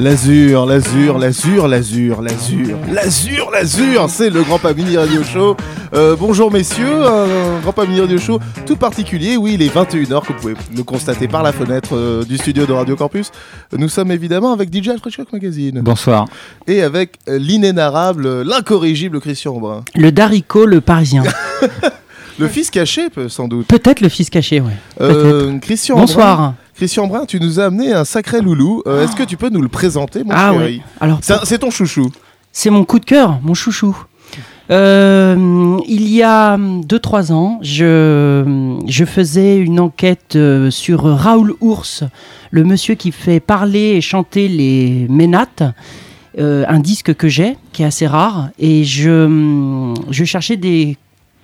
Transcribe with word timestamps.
L'azur, 0.00 0.64
l'azur, 0.64 1.18
l'azur, 1.18 1.68
l'azur, 1.68 2.22
l'azur, 2.22 2.78
l'azur, 2.90 3.50
l'azur, 3.50 4.08
c'est 4.08 4.30
le 4.30 4.42
Grand 4.42 4.58
Pamini 4.58 4.96
Radio 4.96 5.22
Show. 5.22 5.58
Euh, 5.92 6.16
bonjour 6.18 6.50
messieurs, 6.50 7.04
un 7.04 7.60
Grand 7.60 7.74
Pamini 7.74 8.00
Radio 8.00 8.16
Show 8.16 8.40
tout 8.64 8.76
particulier. 8.76 9.36
Oui, 9.36 9.58
il 9.60 9.62
est 9.62 9.68
21h, 9.68 10.24
comme 10.24 10.36
vous 10.36 10.40
pouvez 10.40 10.54
le 10.74 10.82
constater 10.84 11.28
par 11.28 11.42
la 11.42 11.52
fenêtre 11.52 11.90
euh, 11.92 12.24
du 12.24 12.38
studio 12.38 12.64
de 12.64 12.72
Radio 12.72 12.96
Campus. 12.96 13.30
Nous 13.76 13.90
sommes 13.90 14.10
évidemment 14.10 14.54
avec 14.54 14.74
DJ 14.74 14.88
Alfred 14.88 15.12
Shock 15.12 15.34
Magazine 15.34 15.82
Bonsoir. 15.82 16.24
et 16.66 16.80
avec 16.80 17.18
euh, 17.28 17.36
l'inénarrable, 17.36 18.40
l'incorrigible 18.40 19.20
Christian 19.20 19.60
Brun. 19.60 19.84
Le 19.94 20.10
Daricot, 20.10 20.64
le 20.64 20.80
Parisien. 20.80 21.24
Le 22.40 22.48
fils 22.48 22.70
caché, 22.70 23.08
sans 23.28 23.48
doute. 23.48 23.66
Peut-être 23.66 24.00
le 24.00 24.08
fils 24.08 24.30
caché, 24.30 24.60
ouais. 24.60 24.72
Euh, 25.02 25.58
Christian 25.58 25.96
Bonsoir. 25.96 26.54
Christian 26.80 27.06
Brun, 27.08 27.26
tu 27.26 27.38
nous 27.38 27.60
as 27.60 27.66
amené 27.66 27.92
un 27.92 28.06
sacré 28.06 28.40
loulou. 28.40 28.82
Euh, 28.86 29.04
Est-ce 29.04 29.14
que 29.14 29.22
tu 29.22 29.36
peux 29.36 29.50
nous 29.50 29.60
le 29.60 29.68
présenter, 29.68 30.24
mon 30.24 30.30
Ah 30.32 30.50
chéri 30.54 30.76
ouais. 30.78 30.82
Alors, 30.98 31.18
C'est 31.22 31.58
ton 31.58 31.70
chouchou. 31.70 32.10
c'est 32.52 32.70
mon 32.70 32.86
coup 32.86 32.98
de 32.98 33.04
cœur, 33.04 33.38
mon 33.42 33.52
chouchou. 33.52 33.94
Euh, 34.70 35.76
il 35.86 36.08
y 36.08 36.22
a 36.22 36.56
2-3 36.56 37.32
ans, 37.34 37.58
je, 37.60 38.78
je 38.86 39.04
faisais 39.04 39.58
une 39.58 39.78
enquête 39.78 40.36
euh, 40.36 40.70
sur 40.70 41.02
Raoul 41.02 41.52
Ours, 41.60 42.04
le 42.50 42.64
monsieur 42.64 42.94
qui 42.94 43.12
fait 43.12 43.40
parler 43.40 43.96
et 43.96 44.00
chanter 44.00 44.48
les 44.48 45.06
ménates, 45.10 45.62
euh, 46.38 46.64
un 46.66 46.78
disque 46.80 47.12
que 47.14 47.28
j'ai, 47.28 47.58
qui 47.74 47.82
est 47.82 47.86
assez 47.86 48.06
rare, 48.06 48.48
et 48.58 48.84
je, 48.84 49.92
je 50.10 50.24
cherchais 50.24 50.56
des, 50.56 50.96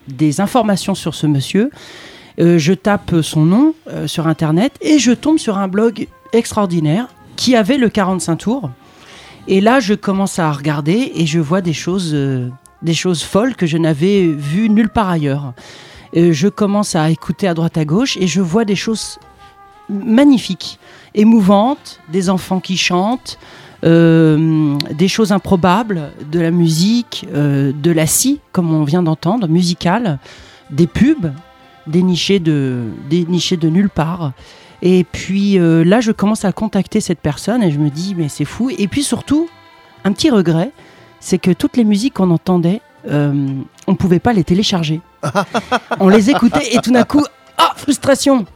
des 0.08 0.40
informations 0.40 0.94
sur 0.94 1.14
ce 1.14 1.26
monsieur. 1.26 1.70
Euh, 2.38 2.58
je 2.58 2.74
tape 2.74 3.22
son 3.22 3.44
nom 3.44 3.74
euh, 3.88 4.06
sur 4.06 4.26
Internet 4.26 4.72
et 4.82 4.98
je 4.98 5.12
tombe 5.12 5.38
sur 5.38 5.56
un 5.56 5.68
blog 5.68 6.06
extraordinaire 6.32 7.08
qui 7.34 7.56
avait 7.56 7.78
le 7.78 7.88
45 7.88 8.36
tours. 8.36 8.70
Et 9.48 9.60
là, 9.60 9.80
je 9.80 9.94
commence 9.94 10.38
à 10.38 10.50
regarder 10.52 11.12
et 11.14 11.24
je 11.24 11.40
vois 11.40 11.60
des 11.60 11.72
choses, 11.72 12.10
euh, 12.12 12.50
des 12.82 12.94
choses 12.94 13.22
folles 13.22 13.54
que 13.54 13.66
je 13.66 13.78
n'avais 13.78 14.26
vues 14.26 14.68
nulle 14.68 14.88
part 14.88 15.08
ailleurs. 15.08 15.54
Je 16.14 16.48
commence 16.48 16.94
à 16.94 17.10
écouter 17.10 17.46
à 17.46 17.52
droite 17.52 17.76
à 17.76 17.84
gauche 17.84 18.16
et 18.16 18.26
je 18.26 18.40
vois 18.40 18.64
des 18.64 18.76
choses 18.76 19.18
magnifiques, 19.90 20.78
émouvantes, 21.14 22.00
des 22.08 22.30
enfants 22.30 22.60
qui 22.60 22.78
chantent, 22.78 23.38
des 23.82 25.08
choses 25.08 25.32
improbables, 25.32 26.12
de 26.32 26.40
la 26.40 26.50
musique, 26.50 27.26
de 27.34 27.90
la 27.90 28.06
scie, 28.06 28.40
comme 28.52 28.72
on 28.72 28.84
vient 28.84 29.02
d'entendre, 29.02 29.46
musicale, 29.48 30.18
des 30.70 30.86
pubs 30.86 31.32
dénichés 31.86 32.38
de, 32.38 32.84
dénichés 33.08 33.56
de 33.56 33.68
nulle 33.68 33.90
part. 33.90 34.32
Et 34.82 35.04
puis 35.04 35.58
euh, 35.58 35.84
là, 35.84 36.00
je 36.00 36.12
commence 36.12 36.44
à 36.44 36.52
contacter 36.52 37.00
cette 37.00 37.20
personne 37.20 37.62
et 37.62 37.70
je 37.70 37.78
me 37.78 37.90
dis, 37.90 38.14
mais 38.16 38.28
c'est 38.28 38.44
fou. 38.44 38.70
Et 38.70 38.88
puis 38.88 39.02
surtout, 39.02 39.48
un 40.04 40.12
petit 40.12 40.30
regret, 40.30 40.72
c'est 41.20 41.38
que 41.38 41.50
toutes 41.50 41.76
les 41.76 41.84
musiques 41.84 42.14
qu'on 42.14 42.30
entendait, 42.30 42.80
euh, 43.08 43.32
on 43.86 43.92
ne 43.92 43.96
pouvait 43.96 44.18
pas 44.18 44.32
les 44.32 44.44
télécharger. 44.44 45.00
on 46.00 46.08
les 46.08 46.30
écoutait 46.30 46.74
et 46.74 46.78
tout 46.78 46.92
d'un 46.92 47.04
coup, 47.04 47.24
ah, 47.58 47.72
frustration 47.76 48.46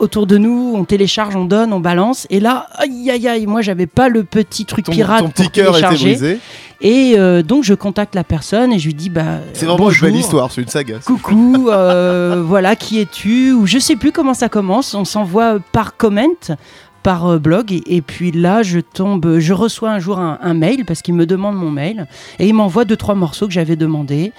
Autour 0.00 0.26
de 0.26 0.38
nous, 0.38 0.72
on 0.74 0.84
télécharge, 0.84 1.36
on 1.36 1.44
donne, 1.44 1.74
on 1.74 1.78
balance. 1.78 2.26
Et 2.30 2.40
là, 2.40 2.68
aïe 2.76 3.10
aïe 3.10 3.28
aïe, 3.28 3.46
moi 3.46 3.60
j'avais 3.60 3.86
pas 3.86 4.08
le 4.08 4.24
petit 4.24 4.64
truc 4.64 4.86
Ton, 4.86 4.92
pirate 4.92 5.20
ton 5.20 5.28
petit 5.28 5.42
pour 5.42 5.52
cœur 5.52 5.76
était 5.76 5.88
brisé. 5.88 6.38
Et 6.80 7.16
euh, 7.18 7.42
donc 7.42 7.64
je 7.64 7.74
contacte 7.74 8.14
la 8.14 8.24
personne 8.24 8.72
et 8.72 8.78
je 8.78 8.86
lui 8.86 8.94
dis, 8.94 9.10
bah. 9.10 9.40
C'est 9.52 9.66
vraiment 9.66 9.84
bonjour. 9.84 10.08
une 10.08 10.14
belle 10.14 10.20
histoire, 10.22 10.50
c'est 10.50 10.62
une 10.62 10.68
saga. 10.68 11.00
Coucou, 11.04 11.68
euh, 11.68 12.42
voilà, 12.46 12.76
qui 12.76 12.98
es-tu? 12.98 13.52
Ou 13.52 13.66
je 13.66 13.78
sais 13.78 13.96
plus 13.96 14.10
comment 14.10 14.32
ça 14.32 14.48
commence. 14.48 14.94
On 14.94 15.04
s'envoie 15.04 15.58
par 15.72 15.98
comment, 15.98 16.22
par 17.02 17.26
euh, 17.26 17.38
blog. 17.38 17.70
Et, 17.70 17.96
et 17.96 18.00
puis 18.00 18.32
là, 18.32 18.62
je 18.62 18.80
tombe, 18.80 19.38
je 19.38 19.52
reçois 19.52 19.90
un 19.90 19.98
jour 19.98 20.18
un, 20.18 20.38
un 20.40 20.54
mail 20.54 20.86
parce 20.86 21.02
qu'il 21.02 21.12
me 21.12 21.26
demande 21.26 21.56
mon 21.56 21.70
mail 21.70 22.06
et 22.38 22.48
il 22.48 22.54
m'envoie 22.54 22.86
deux 22.86 22.96
trois 22.96 23.14
morceaux 23.14 23.46
que 23.46 23.52
j'avais 23.52 23.76
demandé. 23.76 24.32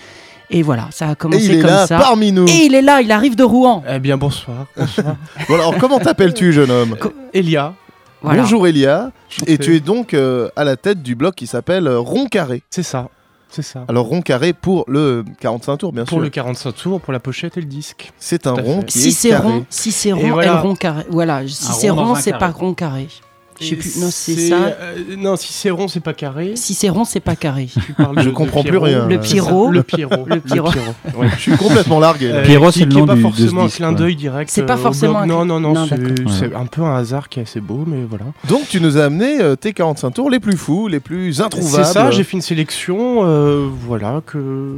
Et 0.52 0.62
voilà, 0.64 0.88
ça 0.92 1.08
a 1.10 1.12
Et 1.14 1.16
commencé 1.16 1.46
il 1.46 1.52
est 1.56 1.62
comme 1.62 1.70
là 1.70 1.88
ça. 1.88 1.98
parmi 1.98 2.32
nous. 2.32 2.46
Et 2.48 2.66
il 2.66 2.76
est 2.76 2.82
là, 2.82 3.02
il 3.02 3.12
arrive 3.12 3.36
de 3.36 3.44
Rouen. 3.44 3.84
Eh 3.90 4.00
bien, 4.00 4.18
bonsoir. 4.18 4.66
bonsoir. 4.78 5.16
Bon, 5.48 5.56
alors, 5.56 5.78
comment 5.78 6.00
t'appelles-tu, 6.00 6.52
jeune 6.52 6.70
homme 6.72 6.98
Elia, 7.34 7.74
Voilà. 8.22 8.42
Bonjour 8.42 8.68
Elia. 8.68 9.12
Et 9.48 9.58
tu 9.58 9.76
es 9.76 9.80
donc 9.80 10.14
euh, 10.14 10.50
à 10.56 10.64
la 10.66 10.76
tête 10.76 11.02
du 11.02 11.16
blog 11.16 11.34
qui 11.36 11.48
s'appelle 11.48 11.88
euh, 11.88 12.00
Rond 12.00 12.26
Carré. 12.28 12.64
c'est 12.70 12.84
ça. 12.84 13.08
C'est 13.54 13.62
ça. 13.64 13.84
Alors 13.90 14.06
Rond 14.06 14.22
Carré 14.22 14.54
pour 14.54 14.86
le 14.88 15.26
45 15.42 15.76
tours, 15.78 15.92
bien 15.92 16.04
Pour 16.06 16.18
sûr. 16.20 16.24
le 16.24 16.30
45 16.30 16.72
tours, 16.74 17.02
pour 17.02 17.12
la 17.12 17.20
pochette 17.20 17.58
et 17.58 17.62
le 17.62 17.68
disque. 17.68 18.12
C'est 18.18 18.48
un 18.48 18.54
rond 18.54 18.80
fait. 18.82 18.86
qui 18.86 19.00
Si 19.00 19.08
est 19.10 19.12
c'est 19.12 19.30
carré. 19.30 19.48
rond, 19.48 19.66
si 19.70 19.92
c'est 19.92 20.10
Et 20.10 20.14
rond, 20.14 20.30
voilà. 20.32 20.62
rond 20.62 20.74
carré. 20.76 21.04
Voilà, 21.10 21.46
si 21.48 21.72
c'est 21.74 21.90
rond 21.90 22.16
c'est 22.16 22.32
pas 22.38 22.48
rond 22.50 22.74
carré. 22.74 23.08
Je 23.62 23.66
sais 23.68 23.74
Et 23.74 23.78
plus. 23.78 23.98
Non, 24.02 24.08
c'est 24.12 24.34
c'est, 24.34 24.50
ça. 24.50 24.56
euh, 24.80 24.96
non, 25.18 25.36
si 25.38 25.54
c'est 25.54 25.70
rond, 25.70 25.88
c'est 25.88 26.00
pas 26.02 26.14
carré. 26.14 26.54
Si 26.56 26.74
c'est 26.74 26.90
rond, 26.90 27.06
c'est 27.06 27.20
pas 27.20 27.36
carré. 27.36 27.68
Tu 27.86 27.94
parles 27.94 28.16
Je 28.18 28.24
de- 28.26 28.30
de 28.30 28.34
comprends 28.34 28.62
plus 28.64 28.72
Pierrot. 28.72 28.86
rien. 28.86 29.08
Le 29.08 29.20
Pierrot. 29.20 29.72
Le 29.72 29.84
Pierrot. 29.84 30.26
Le 30.26 30.40
Pierrot. 30.42 30.70
ouais. 31.18 31.28
Je 31.38 31.42
suis 31.42 31.58
complètement 31.58 32.00
largué. 32.00 32.28
là. 32.30 32.36
Euh, 32.38 32.44
Pierrot, 32.46 32.72
qui- 32.72 32.80
c'est 32.80 32.86
le 32.86 32.92
qui 32.92 32.98
est 32.98 33.00
nom 33.02 33.06
pas 33.08 33.14
du- 33.16 33.22
de 33.22 33.28
forcément 33.28 33.50
ce 33.52 33.56
un 33.62 33.66
disque, 33.68 33.78
clin 33.78 33.90
ouais. 33.90 33.96
d'œil 33.96 34.16
direct. 34.16 34.50
C'est 34.52 34.66
pas 34.66 34.74
euh, 34.74 34.78
au 34.78 34.80
forcément 34.80 35.14
blog. 35.20 35.24
un 35.24 35.28
Non, 35.28 35.42
clin- 35.42 35.46
non, 35.48 35.60
non, 35.60 35.74
Non, 35.74 35.86
c'est, 35.88 35.98
d'accord. 35.98 36.34
c'est 36.34 36.56
un 36.56 36.66
peu 36.66 36.82
un 36.82 36.96
hasard 36.96 37.30
qui 37.30 37.40
est 37.40 37.44
assez 37.44 37.62
beau, 37.62 37.84
mais 37.88 38.04
voilà. 38.10 38.26
Donc 38.50 38.68
tu 38.68 38.82
nous 38.82 38.98
as 38.98 39.04
amené 39.06 39.40
euh, 39.42 39.56
tes 39.56 39.74
45 39.74 40.12
tours 40.12 40.30
les 40.30 40.40
plus 40.40 40.58
fous, 40.58 40.88
les 40.88 41.00
plus 41.00 41.42
introuvables. 41.42 41.86
C'est 41.86 41.94
ça, 41.94 42.12
j'ai 42.12 42.24
fait 42.24 42.34
une 42.38 42.42
sélection, 42.42 43.20
euh, 43.24 43.68
voilà, 43.88 44.22
que. 44.26 44.76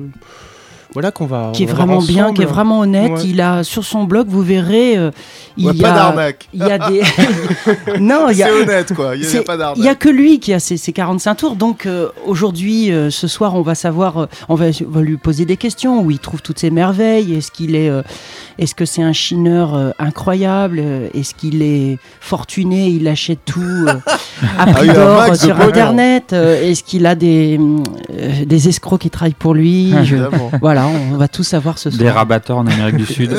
Voilà 0.94 1.12
qu'on 1.12 1.26
va. 1.26 1.52
qui 1.54 1.64
est 1.64 1.68
vraiment 1.68 2.02
bien, 2.02 2.34
qui 2.34 2.42
est 2.44 2.46
vraiment 2.46 2.80
honnête. 2.82 3.12
Ouais. 3.12 3.24
Il 3.26 3.42
a 3.42 3.64
sur 3.64 3.84
son 3.84 4.04
blog, 4.04 4.28
vous 4.30 4.42
verrez, 4.42 4.98
euh, 4.98 5.12
il 5.58 5.68
Ouais, 5.68 5.74
y 5.74 5.82
pas 5.82 5.92
a, 5.92 5.96
d'arnaque. 5.96 6.48
il 6.54 6.60
y 6.60 6.72
a 6.72 6.78
des, 6.78 7.02
non, 8.00 8.30
il 8.30 8.38
y 8.38 8.44
a, 8.44 8.48
C'est 8.48 8.62
honnête 8.62 8.94
quoi, 8.96 9.16
il 9.16 9.22
n'y 9.28 9.38
a, 9.38 9.42
pas 9.44 9.54
il 9.56 9.58
y 9.60 9.62
a 9.62 9.74
d'arnaque. 9.74 10.00
que 10.00 10.10
lui 10.10 10.40
qui 10.40 10.54
a 10.54 10.60
ses, 10.60 10.78
ses 10.78 10.94
45 10.94 11.36
tours. 11.36 11.56
Donc 11.56 11.86
euh, 11.86 12.10
aujourd'hui, 12.26 12.92
euh, 12.92 13.10
ce 13.10 13.28
soir, 13.28 13.56
on 13.56 13.62
va 13.62 13.76
savoir, 13.76 14.18
euh, 14.18 14.26
on 14.50 14.56
va, 14.56 14.66
on 14.86 14.90
va 14.92 15.02
lui 15.02 15.18
poser 15.18 15.46
des 15.46 15.58
questions 15.58 16.02
où 16.02 16.12
il 16.12 16.20
trouve 16.20 16.42
toutes 16.42 16.60
ces 16.60 16.70
merveilles. 16.72 17.36
Est-ce 17.36 17.52
qu'il 17.52 17.76
est, 17.76 17.90
euh, 17.90 18.02
est-ce 18.60 18.76
que 18.76 18.86
c'est 18.86 19.02
un 19.04 19.14
chineur 19.14 19.74
euh, 19.76 19.92
incroyable 20.00 20.80
Est-ce 21.14 21.34
qu'il 21.34 21.62
est 21.62 21.98
fortuné 22.20 22.88
Il 22.90 23.08
achète 23.08 23.40
tout 23.46 23.62
euh, 23.62 23.94
à 24.60 24.66
prix 24.68 24.86
il 24.88 24.92
a 24.92 24.94
un 25.24 25.28
d'or 25.28 25.36
sur. 25.36 25.60
Internet 25.60 26.34
Euh, 26.34 26.70
Est-ce 26.70 26.84
qu'il 26.84 27.06
a 27.06 27.16
des, 27.16 27.60
euh, 28.12 28.46
des 28.46 28.68
escrocs 28.70 29.00
qui 29.02 29.10
travaillent 29.10 29.34
pour 29.34 29.54
lui 29.54 29.94
Je- 30.04 30.16
Évidemment. 30.16 30.52
Voilà, 30.92 31.06
on 31.14 31.18
va 31.18 31.28
tout 31.28 31.44
savoir 31.44 31.78
ce 31.78 31.90
Des 31.90 31.98
soir. 31.98 32.16
rabatteurs 32.16 32.58
en 32.58 32.68
Amérique 32.68 32.98
du 32.98 33.06
Sud. 33.06 33.34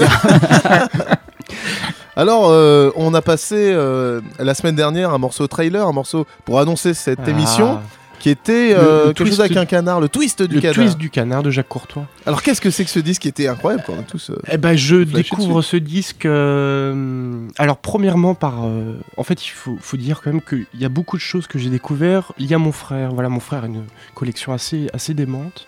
Alors, 2.16 2.46
euh, 2.48 2.90
on 2.96 3.12
a 3.14 3.22
passé 3.22 3.56
euh, 3.58 4.20
la 4.38 4.54
semaine 4.54 4.76
dernière 4.76 5.12
un 5.12 5.18
morceau 5.18 5.46
trailer, 5.48 5.86
un 5.86 5.92
morceau 5.92 6.26
pour 6.44 6.60
annoncer 6.60 6.94
cette 6.94 7.20
Ah. 7.26 7.30
émission 7.30 7.80
qui 8.24 8.30
était 8.30 8.72
euh, 8.74 9.02
Le- 9.02 9.06
le 9.08 9.12
quelque 9.12 9.28
chose 9.28 9.40
avec 9.42 9.54
un 9.58 9.66
canard, 9.66 10.00
le 10.00 10.08
twist 10.08 10.40
du 10.42 10.54
Le 10.54 10.60
canard. 10.62 10.74
twist 10.76 10.96
du 10.96 11.10
canard 11.10 11.42
de 11.42 11.50
Jacques 11.50 11.68
Courtois. 11.68 12.06
Alors 12.24 12.42
qu'est-ce 12.42 12.62
que 12.62 12.70
c'est 12.70 12.82
que 12.82 12.88
ce 12.90 12.98
disque 12.98 13.20
qui 13.20 13.28
était 13.28 13.48
incroyable 13.48 13.84
quand 13.86 13.92
a 13.98 14.02
tous. 14.02 14.30
Eh 14.50 14.56
ben, 14.56 14.74
je 14.76 14.96
découvre 14.96 15.60
ce 15.60 15.76
disque. 15.76 16.24
euh, 16.24 17.46
alors, 17.58 17.76
premièrement, 17.76 18.34
par. 18.34 18.64
euh, 18.64 18.94
en 19.18 19.24
fait, 19.24 19.44
il 19.44 19.50
faut, 19.50 19.76
faut 19.78 19.98
dire 19.98 20.22
quand 20.22 20.30
même 20.32 20.40
qu'il 20.40 20.64
y 20.80 20.86
a 20.86 20.88
beaucoup 20.88 21.18
de 21.18 21.20
choses 21.22 21.46
que 21.46 21.58
j'ai 21.58 21.68
découvert 21.68 22.32
liées 22.38 22.54
à 22.54 22.58
mon 22.58 22.72
frère. 22.72 23.12
Voilà, 23.12 23.28
mon 23.28 23.40
frère 23.40 23.64
a 23.64 23.66
une 23.66 23.84
collection 24.14 24.54
assez, 24.54 24.88
assez 24.94 25.12
démente. 25.12 25.66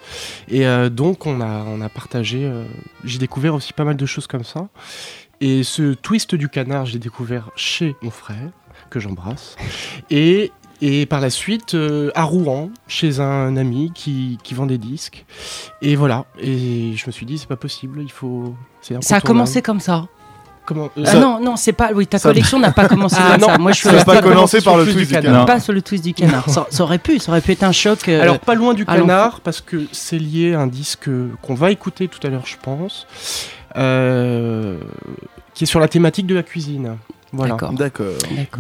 Et 0.49 0.65
donc, 0.91 1.27
on 1.27 1.43
a, 1.43 1.63
on 1.69 1.83
a 1.83 1.91
partagé. 1.91 2.51
j'ai 3.05 3.19
découvert 3.19 3.55
aussi 3.55 3.75
pas 3.75 3.85
mal 3.85 3.97
de 3.97 4.07
choses 4.07 4.27
comme 4.27 4.45
ça. 4.45 4.69
Et 5.43 5.63
ce 5.63 5.93
twist 5.93 6.35
du 6.35 6.49
canard, 6.49 6.87
j'ai 6.87 6.99
découvert 6.99 7.51
chez 7.55 7.97
mon 8.01 8.11
frère, 8.11 8.49
que 8.89 8.99
j'embrasse. 8.99 9.57
Et. 10.11 10.53
Et 10.83 11.07
par 11.07 11.21
la 11.21 11.31
suite, 11.31 11.75
euh, 11.75 12.11
à 12.15 12.25
Rouen, 12.25 12.71
chez 12.87 13.21
un 13.21 13.57
ami 13.57 13.93
qui, 13.95 14.39
qui 14.43 14.53
vend 14.55 14.67
des 14.67 14.79
disques. 14.79 15.25
Et 15.81 15.97
voilà. 15.97 16.27
Et 16.39 16.93
je 16.97 17.07
me 17.07 17.13
suis 17.13 17.25
dit, 17.25 17.39
c'est 17.39 17.49
pas 17.49 17.57
possible, 17.57 18.01
il 18.03 18.11
faut. 18.13 18.55
c'est 18.83 19.03
Ça 19.03 19.17
a 19.17 19.21
commencé 19.21 19.63
comme 19.63 19.81
ça. 19.81 20.07
Comment 20.67 20.91
euh, 20.99 21.05
Ah 21.07 21.13
Ça- 21.13 21.21
non, 21.21 21.41
non, 21.41 21.55
c'est 21.57 21.73
pas. 21.73 21.91
Oui, 21.95 22.07
ta 22.09 22.19
ça- 22.19 22.29
collection 22.29 22.59
n'a 22.59 22.73
pas 22.73 22.89
commencé 22.89 23.15
Ah, 23.21 23.33
comme 23.33 23.41
non. 23.43 23.47
ça. 23.47 23.59
Moi, 23.59 23.73
je 23.73 23.77
suis 23.79 23.89
Ça 23.89 24.05
pas 24.05 24.21
commencé 24.21 24.61
par 24.61 24.77
le 24.77 24.83
twist 24.85 24.99
du 24.99 25.05
du 25.07 25.13
canard. 25.13 25.23
canard. 25.33 25.47
pas 25.47 25.61
sur 25.61 25.73
le 25.73 25.81
twist 25.81 26.05
du 26.05 26.13
canard. 26.13 26.51
Ça, 26.51 26.67
ça 26.69 26.83
aurait 26.83 26.99
pu, 26.99 27.21
ça 27.21 27.31
aurait 27.31 27.41
pu 27.41 27.53
être 27.53 27.63
un 27.63 27.71
choc. 27.73 28.09
euh, 28.09 28.21
Alors, 28.21 28.41
pas 28.41 28.55
loin 28.57 28.75
du 28.75 28.85
canard, 28.85 29.41
parce 29.41 29.61
que 29.61 29.87
c'est 29.93 30.19
lié 30.19 30.55
à 30.55 30.61
un 30.61 30.67
disque 30.67 31.09
qu'on 31.41 31.55
va 31.55 31.71
écouter 31.71 32.09
tout 32.09 32.19
à 32.27 32.31
l'heure, 32.31 32.47
je 32.47 32.57
pense, 32.61 33.07
euh, 33.77 34.79
qui 35.55 35.65
est 35.65 35.67
sur 35.69 35.81
la 35.81 35.89
thématique 35.89 36.27
de 36.27 36.35
la 36.35 36.43
cuisine. 36.43 36.97
Voilà. 37.33 37.57
D'accord. 37.73 38.13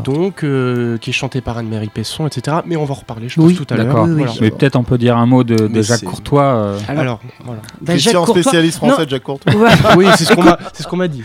Donc, 0.04 0.42
euh, 0.42 0.98
qui 0.98 1.10
est 1.10 1.12
chanté 1.12 1.40
par 1.40 1.56
Anne-Marie 1.56 1.88
Pesson, 1.88 2.26
etc. 2.26 2.58
Mais 2.66 2.76
on 2.76 2.84
va 2.84 2.92
en 2.92 2.96
reparler, 2.96 3.28
je 3.28 3.36
pense, 3.36 3.44
Oui, 3.46 3.54
tout 3.54 3.64
à 3.70 3.76
l'heure. 3.76 3.86
d'accord. 3.86 4.04
Oui, 4.04 4.10
oui. 4.16 4.24
Voilà. 4.24 4.32
Mais 4.40 4.50
peut-être 4.50 4.76
on 4.76 4.82
peut 4.82 4.98
dire 4.98 5.16
un 5.16 5.24
mot 5.26 5.44
de, 5.44 5.82
Jacques 5.82 6.02
Courtois. 6.04 6.42
euh, 6.42 6.78
Alors, 6.88 7.00
Alors, 7.02 7.20
voilà. 7.44 7.60
bah, 7.80 7.92
Christian, 7.92 8.12
Jacques 8.12 8.24
Courtois- 8.26 8.42
spécialiste 8.42 8.76
français 8.78 9.04
de 9.06 9.10
Jacques 9.10 9.22
Courtois. 9.22 9.54
Ouais. 9.54 9.70
Oui, 9.96 10.06
c'est 10.18 10.24
ce 10.24 10.34
qu'on 10.34 10.96
m'a 10.96 11.06
ce 11.06 11.08
dit. 11.08 11.22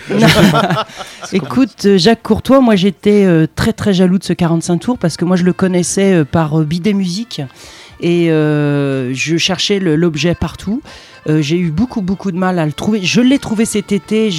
Écoute, 1.34 1.86
euh, 1.86 1.98
Jacques 1.98 2.24
Courtois, 2.24 2.62
moi 2.62 2.76
j'étais 2.76 3.26
euh, 3.26 3.48
très 3.54 3.74
très 3.74 3.94
jaloux 3.94 4.18
de 4.20 4.24
ce 4.24 4.34
45 4.34 4.78
tours 4.78 4.98
parce 4.98 5.18
que 5.18 5.26
moi 5.26 5.36
je 5.36 5.44
le 5.44 5.54
connaissais 5.54 6.14
euh, 6.14 6.26
par 6.26 6.60
euh, 6.60 6.64
Bidet 6.64 6.94
Musique 6.94 7.42
et 8.00 8.32
euh, 8.32 9.14
je 9.14 9.38
cherchais 9.38 9.80
l'objet 9.80 10.36
partout. 10.36 10.82
Euh, 11.28 11.42
j'ai 11.42 11.58
eu 11.58 11.72
beaucoup 11.72 12.02
beaucoup 12.02 12.32
de 12.32 12.38
mal 12.38 12.60
à 12.60 12.66
le 12.66 12.74
trouver. 12.74 13.02
Je 13.04 13.22
l'ai 13.22 13.40
trouvé 13.40 13.66
cet 13.66 13.92
été, 13.92 14.32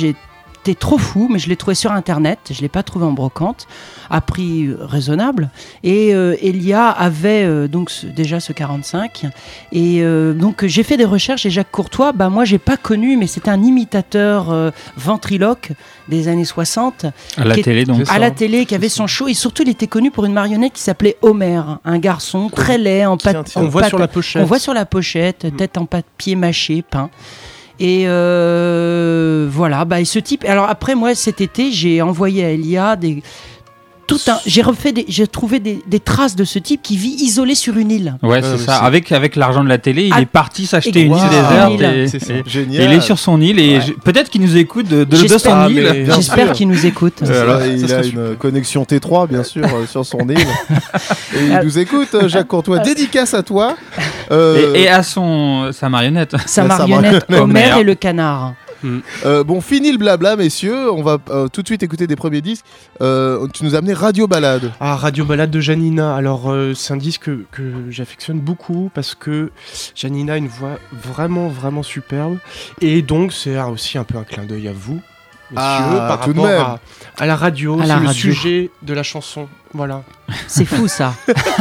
j'étais 0.64 0.79
trop 0.79 0.99
fou, 0.99 1.29
mais 1.31 1.38
je 1.38 1.49
l'ai 1.49 1.56
trouvé 1.56 1.75
sur 1.75 1.93
internet. 1.93 2.38
Je 2.50 2.61
l'ai 2.61 2.69
pas 2.69 2.82
trouvé 2.82 3.05
en 3.05 3.12
brocante, 3.12 3.67
à 4.11 4.20
prix 4.20 4.67
euh, 4.67 4.76
raisonnable. 4.81 5.50
Et 5.82 6.14
euh, 6.14 6.37
Elia 6.41 6.88
avait 6.88 7.44
euh, 7.44 7.67
donc 7.69 7.91
ce- 7.91 8.06
déjà 8.06 8.38
ce 8.41 8.53
45. 8.53 9.25
Et 9.73 10.03
euh, 10.03 10.32
donc 10.35 10.64
j'ai 10.64 10.82
fait 10.82 10.97
des 10.97 11.05
recherches 11.05 11.47
et 11.47 11.50
Jacques 11.50 11.70
Courtois, 11.73 12.12
bah 12.12 12.29
moi 12.29 12.44
j'ai 12.44 12.59
pas 12.59 12.76
connu, 12.76 13.17
mais 13.17 13.26
c'était 13.26 13.50
un 13.50 13.62
imitateur 13.62 14.50
euh, 14.50 14.70
ventriloque 14.97 15.73
des 16.09 16.29
années 16.29 16.44
60 16.44 17.06
à 17.37 17.44
la 17.44 17.59
est- 17.59 17.62
télé, 17.62 17.85
donc. 17.85 18.03
À 18.09 18.19
la 18.19 18.31
télé 18.31 18.67
qui 18.67 18.75
avait 18.75 18.88
son 18.88 19.06
show 19.06 19.29
et 19.29 19.35
surtout 19.35 19.62
il 19.62 19.69
était 19.69 19.87
connu 19.87 20.11
pour 20.11 20.25
une 20.25 20.32
marionnette 20.32 20.75
qui 20.75 20.82
s'appelait 20.82 21.17
Homer, 21.23 21.61
un 21.85 21.99
garçon 21.99 22.49
très 22.49 22.79
laid 22.79 23.06
en 23.06 23.17
pâte. 23.17 23.56
en 23.56 23.62
On 23.62 23.69
voit 23.69 23.85
sur 23.88 23.99
la 23.99 24.09
pochette. 24.09 24.43
on 24.43 24.44
voit 24.44 24.59
sur 24.59 24.75
la 24.75 24.87
pochette, 24.87 25.44
Mm. 25.44 25.56
tête 25.56 25.79
en 25.79 25.87
papier 25.87 26.37
mâché, 26.37 26.82
peint. 26.82 27.11
Et 27.82 28.05
euh, 28.06 29.49
voilà, 29.50 29.84
bah, 29.84 30.00
et 30.00 30.05
ce 30.05 30.20
type. 30.20 30.44
Alors 30.44 30.69
après, 30.69 30.94
moi, 30.94 31.17
cet 31.17 31.40
été, 31.40 31.73
j'ai 31.73 32.00
envoyé 32.00 32.44
à 32.44 32.50
Elia 32.50 32.94
des. 32.94 33.25
Tout 34.12 34.31
un, 34.31 34.38
j'ai 34.47 34.62
refait, 34.62 34.93
des, 34.93 35.05
j'ai 35.09 35.26
trouvé 35.26 35.59
des, 35.61 35.82
des 35.87 36.00
traces 36.00 36.37
de 36.37 36.44
ce 36.44 36.59
type 36.59 36.82
qui 36.82 36.97
vit 36.97 37.14
isolé 37.19 37.55
sur 37.55 37.76
une 37.76 37.91
île. 37.91 38.14
Ouais, 38.23 38.43
Euh, 38.43 38.56
c'est 38.59 38.64
ça. 38.64 38.76
Avec, 38.76 39.11
avec 39.12 39.37
l'argent 39.37 39.64
de 39.64 39.69
la 39.69 39.79
télé, 39.79 40.06
il 40.06 40.12
Ah, 40.14 40.20
est 40.20 40.26
parti 40.26 40.67
s'acheter 40.67 41.00
et- 41.00 41.03
une 41.05 41.17
île 41.17 41.23
Wow. 41.23 41.76
déserte. 41.76 41.94
Et, 41.97 42.06
C'est 42.09 42.31
et- 42.31 42.43
Génial. 42.47 42.82
et 42.82 42.85
il 42.87 42.93
est 42.93 43.00
sur 43.00 43.19
son 43.19 43.41
île 43.41 43.59
et 43.59 43.79
Ouais. 43.79 43.85
je- 43.87 43.93
peut-être 43.93 44.29
qu'il 44.31 44.41
nous 44.43 44.56
écoute 44.56 44.87
de, 44.88 45.05
de, 45.05 45.17
son 45.38 45.50
Ah, 45.53 45.69
île. 45.70 46.05
Bien 46.05 46.14
J'espère 46.17 46.53
qu'il 46.53 46.69
nous 46.69 46.85
écoute. 46.87 47.14
Il 47.23 47.31
a 47.32 48.03
super. 48.03 48.05
une 48.31 48.37
connexion 48.37 48.85
T3 48.85 49.29
bien 49.29 49.43
sûr 49.44 49.64
euh, 49.64 49.87
sur 49.87 50.05
son 50.05 50.19
île 50.29 50.38
et 51.35 51.47
il 51.47 51.53
Ah. 51.55 51.64
nous 51.64 51.79
écoute 51.79 52.09
euh, 52.14 52.29
Jacques 52.29 52.49
Courtois 52.49 52.79
dédicace 52.81 53.35
à 53.35 53.43
toi 53.43 53.76
Euh, 54.31 54.73
Et, 54.75 54.82
et 54.82 54.88
à 54.88 55.03
son, 55.03 55.70
sa 55.73 55.88
marionnette. 55.88 56.35
Sa 56.47 56.64
marionnette 56.64 57.26
Homer. 57.31 57.70
et 57.81 57.82
le 57.85 57.94
canard. 57.94 58.55
Euh, 59.25 59.44
bon 59.44 59.61
fini 59.61 59.93
le 59.93 59.99
blabla 59.99 60.37
messieurs 60.37 60.90
on 60.93 61.02
va 61.02 61.19
euh, 61.31 61.49
tout 61.49 61.62
de 61.62 61.67
suite 61.69 61.82
écouter 61.82 62.06
des 62.06 62.17
premiers 62.17 62.40
disques 62.40 62.64
Euh, 63.00 63.46
tu 63.52 63.64
nous 63.64 63.75
as 63.75 63.79
amené 63.79 63.93
Radio 63.94 64.26
Balade 64.26 64.73
Ah, 64.81 64.96
Radio 64.96 65.25
Balade 65.25 65.50
de 65.50 65.61
Janina. 65.61 66.14
Alors, 66.14 66.50
euh, 66.52 66.73
c'est 66.75 66.93
un 66.93 66.96
disque 66.96 67.25
que, 67.25 67.44
que 67.50 67.90
j'affectionne 67.90 68.38
beaucoup 68.40 68.90
parce 68.94 69.14
que 69.14 69.50
Janina 69.94 70.34
a 70.34 70.37
une 70.37 70.46
voix 70.49 70.79
vraiment, 70.93 71.49
vraiment 71.49 71.82
superbe. 71.82 72.38
Et 72.81 73.02
donc, 73.02 73.32
c'est 73.32 73.61
aussi 73.61 73.99
un 73.99 74.05
peu 74.05 74.19
un 74.19 74.25
clin 74.25 74.44
d'œil 74.44 74.69
à 74.69 74.73
vous, 74.73 75.00
messieurs, 75.50 75.56
Ah, 75.56 76.05
par 76.08 76.20
tout 76.20 76.32
de 76.32 76.40
rapport 76.40 76.69
même. 76.69 76.78
à, 77.19 77.23
à 77.23 77.26
la 77.26 77.37
radio. 77.37 77.78
À 77.81 77.82
C'est 77.82 77.88
la 77.88 77.99
le 78.00 78.06
radio. 78.06 78.20
sujet 78.32 78.70
de 78.82 78.94
la 78.94 79.02
chanson. 79.02 79.49
Voilà. 79.75 80.02
C'est 80.46 80.64
fou 80.67 80.87
ça. 80.88 81.14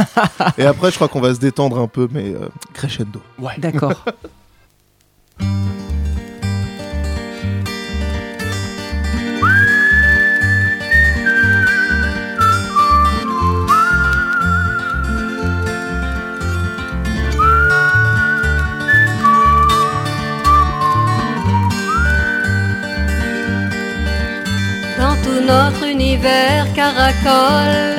et 0.58 0.64
après 0.64 0.90
je 0.90 0.96
crois 0.96 1.08
qu'on 1.08 1.20
va 1.20 1.34
se 1.34 1.40
détendre 1.40 1.78
un 1.78 1.88
peu 1.88 2.08
mais 2.12 2.34
euh, 2.34 2.48
crescendo 2.74 3.20
Ouais. 3.38 3.54
D'accord. 3.58 4.04
notre 25.62 25.86
univers 25.86 26.66
caracole, 26.74 27.94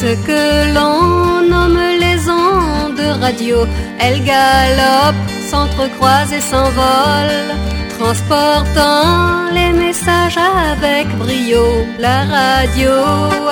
ce 0.00 0.10
que 0.26 0.42
l'on 0.74 1.42
nomme 1.52 1.80
les 2.04 2.18
ondes 2.28 3.06
radio, 3.20 3.58
elles 4.00 4.22
galopent, 4.24 5.28
s'entrecroisent 5.50 6.32
et 6.38 6.44
s'envolent, 6.50 7.52
transportant 7.98 9.50
les 9.58 9.72
messages 9.84 10.40
avec 10.70 11.06
brio. 11.22 11.64
La 11.98 12.20
radio 12.36 12.94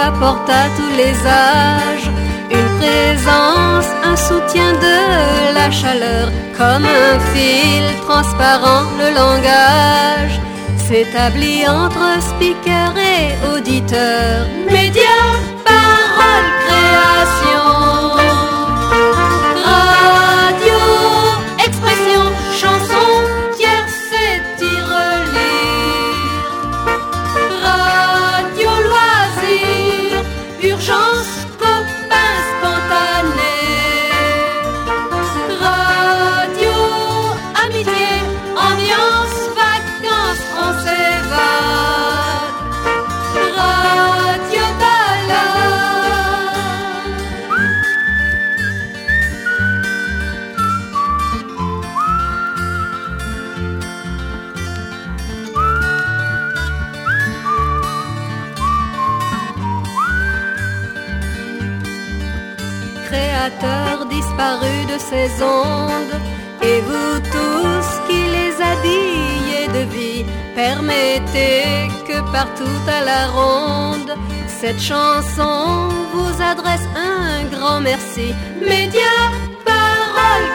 apporte 0.09 0.49
à 0.63 0.65
tous 0.77 0.93
les 1.03 1.15
âges 1.27 2.11
une 2.59 2.71
présence, 2.81 3.89
un 4.11 4.17
soutien 4.29 4.71
de 4.87 4.99
la 5.59 5.71
chaleur, 5.71 6.27
comme 6.59 6.87
un 7.05 7.15
fil 7.33 7.85
transparent 8.07 8.85
le 9.03 9.09
langage 9.21 10.37
s'établit 10.89 11.67
entre 11.69 12.21
speaker 12.21 12.95
et 12.97 13.27
auditeur. 13.55 14.47
Médias, 14.71 15.39
parole, 15.65 16.49
création. 16.67 17.62
Créateur 63.43 64.07
disparu 64.07 64.87
de 64.87 64.99
ces 65.01 65.43
ondes, 65.43 66.17
et 66.63 66.81
vous 66.81 67.19
tous 67.35 67.89
qui 68.07 68.23
les 68.37 68.55
habillez 68.71 69.67
de 69.67 69.93
vie, 69.93 70.25
permettez 70.55 71.91
que 72.07 72.21
partout 72.31 72.79
à 72.87 73.05
la 73.05 73.27
ronde, 73.27 74.15
cette 74.47 74.81
chanson 74.81 75.89
vous 76.13 76.41
adresse 76.41 76.87
un 76.95 77.45
grand 77.47 77.81
merci. 77.81 78.33
Médias, 78.61 79.33
parole, 79.65 80.47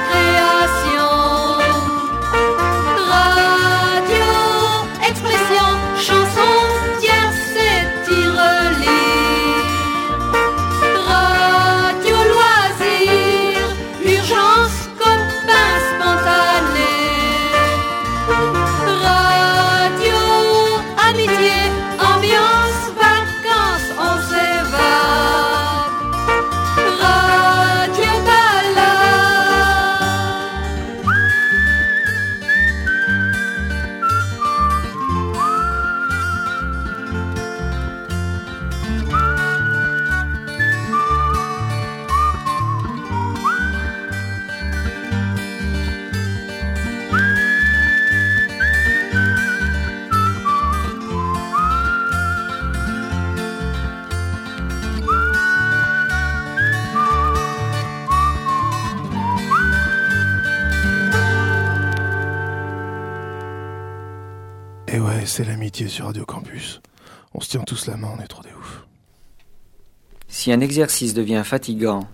Si 70.48 70.54
un 70.54 70.62
exercice 70.62 71.14
devient 71.14 71.42
fatigant, 71.44 72.08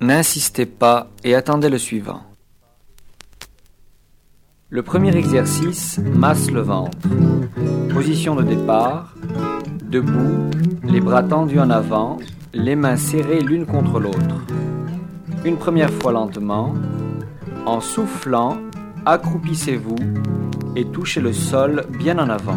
n'insistez 0.00 0.64
pas 0.64 1.10
et 1.22 1.34
attendez 1.34 1.68
le 1.68 1.76
suivant. 1.76 2.22
Le 4.70 4.82
premier 4.82 5.14
exercice 5.14 5.98
masse 5.98 6.50
le 6.50 6.62
ventre. 6.62 6.96
Position 7.92 8.36
de 8.36 8.42
départ, 8.42 9.14
debout, 9.82 10.48
les 10.82 11.02
bras 11.02 11.24
tendus 11.24 11.60
en 11.60 11.68
avant, 11.68 12.16
les 12.54 12.74
mains 12.74 12.96
serrées 12.96 13.40
l'une 13.40 13.66
contre 13.66 14.00
l'autre. 14.00 14.46
Une 15.44 15.58
première 15.58 15.92
fois 15.92 16.12
lentement, 16.12 16.72
en 17.66 17.82
soufflant, 17.82 18.56
accroupissez-vous 19.04 19.96
et 20.74 20.86
touchez 20.86 21.20
le 21.20 21.34
sol 21.34 21.84
bien 21.98 22.18
en 22.18 22.30
avant. 22.30 22.56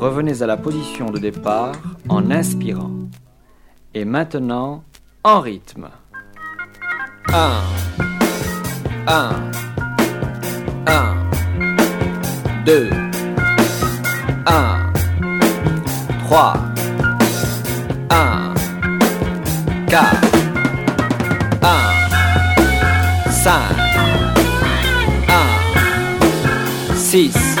Revenez 0.00 0.40
à 0.40 0.46
la 0.46 0.56
position 0.56 1.10
de 1.10 1.18
départ 1.18 1.74
en 2.08 2.30
inspirant. 2.30 2.95
Et 3.98 4.04
maintenant, 4.04 4.84
en 5.24 5.40
rythme. 5.40 5.88
1, 7.32 7.62
1, 9.06 9.30
1, 10.86 11.14
2, 12.66 12.90
1, 14.44 14.92
3, 16.26 16.54
1, 18.10 18.54
4, 19.88 20.20
1, 21.62 21.80
5, 23.30 23.52
1, 25.30 26.94
6, 26.94 27.55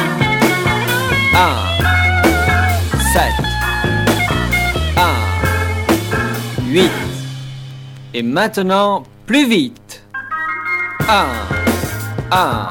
Et 8.18 8.22
maintenant, 8.22 9.02
plus 9.26 9.46
vite. 9.46 10.02
1, 11.06 11.26
1, 12.32 12.68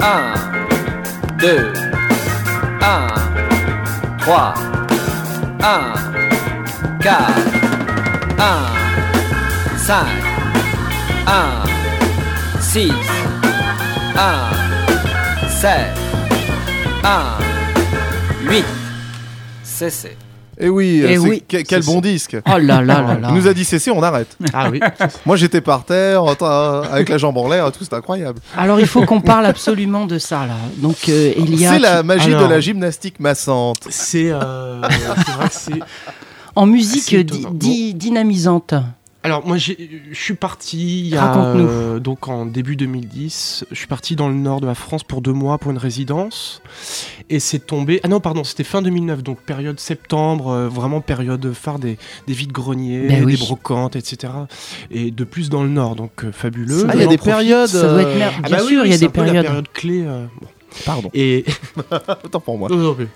1, 0.00 0.34
2, 1.38 1.72
1, 2.82 3.08
3, 4.18 4.54
1, 5.62 5.94
4, 7.00 7.32
1, 8.38 8.66
5, 9.78 10.06
1, 11.26 11.64
6, 12.60 12.92
1, 14.14 14.50
7, 15.48 15.72
1, 17.02 17.38
8. 18.50 18.64
Cessez. 19.62 20.23
Et 20.58 20.68
oui, 20.68 21.02
Eh 21.06 21.18
oui. 21.18 21.42
que- 21.48 21.62
quel 21.62 21.82
bon 21.82 22.00
disque. 22.00 22.36
Oh 22.46 22.58
là 22.58 22.80
là 22.82 23.02
là 23.02 23.18
là. 23.20 23.28
Il 23.30 23.34
nous 23.34 23.46
a 23.48 23.54
dit 23.54 23.64
cesser, 23.64 23.90
on 23.90 24.02
arrête. 24.02 24.36
Ah 24.52 24.68
oui. 24.70 24.80
Moi 25.26 25.36
j'étais 25.36 25.60
par 25.60 25.84
terre, 25.84 26.22
avec 26.92 27.08
la 27.08 27.18
jambe 27.18 27.36
en 27.38 27.48
l'air, 27.48 27.70
tout, 27.72 27.82
c'est 27.84 27.94
incroyable. 27.94 28.40
Alors 28.56 28.78
il 28.80 28.86
faut 28.86 29.04
qu'on 29.04 29.20
parle 29.20 29.46
absolument 29.46 30.06
de 30.06 30.18
ça 30.18 30.46
là. 30.46 30.54
Donc 30.78 30.96
euh, 31.08 31.32
Elia, 31.36 31.72
C'est 31.72 31.78
la 31.78 32.02
magie 32.02 32.30
de 32.30 32.44
la 32.48 32.60
gymnastique 32.60 33.20
massante. 33.20 33.78
C'est 33.90 34.30
euh, 34.30 34.80
c'est 34.90 35.32
vrai 35.32 35.48
que 35.48 35.54
c'est. 35.54 35.80
en 36.54 36.66
musique 36.66 37.14
di- 37.26 37.46
di- 37.52 37.94
dynamisante. 37.94 38.74
Alors 39.26 39.46
moi 39.46 39.56
je 39.56 39.72
suis 40.12 40.34
parti 40.34 41.00
il 41.00 41.06
y 41.08 41.16
a, 41.16 41.34
euh, 41.56 41.98
donc 41.98 42.28
en 42.28 42.44
début 42.44 42.76
2010, 42.76 43.64
je 43.70 43.74
suis 43.74 43.86
parti 43.86 44.16
dans 44.16 44.28
le 44.28 44.34
nord 44.34 44.60
de 44.60 44.66
la 44.66 44.74
France 44.74 45.02
pour 45.02 45.22
deux 45.22 45.32
mois 45.32 45.56
pour 45.56 45.70
une 45.70 45.78
résidence 45.78 46.60
et 47.30 47.40
c'est 47.40 47.58
tombé 47.60 48.00
ah 48.02 48.08
non 48.08 48.20
pardon 48.20 48.44
c'était 48.44 48.64
fin 48.64 48.82
2009 48.82 49.22
donc 49.22 49.40
période 49.40 49.80
septembre 49.80 50.48
euh, 50.48 50.68
vraiment 50.68 51.00
période 51.00 51.54
phare 51.54 51.78
des, 51.78 51.96
des 52.26 52.34
vides 52.34 52.52
greniers 52.52 53.06
Ben 53.08 53.24
oui. 53.24 53.32
des 53.32 53.38
brocantes 53.38 53.96
etc 53.96 54.30
et 54.90 55.10
de 55.10 55.24
plus 55.24 55.48
dans 55.48 55.62
le 55.62 55.70
nord 55.70 55.96
donc 55.96 56.22
euh, 56.24 56.30
fabuleux. 56.30 56.84
Ah, 56.88 56.92
il 56.94 57.00
y 57.00 57.04
a 57.04 57.06
des 57.06 57.16
périodes. 57.16 57.68
Ça 57.68 57.88
doit 57.88 58.02
être 58.02 58.18
mer- 58.18 58.32
Ah 58.44 58.46
Bien 58.48 58.58
bah 58.58 58.62
sûr, 58.62 58.82
oui, 58.82 58.88
il 58.88 58.90
y 58.90 58.94
a 58.94 58.98
des 58.98 59.04
la 59.06 59.10
périodes. 59.10 59.46
période 59.46 59.68
clé 59.72 60.02
bon. 60.02 60.48
Pardon, 60.84 61.08
et 61.14 61.44
autant 62.24 62.40
pour 62.40 62.58
moi. 62.58 62.68
Non, 62.68 62.76
non, 62.76 62.96
mais- 62.98 63.06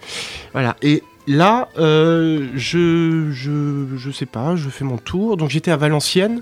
Voilà. 0.54 0.74
Et 0.80 1.02
là, 1.28 1.68
euh, 1.78 2.48
je, 2.54 3.30
je, 3.30 3.96
je 3.96 4.10
sais 4.10 4.26
pas, 4.26 4.56
je 4.56 4.68
fais 4.68 4.84
mon 4.84 4.98
tour. 4.98 5.36
Donc 5.36 5.50
j'étais 5.50 5.70
à 5.70 5.76
Valenciennes. 5.76 6.40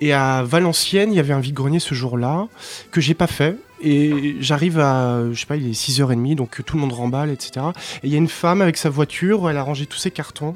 Et 0.00 0.12
à 0.12 0.42
Valenciennes, 0.42 1.12
il 1.12 1.16
y 1.16 1.20
avait 1.20 1.32
un 1.32 1.40
vide-grenier 1.40 1.78
ce 1.78 1.94
jour-là 1.94 2.48
que 2.90 3.00
j'ai 3.00 3.14
pas 3.14 3.26
fait. 3.26 3.56
Et 3.84 4.36
j'arrive 4.40 4.78
à, 4.80 5.20
je 5.32 5.38
sais 5.38 5.46
pas, 5.46 5.56
il 5.56 5.68
est 5.68 5.72
6h30, 5.72 6.34
donc 6.36 6.62
tout 6.64 6.76
le 6.76 6.80
monde 6.80 6.92
remballe, 6.92 7.30
etc. 7.30 7.66
Et 8.02 8.06
il 8.08 8.10
y 8.12 8.14
a 8.14 8.18
une 8.18 8.28
femme 8.28 8.62
avec 8.62 8.76
sa 8.76 8.88
voiture, 8.88 9.48
elle 9.50 9.56
a 9.58 9.62
rangé 9.62 9.86
tous 9.86 9.98
ses 9.98 10.10
cartons. 10.10 10.54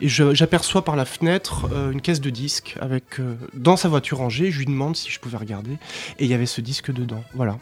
Et 0.00 0.08
j'aperçois 0.08 0.84
par 0.84 0.94
la 0.96 1.04
fenêtre 1.04 1.68
euh, 1.72 1.90
une 1.92 2.00
caisse 2.00 2.20
de 2.20 2.30
disques 2.30 2.76
avec, 2.80 3.04
euh, 3.20 3.34
dans 3.54 3.76
sa 3.76 3.88
voiture 3.88 4.18
rangée. 4.18 4.50
Je 4.50 4.58
lui 4.58 4.66
demande 4.66 4.96
si 4.96 5.10
je 5.10 5.18
pouvais 5.18 5.38
regarder. 5.38 5.72
Et 6.18 6.24
il 6.24 6.30
y 6.30 6.34
avait 6.34 6.46
ce 6.46 6.60
disque 6.60 6.92
dedans. 6.92 7.22
Voilà. 7.34 7.56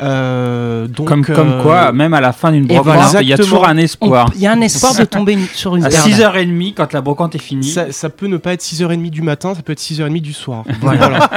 Euh, 0.00 0.86
donc, 0.86 1.08
Comme, 1.08 1.24
comme 1.24 1.62
quoi, 1.62 1.90
même 1.92 2.14
à 2.14 2.20
la 2.20 2.32
fin 2.32 2.52
d'une 2.52 2.66
brocante, 2.66 2.84
voilà. 2.84 3.22
il 3.22 3.28
y 3.28 3.32
a 3.32 3.36
toujours 3.36 3.66
un 3.66 3.76
espoir. 3.76 4.30
Il 4.36 4.40
y 4.40 4.46
a 4.46 4.52
un 4.52 4.60
espoir 4.60 4.94
de 4.94 5.04
tomber 5.04 5.32
une- 5.32 5.46
sur 5.46 5.74
une 5.74 5.84
À 5.84 5.88
perle. 5.88 6.08
6h30, 6.08 6.74
quand 6.74 6.92
la 6.92 7.00
brocante 7.00 7.34
est 7.34 7.38
finie, 7.40 7.68
Ça, 7.68 7.90
ça 7.90 8.08
peut 8.08 8.26
ne 8.28 8.36
pas 8.36 8.52
être 8.52 8.62
6h30 8.62 9.10
du 9.10 9.22
matin, 9.22 9.54
ça 9.54 9.62
peut 9.62 9.72
être 9.72 9.80
6h30 9.80 10.20
du 10.20 10.32
soir. 10.32 10.64
Voilà. 10.80 11.28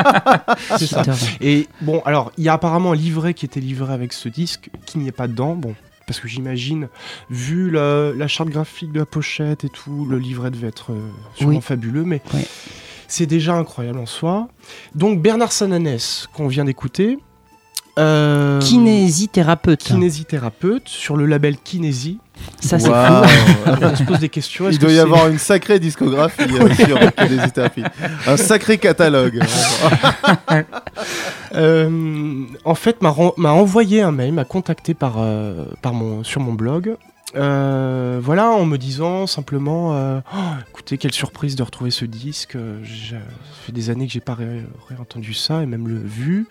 c'est 0.77 0.86
ça. 0.86 1.01
Et 1.39 1.67
bon, 1.81 2.01
alors, 2.05 2.31
il 2.38 2.43
y 2.43 2.50
a 2.50 2.53
apparemment 2.53 2.81
un 2.88 2.96
livret 2.96 3.34
qui 3.34 3.46
était 3.46 3.60
livré 3.60 3.94
avec 3.94 4.14
ce 4.14 4.30
disque, 4.30 4.70
qui 4.86 4.98
n'y 4.98 5.08
est 5.08 5.12
pas 5.12 5.28
dedans. 5.28 5.56
Bon, 5.56 5.76
parce 6.08 6.20
que 6.20 6.28
j'imagine, 6.28 6.88
vu 7.30 7.70
la, 7.70 8.12
la 8.14 8.28
charte 8.28 8.50
graphique 8.50 8.92
de 8.92 9.00
la 9.00 9.06
pochette 9.06 9.64
et 9.64 9.70
tout, 9.70 10.06
le 10.06 10.18
livret 10.18 10.52
devait 10.52 10.68
être 10.68 10.92
euh, 10.92 11.10
sûrement 11.36 11.56
Oui. 11.58 11.62
fabuleux, 11.62 12.04
mais 12.04 12.22
Oui. 12.34 12.42
c'est 13.08 13.26
déjà 13.28 13.54
incroyable 13.56 14.00
en 14.00 14.06
soi. 14.06 14.48
Donc, 14.96 15.22
Bernard 15.22 15.52
Sananès, 15.52 16.28
qu'on 16.34 16.48
vient 16.48 16.66
d'écouter. 16.66 17.18
euh, 18.00 18.60
Kinésithérapeute. 18.62 19.84
Kinésithérapeute 19.84 20.88
sur 20.88 21.18
le 21.18 21.26
label 21.26 21.58
Kinésie. 21.58 22.20
Ça 22.60 22.77
c'est 22.79 22.88
fou. 22.88 22.93
Alors, 22.93 23.91
on 23.91 23.95
se 23.95 24.03
pose 24.03 24.19
des 24.19 24.29
questions. 24.29 24.69
Il 24.69 24.77
que 24.77 24.81
doit 24.81 24.91
y 24.91 25.00
avoir 25.00 25.27
une 25.27 25.39
sacrée 25.39 25.79
discographie 25.79 26.41
euh, 26.43 26.74
sur 26.75 26.98
Kinésithérapie. 27.15 27.83
Un 28.27 28.38
sacré 28.38 28.77
catalogue. 28.77 29.39
Euh, 31.53 32.45
en 32.63 32.75
fait, 32.75 33.01
m'a 33.01 33.10
envoyé 33.51 34.01
un 34.01 34.12
mail, 34.12 34.31
m'a 34.33 34.45
contacté 34.45 34.93
par, 34.93 35.15
euh, 35.17 35.65
par 35.81 35.93
mon, 35.93 36.24
sur 36.24 36.39
mon 36.41 36.53
blog. 36.53 36.95
Euh, 37.36 38.19
voilà, 38.21 38.50
en 38.51 38.65
me 38.65 38.77
disant 38.77 39.25
simplement, 39.27 39.93
euh, 39.95 40.19
Oh, 40.33 40.38
écoutez, 40.69 40.98
quelle 40.98 41.13
surprise 41.13 41.55
de 41.55 41.63
retrouver 41.63 41.91
ce 41.91 42.05
disque. 42.05 42.57
J'ai- 42.83 43.15
Ça 43.15 43.19
fait 43.65 43.71
des 43.71 43.89
années 43.89 44.07
que 44.07 44.13
j'ai 44.13 44.19
pas 44.21 44.33
ré- 44.36 44.63
réentendu 44.89 45.33
ça 45.33 45.62
et 45.62 45.65
même 45.65 45.88
le 45.88 45.98
vu. 45.98 46.48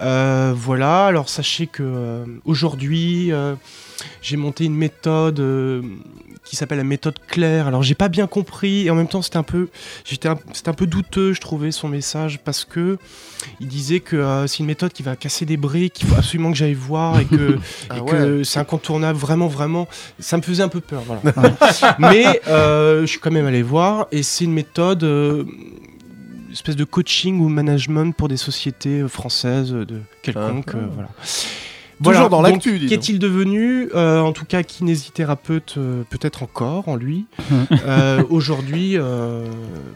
Euh, 0.00 0.52
voilà, 0.56 1.06
alors 1.06 1.28
sachez 1.28 1.66
que 1.66 1.82
euh, 1.82 2.24
aujourd'hui, 2.44 3.32
euh, 3.32 3.54
j'ai 4.20 4.36
monté 4.36 4.64
une 4.64 4.74
méthode 4.76 5.40
euh, 5.40 5.82
qui 6.44 6.56
s'appelle 6.56 6.78
la 6.78 6.84
méthode 6.84 7.16
claire. 7.28 7.66
Alors 7.66 7.82
j'ai 7.82 7.94
pas 7.94 8.08
bien 8.08 8.26
compris 8.26 8.86
et 8.86 8.90
en 8.90 8.94
même 8.94 9.08
temps 9.08 9.22
c'était 9.22 9.36
un 9.36 9.42
peu, 9.42 9.68
j'étais, 10.04 10.28
c'était 10.52 10.68
un 10.70 10.74
peu 10.74 10.86
douteux, 10.86 11.32
je 11.32 11.40
trouvais 11.40 11.70
son 11.70 11.88
message 11.88 12.40
parce 12.44 12.64
que 12.64 12.98
il 13.60 13.68
disait 13.68 14.00
que 14.00 14.16
euh, 14.16 14.46
c'est 14.46 14.58
une 14.60 14.66
méthode 14.66 14.92
qui 14.92 15.02
va 15.02 15.16
casser 15.16 15.46
des 15.46 15.56
briques, 15.56 15.94
qu'il 15.94 16.08
faut 16.08 16.16
absolument 16.16 16.50
que 16.50 16.56
j'aille 16.56 16.74
voir 16.74 17.18
et 17.20 17.24
que, 17.24 17.58
Ah 17.90 17.96
et 17.98 18.00
ouais. 18.00 18.10
que 18.10 18.44
c'est 18.44 18.58
incontournable, 18.60 19.18
vraiment, 19.18 19.48
vraiment. 19.48 19.88
Ça 20.18 20.36
me 20.36 20.42
faisait 20.42 20.62
un 20.62 20.68
peu 20.68 20.80
peur, 20.80 21.02
voilà. 21.06 21.56
Mais 21.98 22.40
euh, 22.48 23.02
je 23.02 23.06
suis 23.06 23.18
quand 23.18 23.30
même 23.32 23.46
allé 23.46 23.62
voir 23.62 24.06
et 24.12 24.22
c'est 24.22 24.44
une 24.44 24.52
méthode, 24.52 25.04
espèce 26.52 26.76
de 26.76 26.84
coaching 26.84 27.40
ou 27.40 27.48
management 27.48 28.14
pour 28.16 28.28
des 28.28 28.36
sociétés 28.36 29.06
françaises 29.08 29.72
de 29.72 30.00
quelconque, 30.22 30.70
Ah. 30.74 30.76
euh, 30.76 30.86
voilà. 30.92 31.08
Toujours 32.02 32.28
dans 32.30 32.42
l'actu. 32.42 32.86
Qu'est-il 32.88 33.18
devenu 33.18 33.88
Euh, 33.94 34.20
En 34.20 34.32
tout 34.32 34.44
cas, 34.44 34.62
kinésithérapeute, 34.62 35.74
euh, 35.78 36.02
peut-être 36.10 36.42
encore 36.42 36.88
en 36.88 36.96
lui. 36.96 37.26
Euh, 37.86 38.22
Aujourd'hui, 38.30 38.96
euh, 38.96 39.44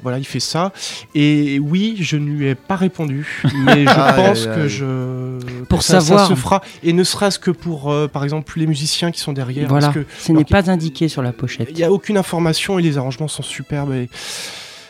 voilà, 0.02 0.18
il 0.18 0.24
fait 0.24 0.40
ça. 0.40 0.72
Et 1.14 1.58
oui, 1.60 1.96
je 2.00 2.16
ne 2.16 2.26
lui 2.28 2.46
ai 2.48 2.54
pas 2.54 2.76
répondu, 2.76 3.42
mais 3.64 3.84
je 3.84 3.94
pense 4.16 4.46
que 4.46 4.68
je 4.68 5.38
Pour 5.68 5.78
que 5.80 5.84
ça, 5.84 6.00
ça 6.00 6.06
savoir. 6.06 6.28
se 6.28 6.34
fera. 6.34 6.62
Et 6.82 6.92
ne 6.92 7.04
serait-ce 7.04 7.38
que 7.38 7.50
pour, 7.50 7.90
euh, 7.92 8.08
par 8.08 8.24
exemple, 8.24 8.58
les 8.58 8.66
musiciens 8.66 9.10
qui 9.10 9.20
sont 9.20 9.32
derrière, 9.32 9.68
Voilà. 9.68 9.86
parce 9.88 9.98
que 9.98 10.04
Ce 10.18 10.32
n'est 10.32 10.44
pas 10.44 10.70
indiqué 10.70 11.08
sur 11.08 11.22
la 11.22 11.32
pochette. 11.32 11.68
il 11.70 11.76
n'y 11.76 11.84
a 11.84 11.92
aucune 11.92 12.16
information 12.18 12.78
et 12.78 12.82
les 12.82 12.98
arrangements 12.98 13.28
sont 13.28 13.42
superbes. 13.42 13.92
Et... 13.92 14.08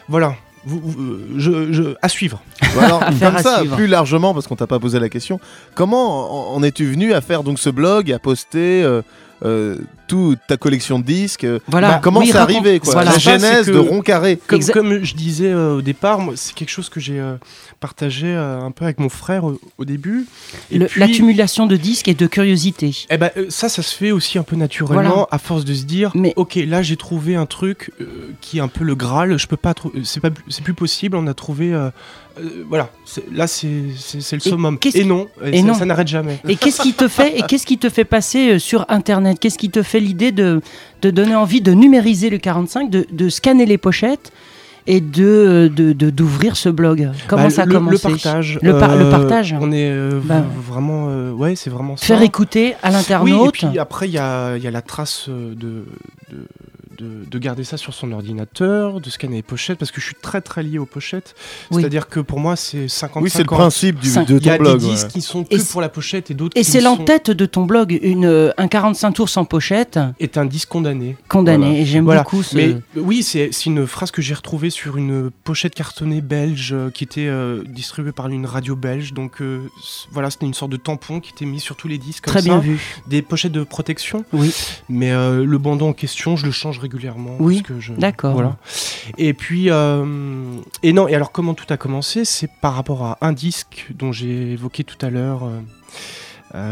Voilà. 0.09 0.37
Vous- 0.67 0.81
vous- 0.83 1.01
euh, 1.01 1.29
je, 1.37 1.73
je- 1.73 1.95
à 2.03 2.09
suivre. 2.09 2.43
Alors, 2.81 3.01
comme 3.01 3.39
ça, 3.39 3.61
suivre. 3.61 3.77
plus 3.77 3.87
largement, 3.87 4.35
parce 4.35 4.47
qu'on 4.49 4.57
t'a 4.57 4.67
pas 4.67 4.79
posé 4.81 4.99
la 5.01 5.09
question, 5.09 5.39
comment 5.75 6.53
en 6.53 6.57
en 6.57 6.63
es-tu 6.63 6.85
venu 6.87 7.13
à 7.15 7.21
faire 7.21 7.43
donc 7.45 7.59
ce 7.59 7.71
blog, 7.71 8.11
à 8.13 8.19
poster 8.19 8.83
euh, 8.83 9.03
euh, 9.45 9.77
toute 10.07 10.39
ta 10.49 10.57
collection 10.57 10.99
de 10.99 11.05
disques. 11.05 11.45
euh, 11.45 11.59
Voilà. 11.69 11.89
bah, 11.93 12.01
comment 12.03 12.21
Oui, 12.21 12.29
c'est 12.29 12.39
raconte- 12.39 12.57
arrivé 12.57 12.81
quoi 12.81 12.93
voilà. 12.93 13.13
La 13.13 13.19
genèse 13.19 13.67
que- 13.67 13.73
de 13.73 13.79
Rond 13.79 14.01
Carré. 14.03 14.39
Comme, 14.47 14.61
Exa- 14.61 14.73
comme 14.73 15.05
je 15.05 15.15
disais 15.15 15.49
euh, 15.53 15.77
au 15.77 15.83
départ, 15.83 16.19
moi, 16.21 16.35
c'est 16.37 16.55
quelque 16.55 16.71
chose 16.71 16.89
que 16.89 17.01
j'ai 17.01 17.19
euh, 17.21 17.37
partagé 17.81 18.27
euh, 18.29 18.61
un 18.61 18.71
peu 18.71 18.85
avec 18.85 18.99
mon 19.01 19.09
frère 19.09 19.45
au, 19.45 19.59
au 19.79 19.85
début. 19.85 20.27
Et 20.71 20.79
Le- 20.79 20.87
puis- 20.87 21.01
L'accumulation 21.01 21.67
de 21.67 21.77
disques 21.77 22.09
et 22.09 22.15
de 22.15 22.27
curiosité. 22.27 23.07
Eh 23.11 23.17
ben, 23.19 23.31
ça, 23.49 23.69
ça 23.69 23.83
se 23.83 23.95
fait 23.95 24.11
aussi 24.13 24.39
un 24.39 24.43
peu 24.43 24.57
naturellement, 24.57 25.03
Voilà. 25.03 25.27
à 25.31 25.39
force 25.39 25.65
de 25.65 25.75
se 25.75 25.85
dire, 25.85 26.11
Mais- 26.15 26.33
ok, 26.37 26.55
là 26.67 26.83
j'ai 26.83 26.97
trouvé 26.97 27.35
un 27.37 27.47
truc 27.47 27.91
euh, 28.01 28.31
qui 28.41 28.59
est 28.59 28.61
un 28.61 28.69
peu 28.69 28.85
le 28.85 28.95
Graal. 28.95 29.39
Je 29.39 29.47
peux 29.47 29.57
pas, 29.57 29.75
c'est 30.05 30.21
pas, 30.21 30.31
c'est 30.49 30.63
plus 30.65 30.75
possible. 30.75 31.17
On 31.17 31.27
a 31.27 31.35
trouvé, 31.35 31.73
euh, 31.75 31.91
euh, 32.39 32.65
voilà, 32.69 32.91
c'est- 33.05 33.25
là 33.33 33.47
c'est, 33.47 33.69
c'est, 33.99 34.21
c'est 34.21 34.37
le 34.37 34.43
Et 34.47 34.51
summum. 34.51 34.79
Et 34.95 35.05
non, 35.05 35.27
et 35.45 35.59
ça, 35.59 35.63
non. 35.67 35.75
ça 35.75 35.85
n'arrête 35.85 36.09
jamais. 36.09 36.39
Et 36.49 36.57
qu'est-ce 36.57 36.81
qui 36.83 36.93
te 36.95 37.09
fait 37.09 37.39
et 37.39 37.43
qu'est-ce 37.43 37.67
qui 37.67 37.79
te 37.79 37.89
fait 37.91 38.05
passer 38.05 38.53
euh, 38.53 38.59
sur 38.59 38.85
Internet? 38.89 39.39
Qu'est-ce 39.41 39.59
qui 39.59 39.71
te 39.71 39.83
fait 39.83 39.96
l'idée 40.01 40.33
de, 40.33 40.61
de 41.03 41.11
donner 41.11 41.35
envie 41.35 41.61
de 41.61 41.73
numériser 41.73 42.31
le 42.31 42.39
45, 42.39 42.91
de, 42.91 43.07
de 43.11 43.29
scanner 43.29 43.67
les 43.67 43.79
pochettes 43.79 44.33
et 44.89 45.01
de 45.01 45.69
d'ouvrir 46.11 46.57
ce 46.57 46.69
blog 46.69 47.11
Comment 47.27 47.45
Bah, 47.45 47.51
ça 47.51 47.63
a 47.63 47.67
le, 47.67 47.73
commencé 47.75 48.07
Le 48.09 48.15
partage. 48.15 48.59
Le 48.63 48.79
par- 48.79 48.95
le 48.97 49.07
euh, 49.07 49.11
partage. 49.11 49.57
On 49.61 49.73
est 49.73 49.91
euh, 49.91 50.21
Bah. 50.23 50.45
vraiment, 50.65 51.07
euh, 51.09 51.33
ouais, 51.33 51.57
c'est 51.57 51.71
vraiment 51.71 51.97
ça. 51.97 52.07
Faire 52.07 52.23
écouter 52.23 52.75
à 52.85 52.89
Oui, 52.89 52.95
et 52.95 52.97
l'internaute. 52.99 53.53
puis 53.55 53.79
après, 53.81 54.07
il 54.09 54.13
y 54.13 54.19
a, 54.19 54.57
y 54.57 54.67
a 54.67 54.71
la 54.71 54.83
trace 54.83 55.29
de, 55.29 55.55
de, 56.31 56.47
de, 56.97 57.25
de 57.31 57.39
garder 57.39 57.65
ça 57.65 57.77
sur 57.77 57.95
son 57.95 58.13
ordinateur, 58.13 59.01
de 59.01 59.11
scanner 59.11 59.37
les 59.37 59.43
pochettes, 59.43 59.79
parce 59.79 59.91
que 59.91 60.01
je 60.01 60.07
suis 60.07 60.15
très 60.21 60.41
très 60.41 60.63
lié 60.63 60.79
aux 60.79 60.87
pochettes. 60.87 61.35
Oui. 61.71 61.81
C'est-à-dire 61.83 62.09
que 62.09 62.21
pour 62.21 62.41
moi, 62.41 62.57
c'est 62.57 62.89
50 62.89 63.23
Oui, 63.23 63.31
c'est 63.31 63.39
le 63.41 63.45
principe 63.45 63.99
du, 64.01 64.09
de 64.13 64.39
Il 64.39 64.47
y 64.47 64.51
a 64.51 64.57
ton 64.57 64.63
blog. 64.65 64.79
des 64.81 64.87
ouais. 64.87 64.91
disques 64.93 65.09
qui 65.09 65.21
sont 65.23 65.45
que 65.45 65.71
pour 65.71 65.81
la 65.81 65.89
pochette 65.89 66.31
et 66.31 66.35
d'autres 66.35 66.57
et 66.59 66.65
c'est 66.65 66.79
ne 66.79 66.85
sont- 66.85 66.97
l'entête 66.97 67.31
de 67.31 67.47
ton 67.47 67.65
blog, 67.67 67.99
une, 68.03 68.25
euh, 68.25 68.51
un 68.59 68.69
45 68.69 69.13
tours 69.13 69.29
sans 69.29 69.45
pochette, 69.45 69.99
est 70.21 70.39
un 70.39 70.45
disque 70.47 70.69
condamné. 70.69 71.17
condamné. 71.29 71.67
Voilà. 71.67 71.81
Et 71.81 71.85
j'aime 71.87 72.05
Voilà. 72.05 72.23
beaucoup 72.23 72.43
ce. 72.43 72.57
Mais 72.57 72.69
euh, 72.69 72.81
oui, 72.97 73.23
c'est 73.23 73.51
c'est 73.53 73.67
une 73.67 73.87
phrase 73.87 74.11
que 74.11 74.23
j'ai 74.23 74.35
retrouvée 74.35 74.71
sur 74.71 74.97
une 74.97 75.31
pochette 75.45 75.75
cartonnée 75.75 76.21
belge 76.21 76.71
euh, 76.73 76.91
qui 76.91 77.05
était 77.05 77.27
euh, 77.27 77.63
distribuée 77.67 78.13
par 78.13 78.29
une 78.29 78.47
radio 78.47 78.77
belge. 78.77 79.13
Donc 79.13 79.41
euh, 79.41 79.61
voilà, 80.13 80.31
c'était 80.31 80.47
une 80.47 80.55
sorte 80.55 80.73
de 80.73 80.77
tampon 80.77 81.21
qui 81.21 81.33
était 81.33 81.45
mis 81.47 81.61
sur 81.61 81.77
tous 81.77 81.89
les 81.89 81.99
disques. 81.99 82.25
Comme 82.25 82.33
Très 82.33 82.43
ça. 82.43 82.49
bien 82.49 82.59
vu. 82.59 82.81
Des 83.07 83.23
pochettes 83.23 83.53
de 83.53 83.65
protection. 83.65 84.25
Oui. 84.33 84.53
Mais 84.89 85.13
euh, 85.13 85.45
le 85.45 85.59
bandeau 85.59 85.87
en 85.87 85.93
question, 85.93 86.37
je 86.37 86.47
le 86.47 86.53
change 86.53 86.81
régulièrement. 86.87 87.37
Oui, 87.41 87.63
d'accord. 87.99 88.35
Voilà. 88.35 88.57
Et 89.19 89.35
puis, 89.35 89.71
euh, 89.71 90.05
et 90.83 90.93
non, 90.93 91.09
et 91.09 91.15
alors 91.15 91.33
comment 91.33 91.55
tout 91.55 91.67
a 91.71 91.77
commencé? 91.77 92.25
C'est 92.25 92.51
par 92.61 92.75
rapport 92.75 93.03
à 93.05 93.19
un 93.21 93.33
disque 93.33 93.89
dont 94.01 94.13
j'ai 94.13 94.53
évoqué 94.53 94.85
tout 94.85 95.01
à 95.05 95.11
l'heure. 95.11 95.45
euh, 95.45 95.61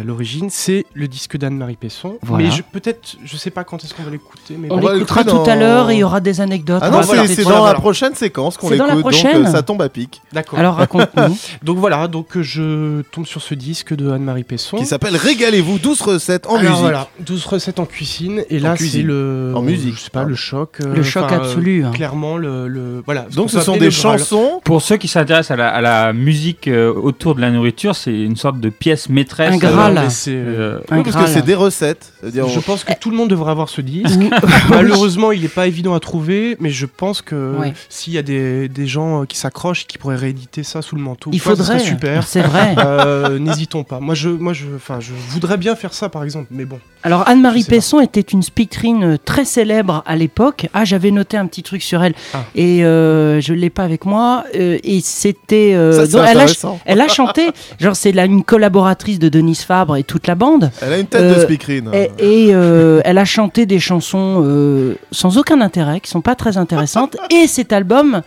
l'origine, 0.04 0.48
c'est 0.50 0.86
le 0.94 1.08
disque 1.08 1.36
d'Anne-Marie 1.36 1.76
Pesson. 1.76 2.18
Voilà. 2.22 2.44
Mais 2.44 2.50
je- 2.50 2.62
peut-être, 2.62 3.16
je 3.24 3.36
sais 3.36 3.50
pas 3.50 3.64
quand 3.64 3.82
est-ce 3.84 3.94
qu'on 3.94 4.02
va 4.02 4.10
l'écouter, 4.10 4.56
mais 4.58 4.68
On 4.70 4.76
l'écoutera 4.78 5.22
l'écouter 5.22 5.44
tout 5.44 5.50
à 5.50 5.56
l'heure 5.56 5.90
et 5.90 5.94
il 5.94 5.98
y 6.00 6.04
aura 6.04 6.20
des 6.20 6.40
anecdotes. 6.40 6.80
Ah 6.84 6.88
On 6.92 6.96
non, 7.00 7.02
c'est 7.26 7.44
dans 7.44 7.64
la 7.64 7.74
prochaine 7.74 8.14
séquence 8.14 8.56
qu'on 8.56 8.68
C'est 8.68 8.76
dans 8.76 8.86
l'écoute, 8.86 9.04
la 9.04 9.10
donc 9.12 9.20
prochaine 9.22 9.46
euh, 9.46 9.50
ça 9.50 9.62
tombe 9.62 9.82
à 9.82 9.88
pic. 9.88 10.20
d'accord. 10.32 10.58
Alors 10.58 10.74
raconte-nous. 10.76 11.36
Donc 11.62 11.78
voilà, 11.78 12.08
donc 12.08 12.36
euh, 12.36 12.42
je 12.42 13.02
tombe 13.10 13.26
sur 13.26 13.42
ce 13.42 13.54
disque 13.54 13.94
de 13.94 14.10
Anne-Marie 14.10 14.44
Pesson. 14.44 14.76
Qui 14.76 14.86
s'appelle 14.86 15.16
Régalez-vous, 15.16 15.78
12 15.78 16.00
recettes 16.02 16.46
en 16.46 16.50
Alors 16.56 16.62
musique. 16.62 16.78
voilà, 16.80 17.08
12 17.20 17.44
recettes 17.46 17.78
en 17.78 17.86
cuisine, 17.86 18.42
et 18.50 18.58
En 18.60 18.62
là 18.62 18.74
c'est 18.76 19.02
le. 19.02 19.52
En 19.54 19.62
musique. 19.62 19.94
Je 19.94 20.00
sais 20.00 20.10
pas, 20.10 20.24
le 20.24 20.34
choc. 20.34 20.78
euh, 20.80 20.94
Le 20.94 21.02
choc 21.02 21.30
absolu. 21.30 21.84
hein. 21.84 21.90
clairement, 21.92 22.36
le. 22.36 22.68
le- 22.68 23.02
voilà. 23.04 23.26
Donc 23.34 23.50
ce 23.50 23.60
sont 23.60 23.76
des 23.76 23.90
chansons. 23.90 24.60
Pour 24.64 24.82
ceux 24.82 24.96
qui 24.96 25.08
s'intéressent 25.08 25.52
à 25.52 25.56
la, 25.56 25.68
à 25.68 25.80
la 25.80 26.12
musique 26.12 26.68
euh, 26.68 26.92
autour 26.92 27.34
de 27.34 27.40
la 27.40 27.50
nourriture, 27.50 27.94
c'est 27.96 28.14
une 28.14 28.36
sorte 28.36 28.60
de 28.60 28.68
pièce 28.68 29.08
maîtresse. 29.08 29.50
Graal. 29.74 29.94
mais 29.94 30.10
c'est- 30.10 30.30
euh, 30.34 30.78
Un 30.90 31.02
parce 31.02 31.16
que 31.16 31.26
c'est 31.26 31.42
des 31.44 31.54
recettes. 31.54 32.12
C'est-à-dire, 32.20 32.48
Je 32.48 32.58
on- 32.58 32.62
pense 32.62 32.84
que 32.84 32.92
tout 32.98 33.10
le 33.10 33.16
monde 33.16 33.28
devrait 33.30 33.50
avoir 33.50 33.68
ce 33.68 33.80
disque. 33.80 34.18
Malheureusement, 34.70 35.32
il 35.32 35.42
n'est 35.42 35.48
pas 35.48 35.66
évident 35.66 35.94
à 35.94 36.00
trouver, 36.00 36.56
mais 36.60 36.70
je 36.70 36.86
pense 36.86 37.22
que 37.22 37.56
Ouais. 37.58 37.72
s'il 37.88 38.12
y 38.12 38.18
a 38.18 38.22
des, 38.22 38.68
des 38.68 38.86
gens 38.86 39.22
euh, 39.22 39.24
qui 39.26 39.36
s'accrochent, 39.36 39.86
qui 39.86 39.98
pourraient 39.98 40.16
rééditer 40.16 40.62
ça 40.62 40.82
sous 40.82 40.96
le 40.96 41.02
manteau, 41.02 41.30
Il 41.32 41.40
quoi, 41.42 41.52
ce 41.56 41.62
faudrait. 41.62 41.78
serait 41.78 41.90
super. 41.90 42.26
C'est 42.26 42.42
vrai. 42.42 42.74
Euh, 42.78 43.38
N'hésitons 43.38 43.84
pas. 43.84 44.00
Moi, 44.00 44.14
je, 44.14 44.28
moi, 44.28 44.52
je, 44.52 44.64
enfin, 44.76 44.98
je 45.00 45.12
voudrais 45.30 45.56
bien 45.56 45.74
faire 45.76 45.92
ça, 45.94 46.08
par 46.08 46.24
exemple, 46.24 46.48
mais 46.50 46.64
bon. 46.64 46.78
Alors 47.04 47.28
Anne-Marie 47.28 47.64
pas. 47.64 47.76
Pesson 47.76 48.00
était 48.00 48.20
une 48.20 48.42
speakerine 48.42 49.04
euh, 49.04 49.16
très 49.22 49.44
célèbre 49.44 50.02
à 50.06 50.16
l'époque. 50.16 50.66
Ah, 50.72 50.84
j'avais 50.84 51.10
noté 51.10 51.36
un 51.36 51.46
petit 51.46 51.62
truc 51.62 51.82
sur 51.82 52.02
elle 52.02 52.14
Ah. 52.32 52.44
et 52.56 52.84
euh, 52.84 53.40
je 53.40 53.52
l'ai 53.52 53.70
pas 53.70 53.84
avec 53.84 54.06
moi. 54.06 54.44
Euh, 54.56 54.78
et 54.82 55.00
c'était. 55.02 55.74
euh, 55.74 55.92
ça, 55.92 56.06
c'est 56.06 56.12
donc, 56.12 56.22
elle, 56.22 56.38
a, 56.38 56.42
intéressant. 56.42 56.80
elle 56.86 57.00
a 57.02 57.08
chanté. 57.08 57.50
Genre 57.78 57.94
c'est 57.94 58.10
une 58.18 58.42
collaboratrice 58.42 59.18
de 59.18 59.28
Denise 59.28 59.62
Fabre 59.62 59.96
et 59.96 60.02
toute 60.02 60.26
la 60.26 60.34
bande. 60.34 60.70
Elle 60.80 60.92
a 60.94 60.98
une 60.98 61.06
tête 61.06 61.20
de 61.22 61.26
Euh, 61.26 61.42
speakerine. 61.44 61.90
Et, 61.92 62.10
et, 62.18 62.48
elle 63.04 63.18
a 63.18 63.24
chanté 63.24 63.66
des 63.66 63.78
chansons 63.78 64.94
sans 65.12 65.36
aucun 65.38 65.60
intérêt, 65.60 66.00
qui 66.00 66.10
sont 66.10 66.22
pas 66.22 66.34
très 66.34 66.56
intéressantes. 66.56 67.16
et 67.30 67.46
cet 67.46 67.72
album 67.72 68.22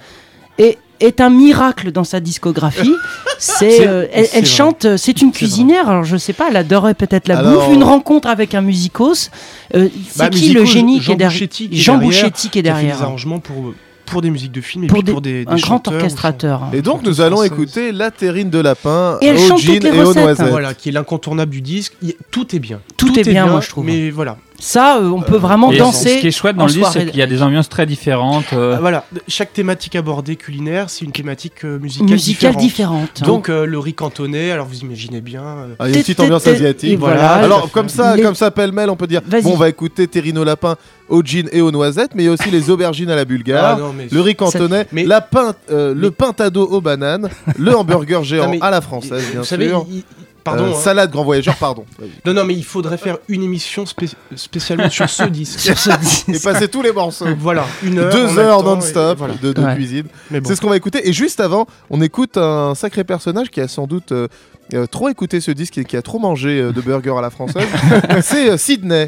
est, 0.60 0.78
est 1.00 1.22
un 1.22 1.30
miracle 1.30 1.92
dans 1.92 2.04
sa 2.04 2.20
discographie. 2.20 2.94
C'est, 3.40 3.88
euh, 3.88 4.08
elle, 4.12 4.48
chante, 4.48 4.86
euh, 4.86 4.98
c'est 4.98 5.22
une 5.22 5.30
vrai. 5.30 5.38
cuisinière. 5.38 5.88
Alors 5.90 6.04
je 6.04 6.18
sais 6.18 6.34
pas, 6.34 6.46
elle 6.50 6.56
adorait 6.58 6.96
peut-être 6.96 7.28
la 7.28 7.38
Alors- 7.38 7.68
bouffe, 7.68 7.76
une 7.76 7.84
rencontre 7.84 8.28
avec 8.28 8.56
un 8.56 8.62
musicos. 8.62 9.30
Euh, 9.76 9.90
c'est 10.10 10.18
Bah, 10.18 10.30
qui 10.30 10.50
le 10.54 10.66
génie 10.66 10.98
qui 10.98 11.04
Jean 11.06 11.14
est 11.14 11.16
derrière 11.18 11.34
Bouchetti 11.34 11.70
qui 11.70 11.76
est 11.76 11.78
Jean 11.80 11.98
derrière, 12.00 12.08
Bouchetti 12.24 12.50
qui 12.50 12.60
est 12.60 12.64
qui 12.64 12.70
a 12.70 12.74
fait 12.76 12.82
des 12.82 12.88
derrière. 12.88 13.04
arrangements 13.04 13.38
pour, 13.38 13.74
pour 14.08 14.24
des 14.24 14.32
musiques 14.32 14.52
de 14.54 14.62
films 14.62 14.86
et 14.86 14.88
Pour 14.88 14.96
puis 14.98 15.04
des- 15.04 15.12
pour 15.12 15.22
des, 15.22 15.46
des 15.46 15.52
un 15.52 15.56
grand 15.58 15.88
orchestrateur. 15.88 16.64
Et 16.74 16.82
donc 16.82 17.04
nous 17.04 17.22
allons 17.22 17.44
écouter 17.44 17.92
La 17.92 18.10
terrine 18.10 18.50
de 18.50 18.58
lapin 18.58 19.20
Et 19.22 19.28
elle 19.28 19.38
chante 19.40 19.62
toutes 19.64 19.84
les 19.84 19.90
et 19.90 20.02
aux 20.02 20.08
recettes. 20.08 20.24
noisettes. 20.24 20.48
Voilà, 20.50 20.74
qui 20.74 20.90
est 20.90 20.92
l'incontournable 20.94 21.52
du 21.52 21.62
disque. 21.62 21.94
Tout 22.32 22.56
est 22.56 22.60
bien. 22.60 22.80
Tout 22.98 23.20
est 23.20 23.24
bien, 23.30 23.46
moi, 23.46 23.62
je 23.62 23.70
trouve. 23.70 23.86
Mais 23.86 24.10
voilà. 24.10 24.38
Ça, 24.60 24.98
euh, 24.98 25.10
on 25.10 25.22
peut 25.22 25.38
vraiment 25.38 25.72
et 25.72 25.78
danser. 25.78 26.16
Ce 26.18 26.22
qui 26.22 26.28
est 26.28 26.32
chouette 26.32 26.56
dans 26.56 26.66
le 26.66 26.72
soirée. 26.72 27.00
c'est 27.02 27.06
qu'il 27.12 27.20
y 27.20 27.22
a 27.22 27.28
des 27.28 27.42
ambiances 27.44 27.70
très 27.70 27.86
différentes. 27.86 28.54
euh, 28.54 28.74
Ah, 28.76 28.80
Voilà, 28.82 29.06
chaque 29.28 29.54
thématique 29.54 29.96
abordée 29.96 30.36
culinaire, 30.36 30.90
c'est 30.90 31.06
une 31.06 31.12
thématique 31.12 31.64
euh, 31.64 31.78
musicale, 31.80 32.10
musicale 32.10 32.56
différente. 32.56 33.02
différente. 33.14 33.24
Donc 33.28 33.50
euh, 33.50 33.66
le 33.66 33.78
riz 33.80 33.94
cantonais, 33.94 34.52
alors 34.52 34.66
vous 34.66 34.80
imaginez 34.80 35.22
bien. 35.22 35.44
euh, 35.44 35.76
Ah, 35.80 35.88
il 35.88 35.92
y 35.92 35.94
a 35.94 35.98
une 35.98 36.02
petite 36.04 36.20
ambiance 36.20 36.48
asiatique. 36.48 36.98
voilà. 37.00 37.34
Alors 37.34 37.70
comme 37.72 37.90
ça, 37.90 38.16
Les- 38.16 38.24
comme 38.24 38.36
ça 38.36 38.50
pêle-mêle, 38.52 38.90
on 38.90 38.96
peut 38.96 39.08
dire 39.08 39.22
bon, 39.44 39.52
on 39.54 39.58
va 39.58 39.70
écouter 39.70 40.08
Terrine 40.08 40.38
au 40.40 40.44
lapin 40.44 40.76
au 41.10 41.22
gin 41.24 41.48
et 41.54 41.62
aux 41.62 41.72
noisettes, 41.72 42.12
mais 42.16 42.24
il 42.24 42.26
y 42.26 42.30
a 42.30 42.34
aussi 42.34 42.50
les 42.52 42.70
aubergines 42.70 43.10
à 43.10 43.16
la 43.16 43.24
bulgare. 43.26 43.76
ah, 43.78 43.80
non, 43.80 43.94
mais- 43.94 44.08
Le 44.12 44.20
riz 44.22 44.36
cantonais, 44.36 44.88
Mais- 44.92 45.06
la 45.06 45.22
pinte, 45.22 45.56
euh, 45.72 45.94
le 45.96 46.12
pintado 46.12 46.66
aux 46.68 46.82
bananes, 46.82 47.30
le 47.58 47.76
hamburger 47.78 48.24
géant 48.26 48.46
Non, 48.46 48.52
mais- 48.52 48.58
à 48.62 48.70
la 48.72 48.82
française, 48.82 49.24
bien 49.32 49.40
vous 49.42 49.46
sûr. 49.46 49.86
il- 49.90 50.04
pardon. 50.52 50.66
Euh, 50.66 50.72
hein. 50.76 50.82
salade 50.82 51.12
grand 51.12 51.24
voyageur, 51.24 51.56
pardon. 51.56 51.86
Non, 52.26 52.34
non, 52.34 52.44
mais 52.46 52.54
il 52.56 52.64
faudrait 52.64 52.98
faire 52.98 53.18
une 53.28 53.44
émission 53.44 53.86
spé- 53.86 54.10
spécialement 54.36 54.90
sur 54.90 55.10
ce 55.10 55.24
disque. 55.24 55.60
Sur 55.68 55.78
ce 55.78 55.98
disque. 56.00 56.30
Et 56.30 56.40
passer 56.40 56.68
tous 56.68 56.82
les 56.82 56.92
morceaux. 56.92 57.26
voilà, 57.40 57.66
une 57.84 58.00
heure. 58.00 58.12
Deux 58.12 58.38
heures 58.40 58.64
non-stop 58.64 59.18
Voilà. 59.18 59.34
de, 59.42 59.54
de 59.54 59.62
Ouais. 59.62 59.76
cuisine. 59.76 60.06
Bon. 60.32 60.40
C'est 60.46 60.56
ce 60.56 60.62
qu'on 60.62 60.70
va 60.70 60.78
écouter. 60.78 61.08
Et 61.08 61.14
juste 61.14 61.40
avant, 61.40 61.68
on 61.90 62.02
écoute 62.02 62.38
un 62.38 62.74
sacré 62.76 63.04
personnage 63.04 63.50
qui 63.50 63.62
a 63.62 63.68
sans 63.68 63.88
doute 63.88 64.12
euh, 64.12 64.28
euh, 64.74 64.86
trop 64.86 65.08
écouté 65.10 65.40
ce 65.40 65.52
disque 65.52 65.78
et 65.78 65.86
qui 65.86 65.96
a 65.98 66.02
trop 66.02 66.20
mangé 66.20 66.60
euh, 66.62 66.72
de 66.74 66.82
burgers 66.82 67.16
à 67.18 67.22
la 67.22 67.30
française. 67.30 67.68
c'est 68.22 68.50
euh, 68.52 68.58
Sydney. 68.58 69.08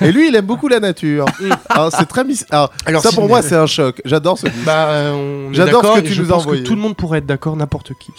Et 0.00 0.12
lui, 0.12 0.28
il 0.28 0.34
aime 0.36 0.44
beaucoup 0.46 0.68
la 0.68 0.80
nature. 0.80 1.26
Alors, 1.68 1.90
c'est 1.92 2.06
très 2.06 2.24
mis- 2.24 2.40
Alors, 2.50 2.72
Alors, 2.84 3.02
ça 3.02 3.08
pour 3.10 3.14
Sydney, 3.24 3.28
moi, 3.28 3.42
c'est 3.42 3.56
un 3.56 3.66
choc. 3.66 4.00
J'adore 4.04 4.38
ce. 4.38 4.46
Bah, 4.64 4.86
euh, 4.88 5.48
J'adore 5.52 5.96
ce 5.96 6.00
que 6.00 6.06
tu 6.06 6.20
nous 6.20 6.32
as 6.32 6.36
envoyé. 6.36 6.62
Tout 6.62 6.74
le 6.74 6.80
monde 6.80 6.96
pourrait 6.96 7.18
être 7.18 7.26
d'accord, 7.26 7.56
n'importe 7.56 7.92
qui. 8.00 8.10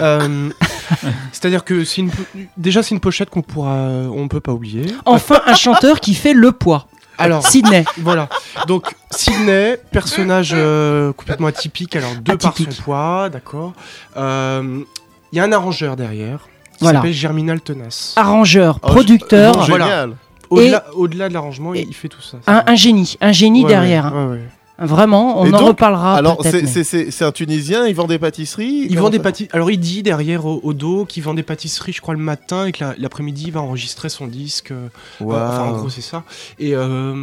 Euh, 0.00 0.48
C'est-à-dire 1.32 1.64
que 1.64 1.84
c'est 1.84 2.00
une 2.02 2.10
po- 2.10 2.22
déjà 2.56 2.82
c'est 2.82 2.94
une 2.94 3.00
pochette 3.00 3.30
qu'on 3.30 3.42
pourra, 3.42 3.74
on 3.76 4.28
peut 4.28 4.40
pas 4.40 4.52
oublier. 4.52 4.86
Enfin, 5.04 5.40
un 5.46 5.54
chanteur 5.54 6.00
qui 6.00 6.14
fait 6.14 6.32
le 6.34 6.52
poids. 6.52 6.86
Alors 7.18 7.46
Sydney. 7.46 7.84
voilà. 7.98 8.28
Donc 8.66 8.94
Sydney, 9.10 9.78
personnage 9.90 10.50
euh, 10.54 11.12
complètement 11.12 11.46
atypique. 11.48 11.96
Alors 11.96 12.10
de 12.14 12.34
par 12.34 12.50
Atypique. 12.50 12.72
son 12.72 12.82
poids, 12.82 13.28
d'accord. 13.30 13.72
Euh, 14.16 14.80
Il 15.32 15.38
y 15.38 15.40
a 15.40 15.44
un 15.44 15.52
arrangeur 15.52 15.96
derrière. 15.96 16.40
Qui 16.78 16.84
Voilà. 16.84 16.98
s'appelle 16.98 17.14
Germinal 17.14 17.60
Tenace. 17.62 18.12
Arrangeur, 18.16 18.78
Oh, 18.82 18.88
producteur, 18.88 19.64
voilà. 19.66 20.08
Au-delà 20.50 20.84
au-delà 20.94 21.28
de 21.28 21.34
l'arrangement, 21.34 21.74
il 21.74 21.94
fait 21.94 22.08
tout 22.08 22.22
ça. 22.22 22.38
un, 22.46 22.62
un 22.66 22.74
génie, 22.74 23.16
un 23.20 23.32
génie 23.32 23.62
Ouais, 23.64 23.68
derrière. 23.68 24.12
ouais, 24.14 24.24
ouais, 24.24 24.30
ouais. 24.32 24.40
Vraiment, 24.78 25.40
on 25.40 25.50
en 25.54 25.64
reparlera. 25.68 26.16
Alors, 26.16 26.36
c'est- 26.42 26.60
mais- 26.60 26.66
c'est 26.68 26.84
c'est- 26.84 27.10
c'est 27.10 27.24
un 27.24 27.32
Tunisien, 27.32 27.86
il 27.86 27.94
vend 27.94 28.06
des 28.06 28.18
pâtisseries. 28.18 28.86
Il 28.90 28.98
vend 28.98 29.08
des 29.08 29.18
pâtisseries. 29.18 29.48
Alors 29.54 29.70
il 29.70 29.80
dit 29.80 30.02
derrière 30.02 30.44
au, 30.44 30.60
au 30.62 30.74
dos 30.74 31.06
qu'il 31.06 31.22
vend 31.22 31.32
des 31.32 31.42
pâtisseries, 31.42 31.94
je 31.94 32.02
crois 32.02 32.12
le 32.12 32.20
matin 32.20 32.66
et 32.66 32.72
que 32.72 32.84
la- 32.84 32.94
l'après-midi 32.98 33.44
il 33.46 33.52
va 33.52 33.62
enregistrer 33.62 34.10
son 34.10 34.26
disque. 34.26 34.72
euh. 34.72 34.88
Enfin, 35.22 35.62
en 35.62 35.72
gros, 35.78 35.88
c'est 35.88 36.02
ça. 36.02 36.24
Et, 36.58 36.74
euh, 36.74 37.14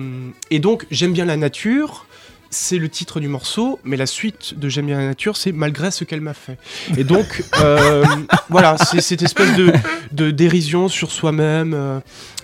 et 0.50 0.58
donc, 0.58 0.88
J'aime 0.90 1.14
bien 1.14 1.26
la 1.26 1.38
nature. 1.38 2.08
C'est 2.56 2.78
le 2.78 2.88
titre 2.88 3.20
du 3.20 3.28
morceau, 3.28 3.80
mais 3.84 3.98
la 3.98 4.06
suite 4.06 4.60
de 4.60 4.70
J'aime 4.70 4.86
bien 4.86 5.00
la 5.00 5.08
nature, 5.08 5.38
c'est 5.38 5.52
malgré 5.52 5.90
ce 5.90 6.04
qu'elle 6.04 6.22
m'a 6.22 6.36
fait. 6.36 6.58
Et 6.98 7.04
donc, 7.04 7.44
euh, 7.62 8.06
voilà, 8.50 8.78
c'est 8.78 9.02
cette 9.02 9.24
espèce 9.24 9.56
de, 9.56 9.74
de 10.12 10.30
dérision 10.30 10.88
sur 10.88 11.12
soi-même. 11.12 11.74
euh, 11.74 12.00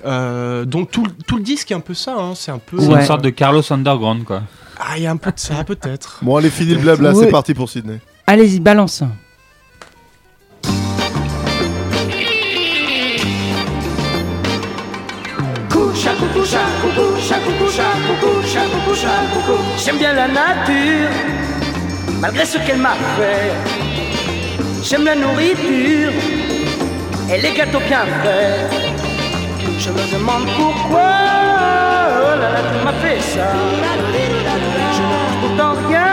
euh, 0.05 0.65
donc, 0.65 0.89
tout, 0.89 1.05
le- 1.05 1.11
tout 1.27 1.37
le 1.37 1.43
disque 1.43 1.69
est 1.69 1.75
un 1.75 1.79
peu 1.79 1.93
ça. 1.93 2.15
hein, 2.17 2.33
c'est 2.35 2.49
un 2.51 2.57
peu. 2.57 2.79
C'est 2.79 2.87
Ouais. 2.87 3.01
une 3.01 3.05
sorte 3.05 3.21
de 3.23 3.29
Carlos 3.29 3.61
Underground, 3.71 4.23
quoi. 4.23 4.41
Ah, 4.79 4.97
il 4.97 5.03
y 5.03 5.07
a 5.07 5.11
un 5.11 5.17
peu 5.17 5.31
de 5.31 5.39
ça, 5.39 5.63
peut-être. 5.63 6.19
Bon, 6.23 6.37
allez, 6.37 6.49
fini 6.49 6.73
le 6.73 6.79
blabla, 6.79 7.11
Oui. 7.13 7.23
c'est 7.25 7.29
parti 7.31 7.53
pour 7.53 7.69
Sydney. 7.69 7.99
Allez-y, 8.25 8.59
balance. 8.59 9.03
J'aime 19.77 19.97
bien 19.97 20.13
la 20.13 20.27
nature, 20.27 21.09
malgré 22.19 22.45
ce 22.45 22.57
qu'elle 22.59 22.77
m'a 22.77 22.95
fait. 23.17 23.53
J'aime 24.83 25.05
la 25.05 25.15
nourriture 25.15 26.11
et 27.31 27.41
les 27.41 27.53
gâteaux 27.53 27.79
bien 27.87 28.05
faits. 28.23 28.71
Je 29.77 29.89
me 29.89 30.13
demande 30.13 30.45
pourquoi 30.57 31.11
oh 32.21 32.39
là 32.41 32.49
là, 32.53 32.61
tu 32.71 32.85
m'as 32.85 32.93
fait 32.93 33.19
ça. 33.21 33.47
Je 34.95 35.01
ne 35.01 35.07
pense 35.19 35.35
pourtant 35.41 35.73
rien 35.87 36.09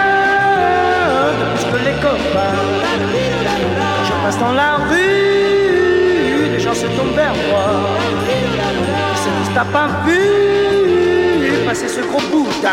de 1.41 1.45
plus 1.53 1.65
que 1.73 1.79
les 1.85 1.97
copains. 2.01 2.59
Je 4.05 4.13
passe 4.25 4.39
dans 4.39 4.53
la 4.53 4.77
rue, 4.89 6.49
les 6.53 6.61
gens 6.61 6.75
se 6.75 6.87
tombent 6.87 7.17
vers 7.17 7.35
moi. 7.49 7.67
Se 9.17 9.29
disent, 9.29 9.55
t'as 9.55 9.65
pas 9.65 9.89
vu 10.07 10.56
ce 11.75 12.01
gros 12.01 12.21
boutin. 12.31 12.71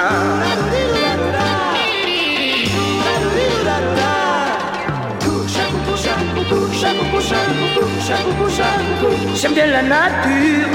J'aime 9.36 9.54
bien 9.54 9.66
la 9.68 9.82
nature, 9.82 10.70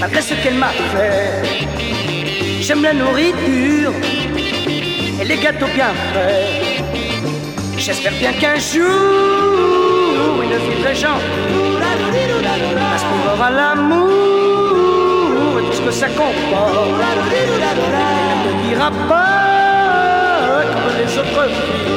malgré 0.00 0.22
ce 0.22 0.34
qu'elle 0.34 0.54
m'a 0.54 0.68
fait. 0.68 1.66
J'aime 2.60 2.82
la 2.82 2.94
nourriture 2.94 3.92
et 5.20 5.24
les 5.24 5.36
gâteaux 5.36 5.66
bien 5.74 5.92
faits. 6.12 6.84
J'espère 7.76 8.12
bien 8.12 8.32
qu'un 8.32 8.56
jour, 8.56 10.42
une 10.42 10.58
fille 10.58 10.82
très 10.82 10.94
gentille 10.94 11.76
aspirera 12.94 13.50
l'amour 13.50 14.33
que 15.84 15.90
ça 15.90 16.08
comporte. 16.08 16.88
Ne 18.46 18.68
dira 18.68 18.90
pas 19.08 20.64
comme 20.72 20.96
les 20.98 21.18
autres 21.18 21.44
filles. 21.48 21.94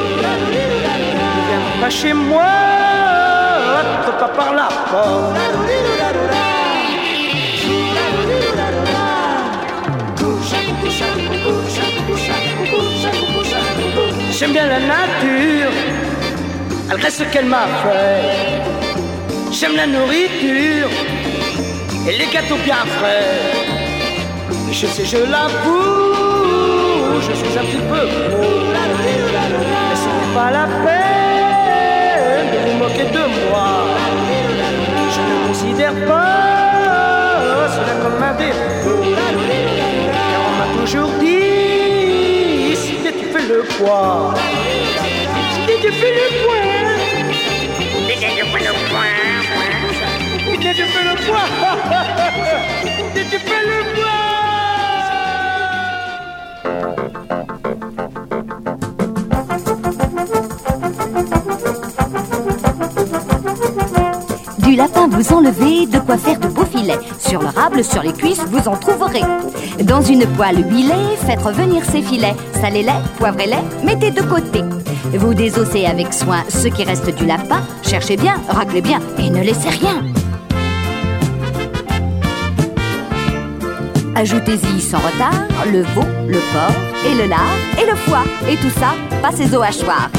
Viens 1.48 1.82
pas 1.82 1.90
chez 1.90 2.14
moi, 2.14 2.44
pas 4.20 4.28
par 4.28 4.54
la 4.54 4.68
porte. 4.92 5.38
J'aime 14.32 14.52
bien 14.52 14.68
la 14.68 14.80
nature, 14.80 15.72
malgré 16.88 17.10
ce 17.10 17.24
qu'elle 17.24 17.46
m'a 17.46 17.68
fait. 17.84 18.62
J'aime 19.52 19.76
la 19.76 19.88
nourriture 19.88 20.90
et 22.08 22.18
les 22.18 22.28
gâteaux 22.28 22.58
bien 22.64 22.84
frais. 22.98 23.67
Je 24.70 24.86
sais, 24.86 25.06
je 25.06 25.18
l'avoue, 25.18 27.22
je 27.22 27.32
suis 27.34 27.58
un 27.58 27.64
petit 27.64 27.82
peu. 27.90 28.08
Mais 29.90 29.96
ce 29.96 30.06
n'est 30.06 30.34
pas 30.36 30.52
la 30.52 30.68
peine 30.84 32.52
de 32.52 32.58
vous 32.64 32.76
moquer 32.78 33.06
de 33.06 33.24
moi. 33.50 33.70
Je 35.14 35.22
ne 35.22 35.36
considère 35.48 35.96
pas 36.06 37.68
cela 37.76 37.94
comme 38.04 38.22
un 38.22 38.34
défaut. 38.36 39.04
Car 40.14 40.40
on 40.48 40.52
m'a 40.60 40.68
toujours 40.80 41.12
dit, 41.20 42.76
si 42.76 42.94
tu 43.02 43.26
fais 43.34 43.46
le 43.48 43.60
poids, 43.64 44.34
si 45.54 45.62
tu 45.82 45.90
fais 45.92 46.14
le 46.14 46.28
poids. 46.44 46.94
Si 47.96 48.02
tu 48.32 48.42
fais 48.44 48.64
le 48.64 48.72
poids, 48.90 49.12
si 50.46 50.54
tu 50.60 50.74
fais 50.74 51.04
le 51.04 51.14
poids, 51.26 51.48
si 53.16 53.22
tu 53.26 53.38
fais 53.40 53.64
le 53.66 53.80
poids. 53.96 54.47
Lapin 64.78 65.08
vous 65.08 65.34
enlevez, 65.34 65.88
de 65.88 66.00
quoi 66.00 66.18
faire 66.18 66.40
de 66.40 66.48
beaux 66.48 66.66
filets. 66.66 67.00
Sur 67.20 67.42
le 67.42 67.48
rable, 67.48 67.84
sur 67.84 68.04
les 68.04 68.14
cuisses, 68.14 68.46
vous 68.48 68.68
en 68.68 68.78
trouverez. 68.78 69.24
Dans 69.84 70.02
une 70.02 70.26
poêle 70.28 70.64
huilée, 70.70 71.18
faites 71.26 71.42
revenir 71.42 71.84
ces 71.84 72.02
filets. 72.02 72.36
Salez-les, 72.62 73.00
poivrez-les, 73.18 73.84
mettez 73.84 74.12
de 74.12 74.22
côté. 74.22 74.64
Vous 75.14 75.34
désossez 75.34 75.86
avec 75.86 76.14
soin 76.14 76.44
ce 76.48 76.68
qui 76.68 76.84
reste 76.84 77.10
du 77.10 77.26
lapin. 77.26 77.62
Cherchez 77.82 78.18
bien, 78.18 78.36
raclez 78.48 78.82
bien 78.82 79.00
et 79.18 79.30
ne 79.30 79.42
laissez 79.42 79.70
rien. 79.70 80.04
Ajoutez-y 84.16 84.82
sans 84.82 84.98
retard 84.98 85.48
le 85.72 85.82
veau, 85.82 86.06
le 86.28 86.40
porc 86.54 86.76
et 87.06 87.16
le 87.16 87.28
lard 87.28 87.58
et 87.82 87.90
le 87.90 87.96
foie. 87.96 88.24
Et 88.50 88.56
tout 88.58 88.80
ça, 88.80 88.94
passez 89.22 89.56
au 89.56 89.62
hachoir. 89.62 90.10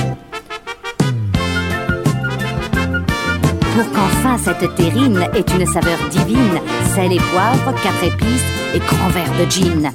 Pour 3.79 3.93
qu'enfin 3.93 4.37
cette 4.38 4.75
terrine 4.75 5.25
ait 5.35 5.55
une 5.57 5.64
saveur 5.64 5.99
divine, 6.11 6.59
sel 6.97 7.12
et 7.12 7.21
poivre, 7.21 7.73
quatre 7.81 8.03
épices 8.03 8.43
et 8.75 8.81
grand 8.81 9.09
verre 9.11 9.31
de 9.38 9.49
gin. 9.49 9.93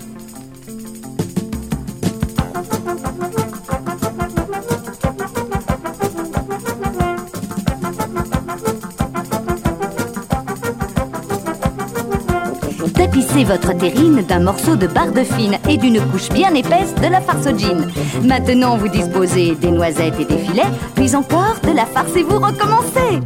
Tapissez 12.94 13.44
votre 13.44 13.78
terrine 13.78 14.24
d'un 14.26 14.40
morceau 14.40 14.78
de 14.78 14.88
barbe 14.88 15.24
fine 15.26 15.58
et 15.68 15.76
d'une 15.76 16.00
couche 16.10 16.30
bien 16.30 16.54
épaisse 16.54 16.96
de 16.96 17.12
la 17.12 17.20
farce 17.20 17.48
au 17.48 17.58
gin. 17.58 17.92
Maintenant, 18.24 18.78
vous 18.78 18.88
disposez 18.88 19.56
des 19.56 19.72
noisettes 19.72 20.22
et 20.22 20.26
des 20.26 20.38
filets, 20.38 20.72
puis 20.96 21.14
encore 21.18 21.58
de 21.64 21.76
la 21.76 21.86
farce 21.86 22.16
et 22.16 22.24
vous 22.24 22.40
recommencez. 22.40 23.20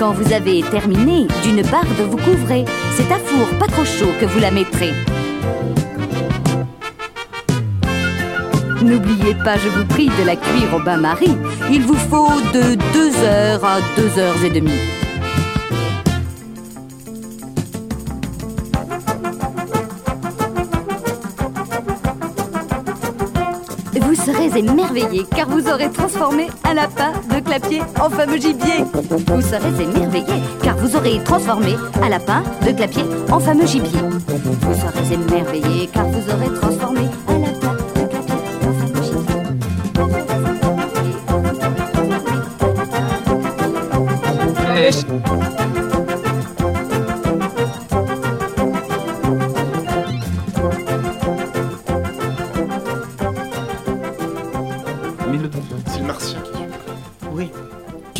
Quand 0.00 0.12
vous 0.12 0.32
avez 0.32 0.62
terminé, 0.62 1.26
d'une 1.42 1.60
barbe 1.60 1.86
vous 2.08 2.16
couvrez. 2.16 2.64
C'est 2.96 3.12
à 3.12 3.18
four 3.18 3.46
pas 3.58 3.66
trop 3.66 3.84
chaud 3.84 4.08
que 4.18 4.24
vous 4.24 4.38
la 4.38 4.50
mettrez. 4.50 4.94
N'oubliez 8.82 9.34
pas, 9.44 9.58
je 9.58 9.68
vous 9.68 9.84
prie, 9.84 10.08
de 10.08 10.24
la 10.24 10.36
cuire 10.36 10.74
au 10.74 10.82
bain-marie. 10.82 11.36
Il 11.70 11.82
vous 11.82 11.96
faut 12.08 12.40
de 12.54 12.76
2 12.94 13.24
heures 13.24 13.62
à 13.62 13.80
2 13.98 14.18
heures 14.18 14.42
et 14.42 14.48
demie. 14.48 14.99
Serez 24.50 24.60
émerveillés 24.60 25.26
car 25.34 25.48
vous 25.48 25.68
aurez 25.68 25.90
transformé 25.90 26.48
un 26.64 26.74
lapin 26.74 27.12
de 27.32 27.40
clapier 27.40 27.82
en 28.00 28.10
fameux 28.10 28.36
gibier. 28.36 28.84
Vous 29.26 29.42
serez 29.42 29.82
émerveillés 29.82 30.42
car 30.62 30.76
vous 30.76 30.96
aurez 30.96 31.22
transformé 31.24 31.76
un 32.02 32.08
lapin 32.08 32.42
de 32.66 32.72
clapier 32.72 33.04
en 33.30 33.40
fameux 33.40 33.66
gibier. 33.66 34.00
Vous 34.60 34.74
serez 34.74 35.14
émerveillés 35.14 35.88
car 35.92 36.06
vous 36.06 36.30
aurez 36.30 36.54
transformé 36.60 37.02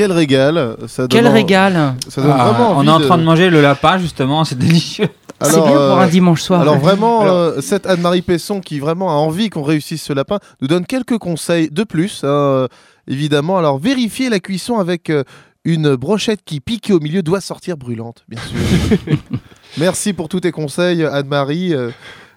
Quel 0.00 0.12
régal 0.12 0.76
ça 0.86 1.02
donne 1.02 1.08
Quel 1.08 1.26
en- 1.28 1.32
régal 1.32 1.94
Ça 2.08 2.22
donne 2.22 2.34
Ah, 2.36 2.50
vraiment 2.52 2.78
on 2.78 2.84
est 2.86 2.90
en 2.90 3.00
train 3.00 3.18
de 3.18 3.22
manger 3.24 3.50
le 3.50 3.60
lapin, 3.60 3.98
justement, 3.98 4.44
c'est 4.44 4.58
délicieux. 4.58 5.08
C'est 5.42 5.54
Alors, 5.54 5.66
bien 5.68 5.72
pour 5.74 5.82
euh, 5.82 5.96
un 6.00 6.06
dimanche 6.06 6.42
soir. 6.42 6.60
Alors 6.60 6.76
vraiment, 6.78 7.20
Alors- 7.22 7.34
euh, 7.34 7.60
cette 7.62 7.86
Anne-Marie 7.86 8.20
Pesson 8.20 8.60
qui 8.60 8.78
vraiment 8.78 9.08
a 9.08 9.14
envie 9.14 9.48
qu'on 9.48 9.62
réussisse 9.62 10.02
ce 10.02 10.12
lapin 10.12 10.38
nous 10.60 10.68
donne 10.68 10.84
quelques 10.84 11.16
conseils 11.16 11.70
de 11.70 11.82
plus, 11.82 12.24
hein, 12.24 12.28
euh, 12.28 12.68
évidemment. 13.08 13.56
Alors 13.56 13.78
vérifiez 13.78 14.28
la 14.28 14.38
cuisson 14.38 14.78
avec 14.78 15.08
euh, 15.08 15.24
une 15.64 15.96
brochette 15.96 16.40
qui 16.44 16.60
pique 16.60 16.90
au 16.92 17.00
milieu 17.00 17.22
doit 17.22 17.40
sortir 17.40 17.78
brûlante, 17.78 18.22
bien 18.28 18.38
sûr. 18.42 18.98
Merci 19.78 20.12
pour 20.12 20.28
tous 20.28 20.40
tes 20.40 20.52
conseils, 20.52 21.04
Anne-Marie. 21.04 21.72
euh, 21.74 21.90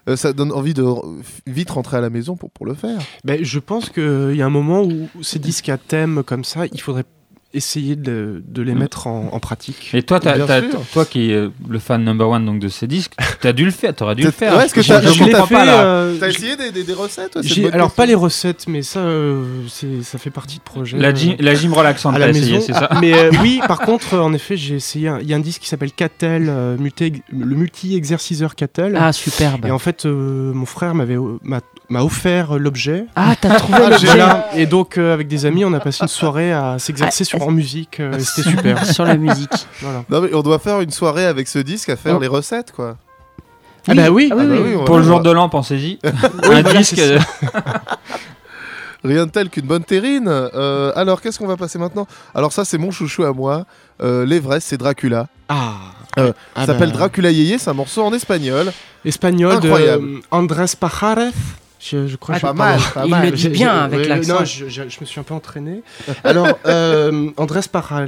euh, 0.10 0.16
ça 0.16 0.32
donne 0.34 0.52
envie 0.52 0.74
de 0.74 0.86
vite 1.48 1.72
rentrer 1.72 1.98
à 1.98 2.02
la 2.02 2.10
maison 2.10 2.36
pour, 2.38 2.52
pour 2.52 2.66
le 2.66 2.74
faire. 2.74 3.00
Ben, 3.26 3.40
je 3.44 3.60
pense 3.60 3.90
qu'il 3.90 4.36
y 4.36 4.42
a 4.42 4.46
un 4.46 4.50
moment 4.50 4.82
où 4.84 5.08
ces 5.22 5.40
disques 5.40 5.70
à 5.70 5.78
thème 5.78 6.24
comme 6.26 6.44
ça, 6.44 6.62
il 6.72 6.80
faudrait 6.82 7.06
essayer 7.54 7.96
de, 7.96 8.42
de 8.48 8.62
les 8.62 8.74
mettre 8.74 9.08
en, 9.08 9.30
en 9.32 9.40
pratique. 9.40 9.92
Et 9.94 10.02
toi, 10.04 10.20
t'as- 10.20 10.38
sûr. 10.72 10.82
toi 10.92 11.06
qui 11.06 11.32
es 11.32 11.48
le 11.70 11.80
fan 11.80 12.04
number 12.04 12.28
one 12.28 12.46
donc 12.46 12.60
de 12.60 12.68
ces 12.68 12.88
disques, 12.88 13.14
t'as 13.42 13.54
dû 13.54 13.66
le 13.66 13.72
faire, 13.72 13.94
t'aurais 13.96 14.16
dû 14.16 14.24
le 14.24 14.32
faire. 14.32 14.58
ouais, 14.58 14.66
est-ce 14.66 14.74
que 14.74 14.82
pas, 15.54 15.66
là. 15.66 15.84
euh, 15.86 16.18
T'as 16.20 16.30
je- 16.30 16.38
essayé 16.38 16.56
des, 16.56 16.72
des- 16.72 16.84
des 16.84 16.94
recettes 16.94 17.38
bonne 17.62 17.74
alors 17.74 17.92
pas 17.92 18.06
les 18.06 18.16
recettes, 18.16 18.66
mais 18.68 18.82
ça, 18.82 19.00
euh, 19.00 19.44
c'est- 19.70 20.02
ça 20.04 20.18
fait 20.18 20.30
partie 20.32 20.58
de 20.58 20.64
projet. 20.64 20.98
La 20.98 21.10
euh, 21.10 21.16
gym, 21.16 21.36
la 21.40 21.54
gym 21.54 21.74
relaxante, 21.74 22.16
à 22.16 22.20
t'as 22.20 22.26
la 22.26 22.32
essayé, 22.32 22.54
maison. 22.54 22.66
c'est 22.66 22.74
ça 22.74 22.88
Ah, 22.90 22.98
mais 23.00 23.14
euh, 23.14 23.32
oui, 23.42 23.62
par 23.68 23.80
contre, 23.82 24.16
euh, 24.16 24.22
en 24.22 24.34
effet, 24.34 24.58
j'ai 24.58 24.76
essayé. 24.76 25.12
Il 25.22 25.28
y 25.30 25.34
a 25.34 25.38
un 25.38 25.40
disque 25.42 25.62
qui 25.62 25.68
s'appelle 25.70 25.92
Catel, 25.92 26.48
euh, 26.50 26.76
multi- 26.78 27.22
le 27.32 27.56
multi-exerciceur 27.56 28.56
Catel. 28.56 28.98
Ah, 29.00 29.14
superbe. 29.14 29.66
Et 29.68 29.72
en 29.72 29.80
fait, 29.80 30.06
euh, 30.06 30.54
mon 30.54 30.66
frère 30.66 30.96
m'avait 30.96 31.18
m'a 31.44 31.60
m'a 31.90 32.02
offert 32.04 32.58
l'objet. 32.58 33.06
Ah, 33.16 33.36
t'as 33.40 33.56
trouvé 33.56 33.78
Ah, 33.84 33.90
l'objet. 33.90 34.08
Et 34.56 34.66
donc, 34.66 34.98
euh, 34.98 35.14
avec 35.14 35.28
des 35.28 35.46
amis, 35.46 35.64
on 35.66 35.74
a 35.74 35.80
passé 35.80 36.00
une 36.02 36.08
soirée 36.08 36.52
à 36.52 36.80
s'exercer 36.80 37.24
sur 37.26 37.43
en 37.48 37.52
musique. 37.52 38.00
euh, 38.00 38.18
C'était 38.20 38.50
super. 38.58 38.86
sur 38.86 39.06
la 39.06 39.16
musique. 39.18 39.68
Voilà. 39.82 40.04
Non, 40.10 40.22
mais 40.22 40.34
on 40.34 40.42
doit 40.42 40.60
faire 40.60 40.82
une 40.82 40.92
soirée 40.92 41.26
avec 41.26 41.48
ce 41.48 41.60
disque 41.60 41.90
à 41.90 41.96
faire 41.96 42.16
Oh. 42.18 42.22
les 42.22 42.28
recettes, 42.28 42.72
quoi. 42.72 42.98
Ah 43.88 43.94
bah 43.96 44.10
oui. 44.10 44.30
Ah 44.32 44.36
oui, 44.36 44.42
Ah 44.44 44.46
bah 44.48 44.56
oui. 44.56 44.60
oui, 44.64 44.76
on 44.80 44.86
Pour 44.86 44.96
va 44.96 45.02
le 45.02 45.06
jour 45.08 45.14
voir. 45.16 45.24
de 45.24 45.32
l'an, 45.32 45.50
pensez-y. 45.50 46.00
un 46.04 46.12
voilà, 46.44 46.74
disque. 46.74 46.96
c'est 46.96 47.12
euh, 47.18 47.20
Rien 49.04 49.26
de 49.26 49.32
tel 49.32 49.50
qu'une 49.50 49.66
bonne 49.66 49.84
terrine. 49.84 50.28
Euh, 50.30 50.94
alors, 50.96 51.20
qu'est-ce 51.22 51.38
qu'on 51.38 51.48
va 51.48 51.58
passer 51.58 51.78
maintenant? 51.78 52.08
Alors, 52.34 52.54
ça, 52.54 52.64
c'est 52.64 52.78
mon 52.78 52.90
chouchou 52.92 53.26
à 53.26 53.34
moi. 53.34 53.66
Euh, 54.02 54.26
L'Everest, 54.26 54.68
c'est 54.70 54.78
Dracula. 54.78 55.28
Ah. 55.50 55.74
Euh, 56.18 56.32
Ah 56.56 56.62
ça 56.62 56.68
s'appelle 56.68 56.92
bah, 56.92 56.98
Dracula 57.00 57.30
Yeye, 57.32 57.60
c'est 57.60 57.70
un 57.70 57.74
morceau 57.74 58.04
en 58.04 58.14
espagnol. 58.14 58.72
Espagnol 59.04 59.52
Incroyable. 59.56 60.04
de 60.06 60.16
euh, 60.18 60.22
Andrés 60.32 60.66
Pajares. 60.80 61.34
Je, 61.86 62.08
je 62.08 62.16
crois 62.16 62.36
Ah, 62.36 62.40
que 62.40 62.48
je- 62.48 62.52
pas 62.52 62.54
mal, 62.54 62.80
pas 62.94 63.04
Il 63.06 63.10
mal. 63.10 63.26
le 63.26 63.32
dit 63.32 63.50
bien 63.50 63.74
avec 63.76 64.08
l'accent. 64.08 64.40
Non, 64.40 64.46
je, 64.46 64.70
je- 64.70 64.88
je 64.88 64.98
me 65.02 65.06
suis 65.06 65.20
un 65.20 65.24
peu 65.24 65.34
entraîné. 65.34 65.82
Alors, 66.24 66.48
euh, 66.66 67.30
Andrés 67.36 67.60
Pajares. 67.70 68.08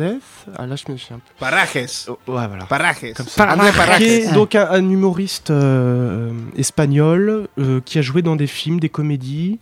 Ah 0.58 0.66
là, 0.66 0.76
je 0.76 0.90
me 0.92 0.98
suis 0.98 1.14
un 1.14 1.18
peu. 1.18 1.24
Parajes. 1.40 2.06
Oh, 2.08 2.14
ouais, 2.28 2.48
voilà. 2.48 2.66
Parajes. 2.66 3.14
Comme 3.16 3.26
ça. 3.28 3.46
Parajes. 3.48 4.32
Donc 4.34 4.56
un, 4.56 4.68
un 4.72 4.90
humoriste 4.90 5.52
euh, 5.52 6.32
espagnol 6.56 7.48
euh, 7.60 7.82
qui 7.84 8.00
a 8.00 8.02
joué 8.02 8.22
dans 8.22 8.36
des 8.36 8.48
films, 8.48 8.80
des 8.80 8.90
comédies 8.90 9.60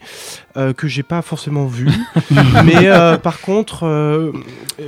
euh, 0.57 0.73
que 0.73 0.87
j'ai 0.87 1.03
pas 1.03 1.21
forcément 1.21 1.65
vu. 1.65 1.89
Mais 2.63 2.87
euh, 2.87 3.17
par 3.17 3.39
contre, 3.41 3.87
euh, 3.87 4.31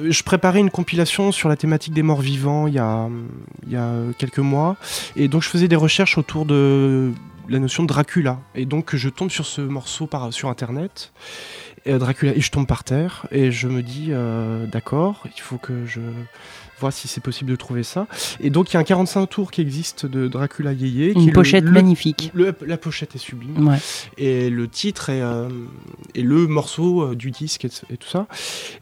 je 0.07 0.21
préparais 0.23 0.59
une 0.59 0.69
compilation 0.69 1.31
sur 1.31 1.49
la 1.49 1.55
thématique 1.55 1.93
des 1.93 2.03
morts 2.03 2.21
vivants 2.21 2.67
il 2.67 2.73
y 2.75 2.79
a, 2.79 3.07
il 3.65 3.73
y 3.73 3.75
a 3.77 3.89
quelques 4.17 4.39
mois. 4.39 4.75
Et 5.15 5.27
donc 5.27 5.41
je 5.41 5.49
faisais 5.49 5.67
des 5.67 5.75
recherches 5.75 6.17
autour 6.17 6.45
de 6.45 7.11
la 7.49 7.59
notion 7.59 7.83
de 7.83 7.87
Dracula. 7.87 8.39
Et 8.55 8.65
donc 8.65 8.95
je 8.95 9.09
tombe 9.09 9.29
sur 9.29 9.45
ce 9.45 9.61
morceau 9.61 10.07
par, 10.07 10.33
sur 10.33 10.49
internet. 10.49 11.11
Et, 11.85 11.93
euh, 11.93 11.99
Dracula 11.99 12.35
et 12.35 12.41
je 12.41 12.51
tombe 12.51 12.67
par 12.67 12.83
terre 12.83 13.27
et 13.31 13.51
je 13.51 13.67
me 13.67 13.83
dis 13.83 14.07
euh, 14.09 14.65
d'accord 14.65 15.23
il 15.35 15.41
faut 15.41 15.57
que 15.57 15.85
je 15.85 16.01
vois 16.79 16.91
si 16.91 17.07
c'est 17.07 17.21
possible 17.21 17.49
de 17.51 17.55
trouver 17.55 17.83
ça 17.83 18.07
et 18.39 18.49
donc 18.49 18.71
il 18.71 18.73
y 18.73 18.77
a 18.77 18.79
un 18.79 18.83
45 18.83 19.25
tours 19.27 19.51
qui 19.51 19.61
existe 19.61 20.05
de 20.05 20.27
Dracula 20.27 20.73
Yeye 20.73 21.11
Une 21.15 21.31
pochette 21.31 21.63
le- 21.63 21.71
magnifique. 21.71 22.31
le- 22.33 22.53
la 22.65 22.77
pochette 22.77 23.15
est 23.15 23.19
sublime 23.19 23.67
Ouais. 23.67 23.77
et 24.17 24.49
le 24.49 24.67
titre 24.67 25.09
est, 25.09 25.21
euh, 25.21 25.47
est 26.15 26.21
le 26.21 26.47
morceau 26.47 27.01
euh, 27.03 27.15
du 27.15 27.31
disque 27.31 27.65
et, 27.65 27.69
et 27.91 27.97
tout 27.97 28.07
ça. 28.09 28.27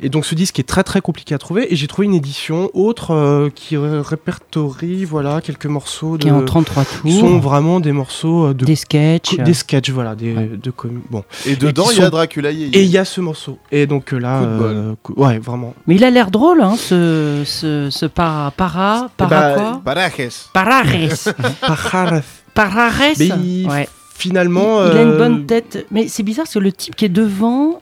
Et 0.02 0.10
donc 0.10 0.26
ce 0.26 0.36
disque 0.36 0.60
est 0.60 0.64
très 0.68 0.84
très 0.84 1.02
compliqué 1.02 1.36
à 1.36 1.38
trouver 1.38 1.72
et 1.72 1.76
j'ai 1.76 1.88
trouvé 1.88 2.06
une 2.08 2.14
édition 2.16 2.70
autre 2.74 3.12
euh, 3.12 3.50
qui 3.54 3.78
ré- 3.78 4.02
répertorie 4.02 5.06
voilà 5.06 5.42
quelques 5.42 5.66
morceaux 5.66 6.18
de 6.18 6.24
Qui 6.24 6.28
est 6.30 6.32
en 6.32 6.44
33 6.44 6.86
qui 7.04 7.12
sont 7.20 7.28
tours. 7.28 7.40
vraiment 7.40 7.80
des 7.80 7.92
morceaux 7.92 8.48
euh, 8.48 8.54
de 8.54 8.66
Des 8.66 8.76
sketchs. 8.76 9.36
des 9.38 9.54
sketchs 9.54 9.90
voilà 9.92 10.16
des 10.16 10.34
Ouais. 10.34 10.50
de 10.62 10.72
com- 10.72 11.02
bon 11.12 11.24
Et 11.46 11.56
dedans, 11.56 11.86
il 11.92 12.00
y 12.00 12.02
a 12.02 12.10
Dracula 12.10 12.52
Yeye. 12.52 12.72
et 12.74 12.82
il 12.84 12.90
y 12.90 12.98
a 12.98 13.06
ce 13.06 13.22
morceau 13.22 13.60
et 13.72 13.86
donc 13.88 14.12
là 14.14 14.42
euh, 14.44 14.96
ouais 15.16 15.38
vraiment 15.38 15.76
Mais 15.88 15.96
il 15.96 16.04
a 16.04 16.10
l'air 16.10 16.32
drôle, 16.32 16.62
hein, 16.62 16.76
ce, 16.78 17.44
ce, 17.46 17.83
ce 17.90 18.06
para, 18.06 18.52
para, 18.56 19.10
para 19.18 19.30
bah, 19.30 19.54
quoi 19.56 19.82
Parajes. 19.84 20.50
Parares. 20.54 21.30
Pajares. 21.62 22.24
Parares. 22.54 22.94
mais 23.20 23.28
il- 23.28 23.68
Ouais. 23.70 23.88
finalement 24.16 24.86
Il 24.92 24.98
a 24.98 25.02
une 25.02 25.10
euh, 25.12 25.18
bonne 25.18 25.46
tête. 25.46 25.86
Mais 25.92 26.08
c'est 26.08 26.24
bizarre 26.24 26.46
parce 26.46 26.54
que 26.56 26.60
le 26.60 26.72
type 26.72 26.96
qui 26.96 27.06
est 27.06 27.10
devant 27.10 27.82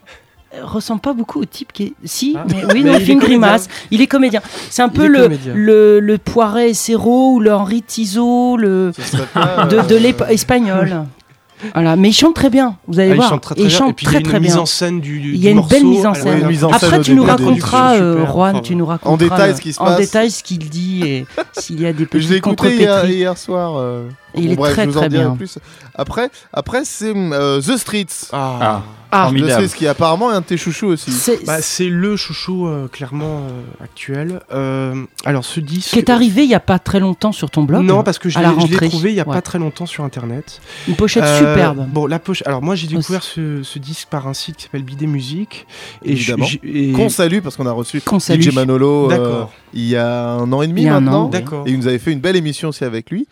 euh, 0.54 0.64
ressemble 0.64 1.00
pas 1.00 1.12
beaucoup 1.12 1.40
au 1.40 1.44
type 1.44 1.72
qui 1.72 1.82
est. 1.84 1.92
Si, 2.04 2.36
Ah. 2.38 2.44
mais 2.48 2.64
oui, 2.72 2.82
Mais 2.84 2.92
il 2.98 3.04
fait 3.04 3.12
une 3.12 3.20
comédien. 3.20 3.38
grimace. 3.40 3.68
Il 3.90 4.00
est 4.00 4.06
comédien. 4.06 4.40
C'est 4.70 4.82
un 4.82 4.88
Il 4.88 4.92
peu 4.92 5.06
le, 5.06 5.28
le, 5.54 6.00
le 6.00 6.18
Poiret 6.18 6.70
et 6.70 6.74
Serrault 6.74 7.34
ou 7.34 7.40
le 7.40 7.52
Henri 7.54 7.82
Tizot 7.82 8.56
le, 8.56 8.92
pas, 9.34 9.64
de, 9.66 9.80
de 9.80 9.94
euh, 9.94 9.98
l'époque 9.98 10.28
espagnole. 10.30 11.04
Voilà, 11.74 11.96
mais 11.96 12.08
il 12.08 12.12
chante 12.12 12.34
très 12.34 12.50
bien, 12.50 12.76
vous 12.88 12.98
allez 12.98 13.10
ah, 13.10 13.12
il 13.14 13.16
voir. 13.16 13.28
chante 13.30 13.42
très 13.42 13.54
très 13.54 13.64
il 13.64 13.68
bien 13.68 13.76
chante 13.78 13.96
très 13.96 14.18
il 14.20 14.26
y 14.26 14.30
a 14.32 14.36
une 14.36 14.42
mise 14.42 14.52
bien. 14.54 14.62
en 14.62 14.66
scène 14.66 15.00
du, 15.00 15.20
du 15.20 15.34
Il 15.34 15.42
y 15.44 15.46
a 15.48 15.50
une 15.50 15.56
morceau. 15.58 15.70
belle 15.70 15.84
mise 15.86 16.06
en 16.06 16.14
scène. 16.14 16.46
mise 16.46 16.64
en 16.64 16.70
Après, 16.70 17.00
tu 17.00 17.14
nous 17.14 17.24
raconteras, 17.24 17.94
euh. 17.96 18.26
Juan, 18.26 18.50
Enfin, 18.56 18.60
tu 18.62 18.76
nous 18.76 18.86
raconteras 18.86 19.16
détail 19.36 19.50
euh, 19.50 19.54
ce 19.56 19.60
qui 19.60 19.72
se 19.72 19.80
en 19.80 19.84
passe. 19.86 19.98
détail 19.98 20.30
ce 20.30 20.42
qu'il 20.42 20.58
dit 20.68 21.02
et 21.04 21.26
s'il 21.52 21.80
y 21.80 21.86
a 21.86 21.92
des 21.92 21.98
Je 22.04 22.04
petits 22.08 22.26
l'ai 22.28 22.36
écouté 22.36 22.76
hier, 22.76 23.04
hier 23.08 23.38
soir. 23.38 23.74
euh, 23.78 24.08
il 24.34 24.46
bon, 24.46 24.52
est 24.52 24.56
bref, 24.56 24.72
très 24.74 24.84
je 24.84 24.90
vous 24.90 24.96
en 24.96 25.00
très 25.00 25.08
dirai 25.08 25.24
bien. 25.24 25.36
plus. 25.36 25.58
Après, 25.94 26.30
après 26.52 26.84
c'est 26.84 27.12
euh, 27.14 27.60
The 27.60 27.76
Streets. 27.76 28.28
Ah. 28.32 28.58
Ah. 28.60 28.82
Ah, 29.14 29.24
The 29.24 29.24
Formidable. 29.26 29.52
Streets 29.68 29.78
qui 29.78 29.84
est 29.84 29.88
apparemment 29.88 30.30
un 30.30 30.40
de 30.40 30.46
tes 30.46 30.56
chouchous 30.56 30.86
aussi. 30.86 31.12
C'est 31.12 31.44
Bah, 31.44 31.58
le 31.80 32.16
chouchou 32.16 32.66
euh, 32.66 32.88
clairement 32.88 33.40
euh, 33.46 33.84
actuel. 33.84 34.40
Euh, 34.54 35.04
alors 35.26 35.44
ce 35.44 35.60
disque. 35.60 35.90
qui 35.90 35.98
est 35.98 36.08
arrivé 36.08 36.44
il 36.44 36.48
y 36.50 36.54
a 36.54 36.60
pas 36.60 36.78
très 36.78 36.98
longtemps 36.98 37.32
sur 37.32 37.50
ton 37.50 37.64
blog. 37.64 37.84
Non, 37.84 38.02
parce 38.02 38.18
que 38.18 38.30
je 38.30 38.38
l'ai 38.38 38.88
trouvé 38.88 39.10
il 39.10 39.16
y 39.16 39.20
a 39.20 39.28
Ouais. 39.28 39.34
pas 39.34 39.42
très 39.42 39.58
longtemps 39.58 39.84
sur 39.86 40.02
internet. 40.04 40.60
Une 40.88 40.96
pochette 40.96 41.24
Euh, 41.24 41.38
superbe. 41.38 41.86
Bon, 41.90 42.06
la 42.06 42.18
poche. 42.18 42.42
Alors 42.46 42.62
moi 42.62 42.74
j'ai 42.74 42.86
découvert 42.86 43.22
ce, 43.22 43.62
ce 43.62 43.78
disque 43.78 44.08
par 44.08 44.26
un 44.28 44.34
site 44.34 44.56
qui 44.56 44.62
s'appelle 44.62 44.82
Bidet 44.82 45.06
Musique. 45.06 45.66
Et 46.02 46.16
je- 46.16 46.32
Évidemment. 46.32 46.46
et- 46.64 46.92
Qu'on 46.92 47.08
salue 47.10 47.40
parce 47.40 47.56
qu'on 47.56 47.66
a 47.66 47.72
reçu 47.72 48.00
Qu'on 48.00 48.18
Manolo 48.54 49.06
euh, 49.06 49.08
D'accord. 49.08 49.52
Il 49.74 49.86
y 49.88 49.96
a 49.96 50.30
un 50.30 50.52
an 50.52 50.62
et 50.62 50.66
demi 50.66 50.86
maintenant. 50.86 51.28
D'accord. 51.28 51.66
Et 51.66 51.70
il 51.70 51.78
nous 51.78 51.86
avait 51.86 51.98
fait 51.98 52.12
une 52.12 52.20
belle 52.20 52.36
émission 52.36 52.68
aussi 52.70 52.84
avec 52.84 53.10
lui. 53.10 53.26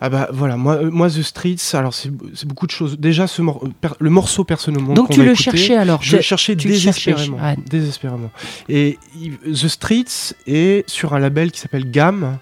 Ah 0.00 0.08
bah 0.08 0.28
voilà, 0.32 0.56
moi, 0.56 0.74
euh, 0.76 0.90
moi 0.90 1.08
The 1.08 1.22
Streets, 1.22 1.74
alors 1.74 1.94
c'est 1.94 2.10
beaucoup 2.46 2.66
de 2.66 2.72
choses. 2.72 2.98
Déjà 2.98 3.26
ce 3.26 3.42
mor- 3.42 3.60
euh, 3.64 3.70
per- 3.80 3.94
le 3.98 4.10
morceau 4.10 4.44
personnellement. 4.44 4.94
Donc 4.94 5.10
tu 5.10 5.22
le 5.24 5.34
cherchais 5.34 5.76
alors. 5.76 6.02
Je 6.02 6.16
le 6.16 6.22
cherchais 6.22 6.56
tu 6.56 6.68
le 6.68 6.74
cherchais, 6.74 7.12
désespérément. 7.12 7.44
ouais. 7.44 7.56
Désespérément. 7.68 8.30
Et 8.68 8.98
The 9.44 9.68
Streets 9.68 10.34
est 10.46 10.88
sur 10.88 11.14
un 11.14 11.18
label 11.18 11.50
qui 11.50 11.60
s'appelle 11.60 11.90
GAM. 11.90 12.38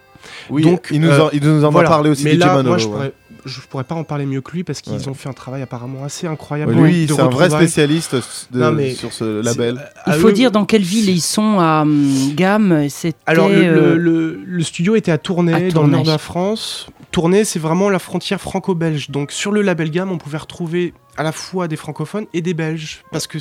Oui, 0.49 0.63
Donc, 0.63 0.89
il 0.91 1.01
nous, 1.03 1.09
euh, 1.11 1.27
en, 1.27 1.31
il 1.35 1.43
nous 1.43 1.65
en 1.67 1.71
Voilà. 1.71 1.89
a 1.89 1.93
parlé 1.93 2.09
aussi, 2.09 2.25
Mais 2.25 2.35
DJ 2.37 2.39
là, 2.39 2.47
Manolo. 2.47 2.69
moi 2.71 2.79
je 2.79 2.87
ouais. 2.87 2.91
pourrais, 2.93 3.13
je 3.45 3.61
pourrais 3.61 3.85
pas 3.85 3.95
en 3.95 4.05
parler 4.05 4.27
mieux 4.27 4.41
que 4.41 4.53
lui 4.53 4.65
parce 4.65 4.81
qu'ils 4.81 4.93
Ouais. 4.95 5.09
ont 5.09 5.15
fait 5.15 5.29
un 5.29 5.33
travail 5.35 5.63
apparemment 5.63 6.05
assez 6.05 6.27
incroyable. 6.27 6.75
Ouais, 6.75 6.89
lui, 6.91 7.07
c'est 7.09 7.21
un 7.21 7.29
vrai 7.29 7.51
spécialiste 7.51 8.17
de- 8.51 8.61
Non, 8.61 8.73
mais 8.73 8.95
sur 8.95 9.13
ce 9.13 9.43
label. 9.43 9.81
C'est- 10.07 10.13
Il 10.13 10.21
faut 10.21 10.29
eux- 10.29 10.33
dire 10.33 10.51
dans 10.51 10.65
quelle 10.65 10.83
ville 10.83 11.09
ils 11.11 11.21
sont 11.21 11.59
à 11.61 11.83
hum, 11.83 12.33
Gamme. 12.35 12.89
C'était. 12.89 13.17
Alors, 13.27 13.49
le, 13.49 13.55
euh, 13.55 13.95
le- 13.95 13.97
le- 13.97 14.45
le 14.47 14.63
studio 14.63 14.97
était 14.97 15.13
à 15.13 15.19
Tournai, 15.19 15.69
à 15.69 15.71
dans 15.71 15.83
le 15.85 15.91
nord 15.91 16.03
de 16.03 16.09
la 16.09 16.19
France. 16.19 16.87
Tournai, 17.11 17.45
c'est 17.45 17.59
vraiment 17.61 17.91
la 17.91 17.99
frontière 18.01 18.41
franco-belge. 18.41 19.11
Donc, 19.11 19.31
sur 19.31 19.53
le 19.53 19.63
label 19.63 19.91
gamme, 19.91 20.11
on 20.11 20.19
pouvait 20.19 20.39
retrouver 20.39 20.95
à 21.17 21.23
la 21.23 21.31
fois 21.31 21.69
des 21.69 21.77
francophones 21.77 22.27
et 22.35 22.41
des 22.43 22.55
belges. 22.55 23.03
Parce 23.13 23.29
que. 23.29 23.39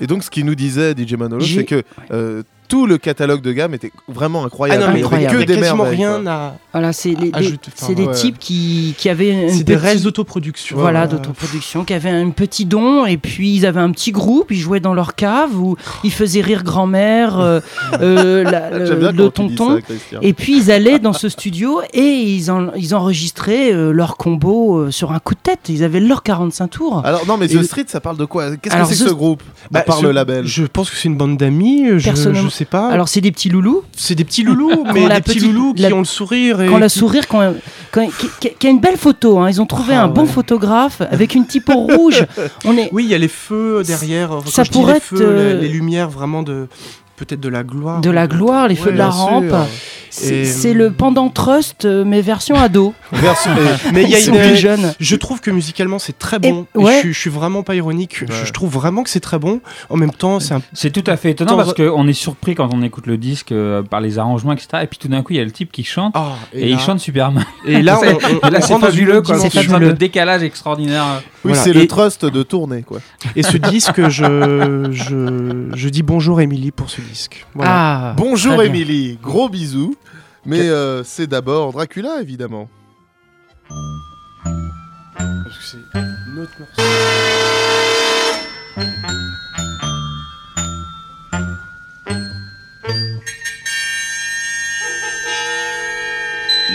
Et 0.00 0.06
donc, 0.08 0.24
ce 0.24 0.30
qu'il 0.30 0.44
nous 0.44 0.56
disait, 0.56 0.92
DJ 0.96 1.14
Manolo, 1.14 1.44
c'est 1.44 1.64
que 1.64 1.82
euh, 2.10 2.42
tout 2.72 2.86
le 2.86 2.96
catalogue 2.96 3.42
de 3.42 3.52
gamme 3.52 3.74
était 3.74 3.92
vraiment 4.08 4.40
Ah 4.42 4.46
incroyable. 4.46 4.82
non, 4.82 4.92
mais 4.92 5.00
il 5.00 5.02
y 5.02 5.04
avait 5.04 5.26
incroyable. 5.26 5.34
que 5.34 5.36
il 5.36 5.40
y 5.40 5.42
a 5.42 5.46
des 5.56 5.60
quasiment 5.60 5.82
merveilles. 5.84 5.98
rien 6.06 6.22
quoi. 6.22 6.32
à. 6.32 6.54
Voilà, 6.72 6.92
c'est 6.94 7.10
les, 7.10 7.28
à 7.34 7.38
des- 7.40 7.46
ajouter. 7.46 7.70
Enfin, 7.76 7.86
c'est 7.86 7.94
des 7.94 8.06
ouais. 8.06 8.14
types 8.14 8.38
qui, 8.38 8.94
qui 8.96 9.08
avaient. 9.10 9.50
C'est 9.50 9.62
des 9.64 9.76
réels 9.76 10.00
d'autoproduction. 10.02 10.78
Voilà, 10.78 11.06
d'autoproduction, 11.06 11.84
qui 11.84 11.92
avaient 11.92 12.08
un 12.08 12.30
petit 12.30 12.64
don, 12.64 13.04
et 13.04 13.18
puis 13.18 13.54
ils 13.54 13.66
avaient 13.66 13.80
un 13.80 13.90
petit 13.90 14.10
groupe, 14.10 14.50
ils 14.50 14.56
jouaient 14.58 14.80
dans 14.80 14.94
leur 14.94 15.14
cave, 15.16 15.54
où 15.54 15.76
ils 16.02 16.10
faisaient 16.12 16.40
rire 16.40 16.62
grand-mère, 16.64 17.38
euh, 17.38 17.60
euh, 18.00 18.42
la- 18.44 18.70
le, 19.12 19.28
tonton. 19.28 19.78
ça. 19.78 20.18
Et 20.22 20.32
puis 20.32 20.56
ils 20.56 20.70
allaient 20.70 20.98
dans 20.98 21.12
ce 21.12 21.28
studio 21.28 21.82
et 21.92 22.00
ils, 22.22 22.50
en- 22.50 22.72
ils 22.74 22.94
enregistraient 22.94 23.72
euh, 23.74 23.92
leur 23.92 24.16
combo 24.16 24.78
euh, 24.78 24.90
sur 24.90 25.12
un 25.12 25.18
coup 25.18 25.34
de 25.34 25.40
tête. 25.42 25.68
Ils 25.68 25.84
avaient 25.84 26.00
leurs 26.00 26.22
45 26.22 26.68
tours. 26.68 27.02
Alors, 27.04 27.26
non, 27.26 27.36
mais 27.36 27.52
Et- 27.52 27.58
The 27.58 27.62
Street, 27.64 27.84
ça 27.86 28.00
parle 28.00 28.16
de 28.16 28.24
quoi? 28.24 28.56
Qu'est-ce 28.56 28.74
que 28.74 28.84
c'est 28.86 28.94
que 28.94 29.04
The- 29.04 29.08
ce 29.10 29.14
groupe? 29.14 29.42
Bah, 29.70 29.80
À 29.80 29.82
part 29.82 29.98
ce- 29.98 30.04
le 30.04 30.12
label. 30.12 30.46
Je 30.46 30.64
pense 30.64 30.88
que 30.90 30.96
c'est 30.96 31.08
une 31.08 31.16
bande 31.16 31.36
d'amis. 31.36 31.84
Je, 31.98 32.04
Personnellement- 32.04 32.48
je 32.48 32.54
sais 32.54 32.61
pas. 32.64 32.88
Alors 32.90 33.08
c'est 33.08 33.20
des 33.20 33.32
petits 33.32 33.48
loulous, 33.48 33.82
c'est 33.96 34.14
des 34.14 34.24
petits 34.24 34.42
loulous, 34.42 34.84
mais 34.94 35.08
des 35.08 35.20
petits 35.20 35.40
loulous 35.40 35.74
qui 35.74 35.82
la- 35.82 35.94
ont 35.94 35.98
le 36.00 36.04
sourire. 36.04 36.60
Et 36.62 36.66
quand 36.68 36.78
la 36.78 36.88
sourire, 36.88 37.26
quand, 37.28 37.54
quand- 37.90 38.08
qui, 38.58 38.66
a 38.66 38.70
une 38.70 38.80
belle 38.80 38.96
photo. 38.96 39.38
hein. 39.38 39.48
Ils 39.50 39.60
ont 39.60 39.66
trouvé 39.66 39.94
Ah 39.94 40.04
un 40.04 40.08
bon 40.08 40.26
photographe 40.26 41.00
avec 41.10 41.34
une 41.34 41.46
typo 41.46 41.72
rouge. 41.74 42.24
On 42.64 42.76
est, 42.76 42.88
Oui, 42.92 43.04
il 43.04 43.10
y 43.10 43.14
a 43.14 43.18
les 43.18 43.28
feux 43.28 43.82
derrière. 43.86 44.28
Quand 44.30 44.46
Ça 44.50 44.64
pourrait 44.64 44.92
les 44.94 44.96
être, 44.98 45.04
feux, 45.04 45.16
euh, 45.20 45.54
les, 45.54 45.62
les 45.62 45.68
lumières 45.68 46.08
vraiment 46.10 46.42
de. 46.42 46.68
Peut-être 47.16 47.40
de 47.40 47.48
la 47.50 47.62
gloire. 47.62 48.00
de 48.00 48.10
la 48.10 48.26
gloire, 48.26 48.66
les 48.66 48.74
feux 48.74 48.86
Ouais, 48.86 48.92
de 48.94 48.98
la 48.98 49.12
sûr. 49.12 49.66
C'est 50.14 50.70
Et- 50.70 50.74
le 50.74 50.92
pendant 50.92 51.30
Trust, 51.30 51.86
euh, 51.86 52.04
mais 52.04 52.20
version 52.20 52.54
ado. 52.56 52.92
Version- 53.12 53.50
Mais 53.94 54.02
il 54.02 54.10
y 54.10 54.14
a 54.14 54.20
une. 54.20 54.36
plus 54.36 54.56
jeunes. 54.56 54.92
Je 55.00 55.16
trouve 55.16 55.40
que 55.40 55.50
musicalement 55.50 55.98
c'est 55.98 56.18
très 56.18 56.38
bon. 56.38 56.66
Et- 56.74 56.78
Et 56.78 56.82
ouais. 56.84 56.92
je, 56.94 56.98
suis- 56.98 57.12
je 57.14 57.18
suis 57.18 57.30
vraiment 57.30 57.62
pas 57.62 57.74
ironique. 57.74 58.18
Je- 58.18 58.24
Ouais. 58.26 58.44
Je, 58.44 58.52
trouve 58.52 58.70
vraiment 58.70 59.02
que 59.04 59.10
c'est 59.10 59.20
très 59.20 59.38
bon. 59.38 59.60
En 59.88 59.96
même 59.96 60.12
temps, 60.12 60.38
c'est 60.38 60.52
un. 60.54 60.62
C'est 60.74 60.90
tout 60.90 61.04
à 61.10 61.16
fait 61.16 61.30
étonnant 61.30 61.56
parce 61.56 61.72
qu'on 61.74 62.06
est 62.06 62.12
surpris 62.12 62.54
quand 62.54 62.68
on 62.74 62.82
écoute 62.82 63.06
le 63.06 63.16
disque 63.16 63.52
euh, 63.52 63.82
par 63.82 64.00
les 64.02 64.18
arrangements, 64.18 64.52
etc. 64.52 64.82
Et 64.82 64.86
puis 64.86 64.98
tout 64.98 65.08
d'un 65.08 65.22
coup, 65.22 65.32
il 65.32 65.36
y 65.36 65.40
a 65.40 65.44
le 65.44 65.50
type 65.50 65.72
qui 65.72 65.82
chante 65.84 66.12
Ah, 66.14 66.34
et, 66.52 66.60
là- 66.60 66.66
il 66.66 66.78
chante 66.78 67.00
super 67.00 67.32
mal. 67.32 67.44
Et 67.66 67.80
là, 67.82 67.98
Et 68.04 68.60
c'est 68.60 68.78
fabuleux. 68.78 69.22
C'est 69.24 69.66
de 69.78 69.92
décalage 69.92 70.42
extraordinaire. 70.42 71.04
Oui, 71.44 71.52
Voilà. 71.52 71.62
c'est 71.62 71.72
le 71.72 71.82
Et- 71.82 71.86
trust 71.88 72.24
de 72.26 72.42
tournée, 72.42 72.82
quoi. 72.82 72.98
Et 73.34 73.42
ce 73.42 73.56
disque, 73.56 74.08
je, 74.08 74.88
je, 74.92 75.68
je 75.74 75.88
dis 75.88 76.02
bonjour 76.02 76.40
Émilie 76.40 76.70
pour 76.70 76.90
ce 76.90 77.00
disque. 77.00 77.46
Voilà. 77.54 77.70
Ah, 77.74 78.14
Bonjour. 78.16 78.62
Émilie, 78.62 79.18
gros 79.22 79.48
bisous. 79.48 79.94
Mais 80.44 80.68
euh, 80.68 81.04
c'est 81.04 81.28
d'abord 81.28 81.72
Dracula, 81.72 82.20
évidemment. 82.20 82.68
Parce 83.68 85.58
que 85.58 85.64
c'est 85.64 85.78
notre 86.34 86.58
morceau. 86.58 86.82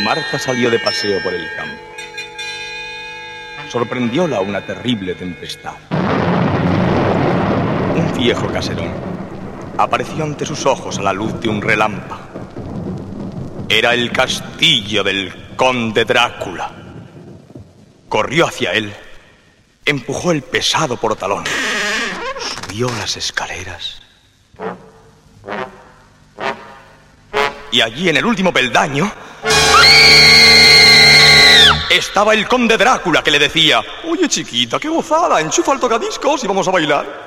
Marta 0.05 0.39
salió 0.39 0.69
de 0.69 0.79
paseo 0.79 1.21
por 1.21 1.33
el 1.33 1.45
campo. 1.57 1.81
Sorprendióla 3.69 4.39
una 4.39 4.65
terrible 4.65 5.13
tempestad. 5.15 5.73
Un 7.93 8.13
viejo 8.17 8.47
caserón 8.47 8.93
apareció 9.77 10.23
ante 10.23 10.45
sus 10.45 10.65
ojos 10.65 10.97
a 10.99 11.01
la 11.01 11.11
luz 11.11 11.37
de 11.41 11.49
un 11.49 11.61
relámpago. 11.61 12.36
Era 13.69 13.93
el 13.93 14.11
castillo 14.11 15.03
del 15.03 15.55
conde 15.57 16.05
Drácula. 16.05 16.71
Corrió 18.07 18.47
hacia 18.47 18.71
él, 18.71 18.95
empujó 19.85 20.31
el 20.31 20.41
pesado 20.41 20.95
portalón, 20.95 21.43
subió 22.39 22.89
las 22.97 23.17
escaleras. 23.17 24.01
Y 27.71 27.81
allí 27.81 28.07
en 28.07 28.15
el 28.15 28.25
último 28.25 28.53
peldaño 28.53 29.11
estaba 31.89 32.33
el 32.33 32.47
conde 32.47 32.77
Drácula 32.77 33.21
que 33.21 33.31
le 33.31 33.39
decía, 33.39 33.83
oye 34.05 34.29
chiquita, 34.29 34.79
qué 34.79 34.87
gozada, 34.87 35.41
enchufa 35.41 35.73
el 35.73 35.79
tocadiscos 35.81 36.41
y 36.43 36.47
vamos 36.47 36.67
a 36.69 36.71
bailar. 36.71 37.26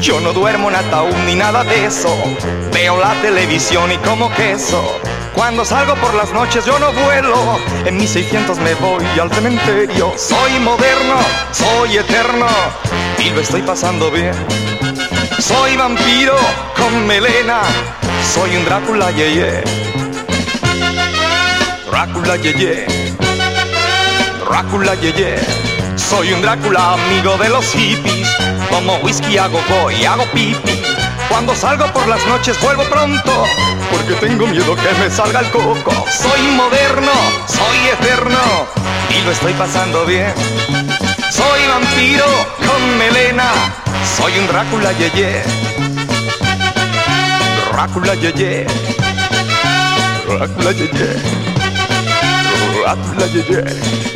Yo 0.00 0.20
no 0.20 0.32
duermo 0.32 0.68
en 0.68 0.76
ataúd 0.76 1.14
ni 1.26 1.34
nada 1.34 1.64
de 1.64 1.86
eso. 1.86 2.08
Veo 2.72 2.98
la 2.98 3.14
televisión 3.20 3.90
y 3.90 3.96
como 3.98 4.32
queso. 4.34 4.82
Cuando 5.34 5.64
salgo 5.64 5.94
por 5.96 6.14
las 6.14 6.32
noches 6.32 6.64
yo 6.64 6.78
no 6.78 6.92
vuelo. 6.92 7.58
En 7.84 7.96
mis 7.96 8.10
600 8.10 8.58
me 8.58 8.74
voy 8.74 9.04
al 9.20 9.30
cementerio. 9.30 10.12
Soy 10.16 10.58
moderno, 10.60 11.16
soy 11.52 11.96
eterno 11.96 12.46
y 13.18 13.30
lo 13.30 13.40
estoy 13.40 13.62
pasando 13.62 14.10
bien. 14.10 14.34
Soy 15.38 15.76
vampiro 15.76 16.36
con 16.76 17.06
melena. 17.06 17.60
Soy 18.34 18.56
un 18.56 18.64
Drácula 18.64 19.10
yeye. 19.10 19.62
Drácula 21.90 22.36
yeye. 22.36 22.86
Drácula 24.48 24.94
yeye. 24.94 25.67
Soy 26.08 26.32
un 26.32 26.40
Drácula 26.40 26.94
amigo 26.94 27.36
de 27.36 27.50
los 27.50 27.66
hippies. 27.72 28.28
Como 28.70 28.94
whisky 28.96 29.36
hago 29.36 29.60
go 29.68 29.90
y 29.90 30.06
hago 30.06 30.24
pipi. 30.32 30.82
Cuando 31.28 31.54
salgo 31.54 31.86
por 31.92 32.08
las 32.08 32.26
noches 32.26 32.58
vuelvo 32.62 32.82
pronto. 32.84 33.44
Porque 33.90 34.14
tengo 34.14 34.46
miedo 34.46 34.74
que 34.74 34.90
me 35.00 35.10
salga 35.10 35.40
el 35.40 35.50
coco. 35.50 35.92
Soy 36.10 36.40
moderno, 36.56 37.12
soy 37.46 37.88
eterno. 37.92 38.38
Y 39.10 39.22
lo 39.22 39.32
estoy 39.32 39.52
pasando 39.52 40.06
bien. 40.06 40.32
Soy 41.30 41.66
vampiro 41.68 42.24
con 42.66 42.98
melena. 42.98 43.52
Soy 44.16 44.38
un 44.38 44.46
Drácula 44.46 44.92
yeye. 44.92 45.42
Drácula 47.70 48.14
yeye. 48.14 48.66
Drácula 50.26 50.72
yeye. 50.72 51.16
Drácula 52.82 53.26
yeye. 53.26 54.07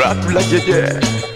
Drácula 0.00 0.40
yeye. 0.40 1.29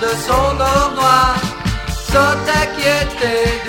De 0.00 0.10
son 0.26 0.60
or 0.60 0.92
noir. 0.96 1.34
Sans 2.10 2.34
t'inquiéter 2.46 3.63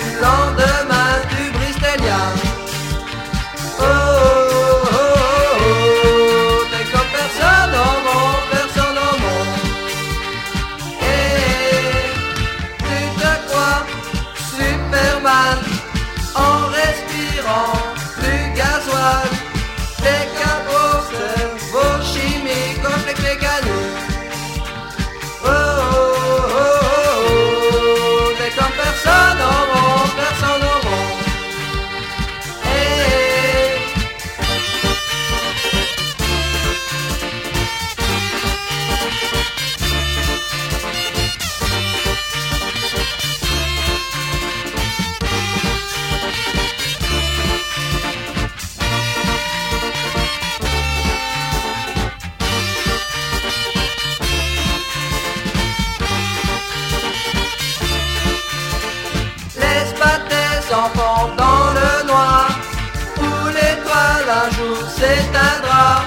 s'éteindra 64.96 66.04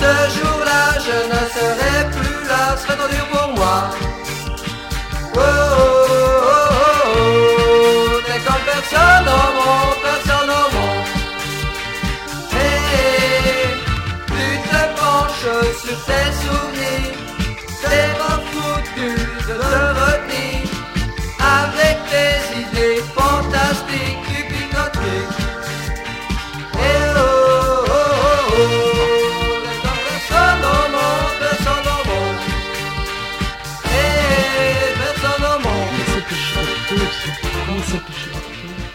Ce 0.00 0.12
jour-là 0.34 0.82
je 1.06 1.18
ne 1.32 1.40
serai 1.56 2.10
plus 2.16 2.38
là 2.48 2.76
serait 2.76 2.96
trop 2.96 3.08
dur 3.08 3.26
pour 3.32 3.48
moi. 3.56 3.90
Oh, 5.34 5.40
oh, 5.40 6.06
oh, 6.10 6.48
oh, 6.48 7.14
oh, 7.16 8.20
mais 8.26 8.40
comme 8.46 8.64
personne 8.74 9.28
au 9.38 9.48
monde, 9.58 9.98
personne 10.08 10.50
au 10.60 10.66
monde. 10.76 11.08
Et 12.52 13.68
tu 14.26 14.46
te 14.70 14.80
penches 14.98 15.50
sur 15.82 15.98
tes 16.08 16.28
souvenirs, 16.42 17.14
pas 18.20 18.38
foutu 18.50 19.10
de 19.10 19.54
te 19.54 19.74
retenir. 20.00 20.58
Avec 21.60 21.96
tes 22.12 22.38
idées 22.62 23.02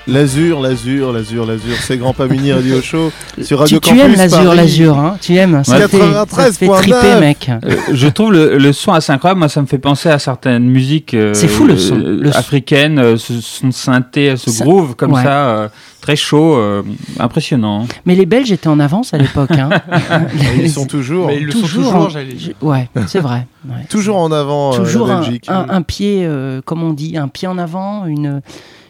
L'azur, 0.06 0.60
l'azur, 0.60 1.14
l'azur, 1.14 1.46
l'azur, 1.46 1.76
c'est 1.80 1.98
Grand 1.98 2.12
Pamini 2.14 2.52
Radio 2.52 2.82
Show 2.82 3.10
sur 3.42 3.60
Radio 3.60 3.80
Tu, 3.80 3.90
tu 3.90 3.96
Campus 3.96 4.04
aimes 4.04 4.18
l'azur, 4.18 4.54
l'azur, 4.54 4.98
hein 4.98 5.16
Tu 5.22 5.36
aimes 5.38 5.64
Ça 5.64 5.76
fait- 5.88 5.98
ça 5.98 6.52
fait 6.52 6.66
93.9. 6.68 6.82
triper, 6.82 7.20
mec. 7.22 7.50
Euh, 7.64 7.78
je 7.94 8.08
trouve 8.10 8.34
le, 8.34 8.58
le 8.58 8.74
son 8.74 8.92
assez 8.92 9.14
incroyable. 9.14 9.40
Moi, 9.40 9.48
ça 9.48 9.62
me 9.62 9.66
fait 9.66 9.78
penser 9.78 10.10
à 10.10 10.20
certaines 10.20 10.66
musiques 10.66 11.14
euh, 11.14 11.34
C'est 11.34 11.48
fou, 11.48 11.64
le 11.66 11.78
son. 11.78 11.96
Le 11.96 12.28
euh, 13.00 13.16
ce 13.18 13.40
son 13.40 13.68
de 13.70 13.72
synthé, 13.72 14.36
ce 14.36 14.52
Ça- 14.52 14.66
groove 14.66 14.96
comme 14.98 15.14
ouais. 15.14 15.24
ça, 15.24 15.48
euh, 15.48 15.68
très 16.02 16.18
chaud, 16.18 16.58
euh, 16.58 16.82
impressionnant. 17.18 17.88
Mais 18.06 18.16
les 18.16 18.26
Belges 18.26 18.52
étaient 18.52 18.68
en 18.68 18.82
avance 18.82 19.14
à 19.14 19.18
l'époque. 19.18 19.52
Hein. 19.52 19.70
Ils 20.62 20.70
sont 20.70 20.86
toujours, 20.86 21.28
Mais 21.28 21.38
ils 21.38 21.46
le 21.46 21.52
sont 21.54 21.62
toujours, 21.62 21.96
en- 21.96 22.10
j'allais 22.10 22.34
dire. 22.34 22.54
je- 22.62 22.66
Ouais, 22.68 22.90
c'est 23.08 23.22
vrai. 23.22 23.48
ouais. 23.70 23.86
toujours 23.90 24.18
en 24.18 24.34
avant 24.34 24.74
euh, 24.74 24.78
Toujours 24.80 25.08
la 25.08 25.14
un, 25.16 25.22
Belgique. 25.22 25.46
un- 25.48 25.66
un 25.70 25.82
pied, 25.82 26.26
euh, 26.26 26.60
comme 26.66 26.84
on 26.84 26.92
dit, 26.92 27.16
un 27.16 27.30
pied 27.30 27.48
en 27.48 27.58
avant, 27.58 28.06
une, 28.06 28.42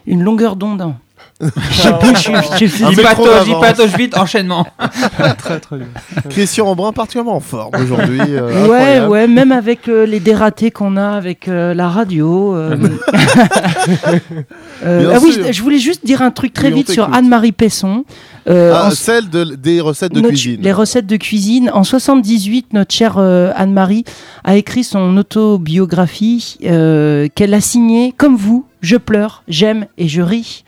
une 0.08 0.24
longueur 0.24 0.56
d'onde. 0.56 0.94
Il 1.42 3.02
patauge 3.02 3.96
vite, 3.98 4.18
enchaînement. 4.18 4.66
Très 5.38 5.60
très 5.60 5.78
bien. 5.78 5.88
Christian 6.30 6.68
Embrun 6.68 6.92
particulièrement 6.94 7.36
en 7.36 7.40
forme 7.40 7.72
aujourd'hui. 7.82 8.20
euh, 8.22 8.50
Ouais, 8.50 8.62
incroyable. 8.62 9.08
ouais, 9.10 9.28
même 9.28 9.52
avec 9.52 9.88
euh, 9.90 10.06
les 10.06 10.20
dératés 10.20 10.72
qu'on 10.72 10.96
a 10.96 11.10
avec 11.10 11.48
euh, 11.48 11.74
la 11.74 11.90
radio. 11.90 12.56
euh. 12.56 12.78
Ah 14.86 15.18
oui, 15.22 15.38
je 15.52 15.62
voulais 15.62 15.80
juste 15.80 16.06
dire 16.06 16.22
un 16.22 16.32
truc 16.32 16.54
très 16.54 16.68
Oui, 16.70 16.76
vite 16.76 16.92
sur. 16.92 17.12
Anne-Marie 17.14 17.52
Pesson. 17.52 18.06
Euh, 18.50 18.74
Ah, 18.76 18.88
en- 18.88 18.92
celle 18.92 19.30
de- 19.30 19.56
des 19.56 19.80
recettes 19.82 20.12
de 20.14 20.20
notre- 20.20 20.30
cuisine. 20.34 20.62
Les 20.62 20.72
recettes 20.74 21.08
de 21.08 21.16
cuisine. 21.18 21.70
En 21.74 21.84
78, 21.84 22.74
notre 22.74 22.94
chère 22.94 23.16
euh, 23.18 23.52
Anne-Marie 23.56 24.04
a 24.44 24.56
écrit 24.58 24.84
son 24.84 25.16
autobiographie 25.18 26.58
euh, 26.66 27.28
qu'elle 27.36 27.54
a 27.54 27.62
signée 27.62 28.14
comme 28.18 28.36
vous. 28.36 28.66
Je 28.82 28.98
pleure, 28.98 29.44
j'aime 29.48 29.86
et 29.98 30.08
je 30.08 30.22
ris. 30.22 30.64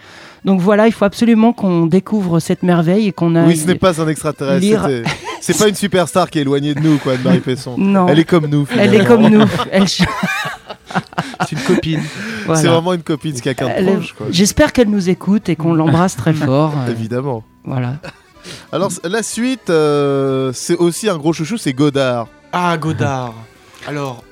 Donc 0.46 0.62
voilà, 0.62 0.86
il 0.88 0.94
faut 0.94 1.06
absolument 1.06 1.54
qu'on 1.54 1.86
découvre 1.88 2.40
cette 2.40 2.62
merveille 2.64 3.08
et 3.08 3.12
qu'on 3.12 3.36
a. 3.36 3.46
Oui, 3.46 3.58
ce 3.58 3.66
n'est 3.68 3.76
pas 3.76 4.00
un 4.02 4.08
extraterrestre. 4.08 4.62
lire- 4.62 4.88
C'est 5.42 5.58
pas 5.58 5.68
une 5.68 5.76
superstar 5.76 6.30
qui 6.30 6.40
est 6.40 6.42
éloignée 6.42 6.74
de 6.74 6.80
nous, 6.80 6.98
quoi, 6.98 7.14
Anne-Marie 7.14 7.40
Pesson. 7.40 7.76
Non. 7.78 8.08
Elle 8.08 8.20
est 8.20 8.24
comme 8.26 8.48
nous. 8.48 8.66
Elle 8.80 8.96
est 8.96 9.06
comme 9.06 9.28
nous. 9.28 9.46
Elle- 9.72 9.88
C'est 9.90 11.52
une 11.52 11.60
copine. 11.60 12.02
voilà. 12.46 12.62
C'est 12.62 12.68
vraiment 12.68 12.94
une 12.94 13.04
copine, 13.04 13.34
c'est 13.36 13.42
quelqu'un 13.42 13.68
de 13.68 13.86
proche. 13.96 14.16
J'espère 14.32 14.72
qu'elle 14.72 14.90
nous 14.90 15.10
écoute 15.10 15.50
et 15.50 15.56
qu'on 15.56 15.74
l'embrasse 15.74 16.16
très 16.16 16.34
fort. 16.34 16.74
Évidemment. 16.90 17.44
Voilà. 17.66 17.98
Alors, 18.72 18.92
la 19.04 19.24
suite, 19.24 19.70
euh, 19.70 20.52
c'est 20.54 20.76
aussi 20.76 21.10
un 21.10 21.18
gros 21.18 21.34
chouchou, 21.34 21.58
c'est 21.58 21.74
Godard. 21.74 22.28
Ah, 22.54 22.78
Godard. 22.78 23.34
Alors, 23.88 24.24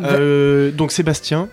euh, 0.00 0.70
donc 0.72 0.92
Sébastien. 0.92 1.48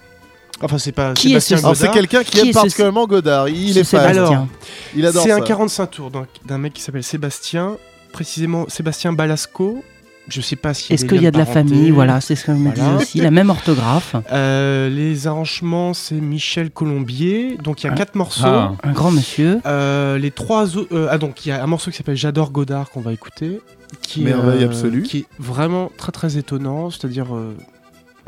Enfin, 0.62 0.78
c'est 0.78 0.92
pas 0.92 1.14
Qui 1.14 1.34
est 1.34 1.40
ce- 1.40 1.48
Sébastien 1.50 1.58
Alors, 1.60 1.76
c'est 1.78 1.82
Godard. 1.84 1.94
quelqu'un 1.96 2.24
qui, 2.24 2.32
Qui 2.32 2.40
aime 2.40 2.46
est 2.48 2.50
ce- 2.50 2.54
particulièrement 2.60 3.08
Godard. 3.08 3.48
Il 3.50 3.74
ce 3.74 3.80
est 3.80 3.84
fan. 3.86 4.02
Sébastien 4.02 4.24
Alors, 4.36 4.48
Il 4.96 5.06
adore 5.06 5.24
C'est 5.24 5.30
ça. 5.30 5.36
un 5.36 5.42
45 5.42 5.88
tours 5.92 6.12
d'un- 6.12 6.28
d'un 6.46 6.58
mec 6.58 6.74
qui 6.74 6.82
s'appelle 6.82 7.04
Sébastien, 7.04 7.78
précisément 8.12 8.66
Sébastien 8.68 9.14
Balasco. 9.14 9.82
Je 10.30 10.42
sais 10.42 10.56
pas 10.56 10.74
si. 10.74 10.94
Est-ce 10.94 11.06
qu'il 11.06 11.22
y 11.22 11.28
a 11.28 11.32
de 11.32 11.38
la 11.38 11.46
famille 11.46 11.90
Voilà, 11.92 12.22
c'est 12.22 12.36
ce 12.36 12.46
que 12.46 12.54
je 12.54 12.58
me 12.58 12.72
Voilà. 12.74 12.96
aussi. 12.98 13.20
La 13.20 13.32
même 13.32 13.50
orthographe. 13.50 14.16
Euh, 14.32 14.90
les 14.90 15.28
arrangements, 15.28 15.94
c'est 15.94 16.16
Michel 16.16 16.70
Colombier. 16.72 17.58
Donc 17.64 17.84
il 17.84 17.88
y 17.88 17.90
a 17.90 17.94
Ah. 17.94 17.96
quatre 17.96 18.16
morceaux. 18.16 18.46
Ah. 18.46 18.74
Un 18.84 18.92
grand 18.92 19.12
monsieur. 19.12 19.60
Euh, 19.66 20.18
les 20.18 20.32
trois 20.32 20.78
autres. 20.78 20.96
euh, 20.96 21.08
ah, 21.10 21.18
donc 21.18 21.46
il 21.46 21.50
y 21.50 21.52
a 21.52 21.64
un 21.64 21.68
morceau 21.68 21.90
qui 21.92 21.98
s'appelle 21.98 22.16
J'adore 22.18 22.52
Godard 22.52 22.90
qu'on 22.92 23.02
va 23.02 23.12
écouter. 23.14 23.60
Qui 24.02 24.22
Merveille 24.22 24.64
euh, 24.64 24.68
absolue. 24.68 25.02
Qui 25.04 25.20
est 25.20 25.26
vraiment 25.40 25.92
très 25.98 26.12
très 26.12 26.38
étonnant. 26.38 26.90
C'est-à-dire. 26.92 27.28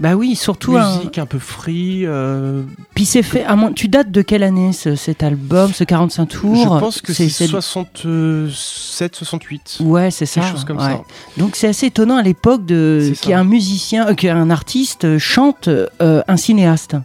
Bah 0.02 0.16
oui, 0.16 0.36
surtout. 0.36 0.76
un- 0.78 0.98
musique 0.98 1.18
un 1.20 1.26
peu 1.26 1.38
free. 1.40 2.02
euh, 2.06 2.64
Puis 2.96 3.06
c'est 3.06 3.22
fait. 3.24 3.44
À. 3.46 3.56
Tu 3.76 3.88
dates 3.88 4.12
de 4.12 4.22
quelle 4.22 4.44
année 4.44 4.74
ce- 4.74 4.96
cet 4.96 5.22
album, 5.24 5.72
ce 5.74 5.84
45 5.84 6.26
tours? 6.26 6.56
Je 6.56 6.68
pense 6.68 7.02
que 7.02 7.14
c'est 7.14 7.30
c'est- 7.30 7.48
67, 7.48 9.16
68. 9.16 9.78
Ouais, 9.82 10.12
c'est 10.12 10.26
ça. 10.26 10.42
Quelque 10.42 10.52
chose 10.54 10.66
comme 10.66 10.78
ouais. 10.78 10.84
ça. 10.84 11.02
Donc 11.38 11.56
c'est 11.56 11.68
assez 11.68 11.86
étonnant 11.88 12.18
à 12.18 12.24
l'époque 12.24 12.66
de 12.66 13.14
qu'un 13.22 13.44
musicien, 13.44 14.08
euh, 14.10 14.14
qu'un 14.16 14.50
artiste 14.50 15.06
euh, 15.06 15.20
chante 15.20 15.68
euh, 15.68 15.88
un 16.28 16.38
cinéaste. 16.38 16.96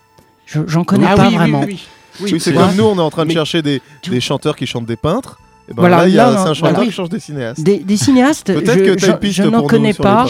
Je- 0.47 0.61
J'en 0.67 0.85
connais 0.85 1.07
Ah 1.09 1.17
pas 1.17 1.29
oui, 1.29 1.35
vraiment. 1.35 1.61
oui, 1.61 1.67
oui. 1.69 1.87
Oui, 2.23 2.31
Oui, 2.33 2.41
c'est 2.41 2.55
comme 2.55 2.75
nous, 2.77 2.85
on 2.85 2.97
est 2.97 3.01
en 3.01 3.11
train 3.11 3.25
de 3.25 3.29
Mais- 3.29 3.35
chercher 3.35 3.61
des, 3.61 3.83
Tu- 4.01 4.09
des 4.09 4.21
chanteurs 4.21 4.57
qui 4.57 4.67
chantent 4.67 4.87
des 4.87 4.97
peintres. 4.97 5.39
Et 5.69 5.75
ben 5.75 5.83
Voilà, 5.83 5.99
là, 5.99 6.09
il 6.09 6.15
y 6.15 6.19
a- 6.19 6.29
un 6.29 6.55
chanteur 6.55 6.71
voilà. 6.73 6.85
qui 6.87 6.93
change 6.93 7.09
des 7.11 7.21
cinéastes. 7.21 7.61
Des, 7.61 7.79
des 7.79 7.97
cinéastes, 7.99 8.47
Peut-être 8.55 8.99
je, 8.99 9.07
je- 9.27 9.33
je 9.33 9.43
n'en 9.43 9.67
connais 9.67 9.93
pas. 9.93 10.27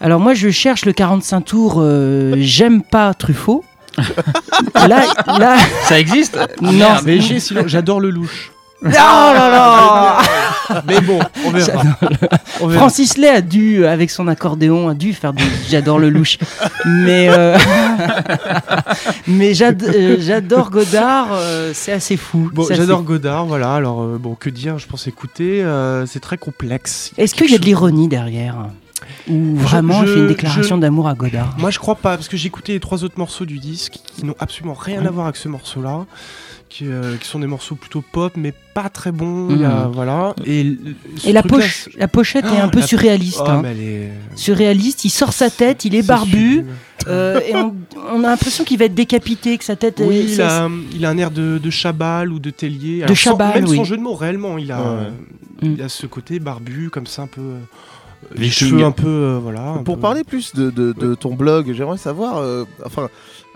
Alors 0.00 0.20
moi, 0.20 0.34
je 0.34 0.50
cherche 0.50 0.84
le 0.84 0.92
45 0.92 1.40
tours. 1.42 1.76
euh, 1.78 2.34
J'aime 2.38 2.82
pas 2.82 3.14
Truffaut. 3.14 3.64
là, 4.74 5.04
là, 5.38 5.56
Ça 5.84 5.98
existe 5.98 6.38
non. 6.60 6.88
Mais 7.04 7.20
j'ai 7.20 7.40
sinon, 7.40 7.62
j'adore 7.66 8.00
le 8.00 8.10
louche. 8.10 8.52
Oh 8.84 8.88
là 8.88 9.48
là 9.50 10.18
Mais 10.86 11.00
bon, 11.00 11.18
on 11.46 11.50
verra. 11.50 11.66
J'adore 11.66 12.10
On 12.60 12.66
verra. 12.66 12.80
Francis 12.80 13.16
Lay 13.16 13.28
a 13.30 13.40
dû, 13.40 13.86
avec 13.86 14.10
son 14.10 14.28
accordéon, 14.28 14.90
a 14.90 14.94
dû 14.94 15.14
faire 15.14 15.32
du 15.32 15.42
J'adore 15.70 15.98
le 15.98 16.10
louche. 16.10 16.36
Mais, 16.84 17.28
euh, 17.30 17.56
mais 19.26 19.54
j'ad- 19.54 19.82
euh, 19.82 20.16
j'adore 20.20 20.70
Godard, 20.70 21.28
euh, 21.32 21.70
c'est 21.74 21.92
assez 21.92 22.18
fou. 22.18 22.50
Bon, 22.52 22.64
C'est 22.64 22.74
assez 22.74 22.82
j'adore. 22.82 23.02
Godard, 23.02 23.46
voilà. 23.46 23.72
Alors, 23.74 24.02
euh, 24.02 24.18
bon, 24.20 24.34
que 24.34 24.50
dire 24.50 24.78
Je 24.78 24.86
pense 24.86 25.06
écouter. 25.06 25.62
euh, 25.64 26.04
c'est 26.04 26.20
très 26.20 26.36
complexe. 26.36 27.12
Est-ce 27.16 27.34
qu'il 27.34 27.50
y 27.50 27.54
a 27.54 27.58
de 27.58 27.64
l'ironie 27.64 28.08
derrière? 28.08 28.56
Ou 29.28 29.56
vraiment 29.56 30.02
il 30.02 30.08
je- 30.08 30.12
fait 30.14 30.18
une 30.20 30.26
déclaration 30.28 30.76
je- 30.76 30.80
d'amour 30.80 31.08
à 31.08 31.14
Godard 31.14 31.54
Moi, 31.58 31.70
je 31.70 31.78
crois 31.78 31.94
pas, 31.96 32.16
parce 32.16 32.28
que 32.28 32.36
j'ai 32.36 32.46
écouté 32.48 32.72
les 32.72 32.80
trois 32.80 33.04
autres 33.04 33.18
morceaux 33.18 33.44
du 33.44 33.58
disque 33.58 33.94
qui 34.16 34.24
n'ont 34.24 34.34
absolument 34.38 34.74
rien 34.74 35.00
Ouais. 35.02 35.08
à 35.08 35.10
voir 35.10 35.26
avec 35.26 35.36
ce 35.36 35.48
morceau-là. 35.48 36.06
Qui, 36.68 36.88
euh, 36.88 37.16
qui 37.16 37.28
sont 37.28 37.38
des 37.38 37.46
morceaux 37.46 37.76
plutôt 37.76 38.02
pop, 38.02 38.32
mais 38.36 38.52
pas 38.74 38.88
très 38.88 39.12
bons. 39.12 39.46
il 39.50 39.60
y 39.60 39.64
a- 39.64 39.86
Mhm. 39.86 39.92
voilà. 39.92 40.34
Et, 40.44 40.64
la, 41.32 41.40
truc-là, 41.40 41.42
poche, 41.44 41.88
la 41.96 42.08
pochette 42.08 42.44
est 42.44 42.58
un 42.58 42.66
Oh, 42.66 42.70
peu 42.72 42.82
surréaliste. 42.82 43.38
Oh, 43.40 43.48
hein. 43.48 43.62
est- 43.64 44.10
Surréaliste, 44.34 45.04
il 45.04 45.10
sort 45.10 45.32
sa 45.32 45.48
tête, 45.48 45.84
il 45.84 45.94
est 45.94 46.02
c'est 46.02 46.08
barbu, 46.08 46.66
euh, 47.06 47.40
et 47.46 47.54
on, 47.54 47.72
on 48.12 48.24
a 48.24 48.28
l'impression 48.30 48.64
qu'il 48.64 48.78
va 48.80 48.86
être 48.86 48.94
décapité, 48.96 49.56
que 49.58 49.64
sa 49.64 49.76
tête 49.76 50.02
Oui, 50.04 50.16
est. 50.16 50.24
il 50.34 50.42
a, 50.42 50.68
il 50.92 51.06
a 51.06 51.10
un 51.10 51.18
air 51.18 51.30
de, 51.30 51.58
de 51.62 51.70
Chabal 51.70 52.32
ou 52.32 52.40
de 52.40 52.50
Tellier. 52.50 52.98
De 52.98 53.04
Alors, 53.04 53.16
sans- 53.16 53.30
Chabal, 53.30 53.54
Même 53.62 53.68
oui. 53.70 53.76
son 53.76 53.84
jeu 53.84 53.96
de 53.96 54.02
mots, 54.02 54.14
réellement, 54.16 54.58
il 54.58 54.72
a, 54.72 54.80
euh, 54.80 55.10
Mm. 55.62 55.72
il 55.76 55.82
a 55.82 55.88
ce 55.88 56.06
côté 56.08 56.40
barbu, 56.40 56.90
comme 56.90 57.06
ça, 57.06 57.22
un 57.22 57.26
peu. 57.28 57.42
Les 58.34 58.50
cheveux 58.50 58.84
un 58.84 58.90
peu. 58.90 59.06
euh, 59.06 59.38
voilà. 59.42 59.68
un 59.70 59.82
Pour 59.82 59.96
peu- 59.96 60.00
parler 60.02 60.24
plus 60.24 60.54
de, 60.54 60.70
de- 60.70 60.92
de 60.92 61.14
ton 61.14 61.34
blog, 61.34 61.72
j'aimerais 61.72 61.98
savoir, 61.98 62.38
euh, 62.38 62.64
enfin, 62.84 63.08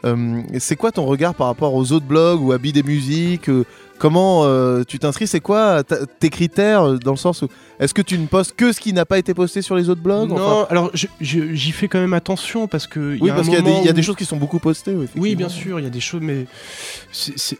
euh, 0.04 0.40
c'est 0.58 0.76
quoi 0.76 0.92
ton 0.92 1.04
regard 1.06 1.34
par 1.34 1.46
rapport 1.48 1.74
aux 1.74 1.92
autres 1.92 2.06
blogs 2.06 2.40
ou 2.42 2.52
Habits 2.52 2.72
des 2.72 2.82
musiques 2.82 3.50
Comment 3.98 4.46
tu 4.84 4.98
t'inscris 4.98 5.26
C'est 5.26 5.40
quoi 5.40 5.82
tes 5.84 6.30
critères 6.30 6.98
dans 7.00 7.11
le 7.11 7.18
sens 7.18 7.42
où 7.42 7.48
est-ce 7.78 7.92
que 7.92 8.00
tu 8.00 8.18
ne 8.18 8.24
postes 8.26 8.56
que 8.56 8.72
ce 8.72 8.80
qui 8.80 8.94
n'a 8.94 9.04
pas 9.04 9.18
été 9.18 9.34
posté 9.34 9.61
sur 9.61 9.76
les 9.76 9.90
autres 9.90 10.00
blogs 10.00 10.30
Non, 10.30 10.36
Enfin, 10.36 10.66
alors 10.70 10.90
j'y 11.20 11.70
fais 11.72 11.86
quand 11.86 12.00
même 12.00 12.14
attention 12.14 12.66
parce 12.66 12.86
que. 12.86 13.16
il 13.16 13.20
Oui, 13.22 13.28
y 13.28 13.30
a 13.30 13.34
parce 13.34 13.46
qu'il 13.48 13.56
y, 13.58 13.58
a 13.58 13.61
des- 13.82 13.86
y 13.88 13.88
a 13.90 14.02
choses 14.02 14.16
qui 14.16 14.24
sont 14.24 14.38
beaucoup 14.38 14.58
postées. 14.58 14.94
Oui, 14.94 15.06
Oui, 15.16 15.34
bien 15.36 15.50
sûr, 15.50 15.78
il 15.80 15.82
y 15.82 15.86
a 15.86 15.90
des 15.90 16.00
choses, 16.00 16.22
mais 16.22 16.46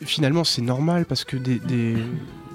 finalement 0.07 0.45
c'est 0.45 0.63
normal 0.63 1.05
parce 1.07 1.25
que 1.25 1.37
des, 1.37 1.59
des- 1.59 1.97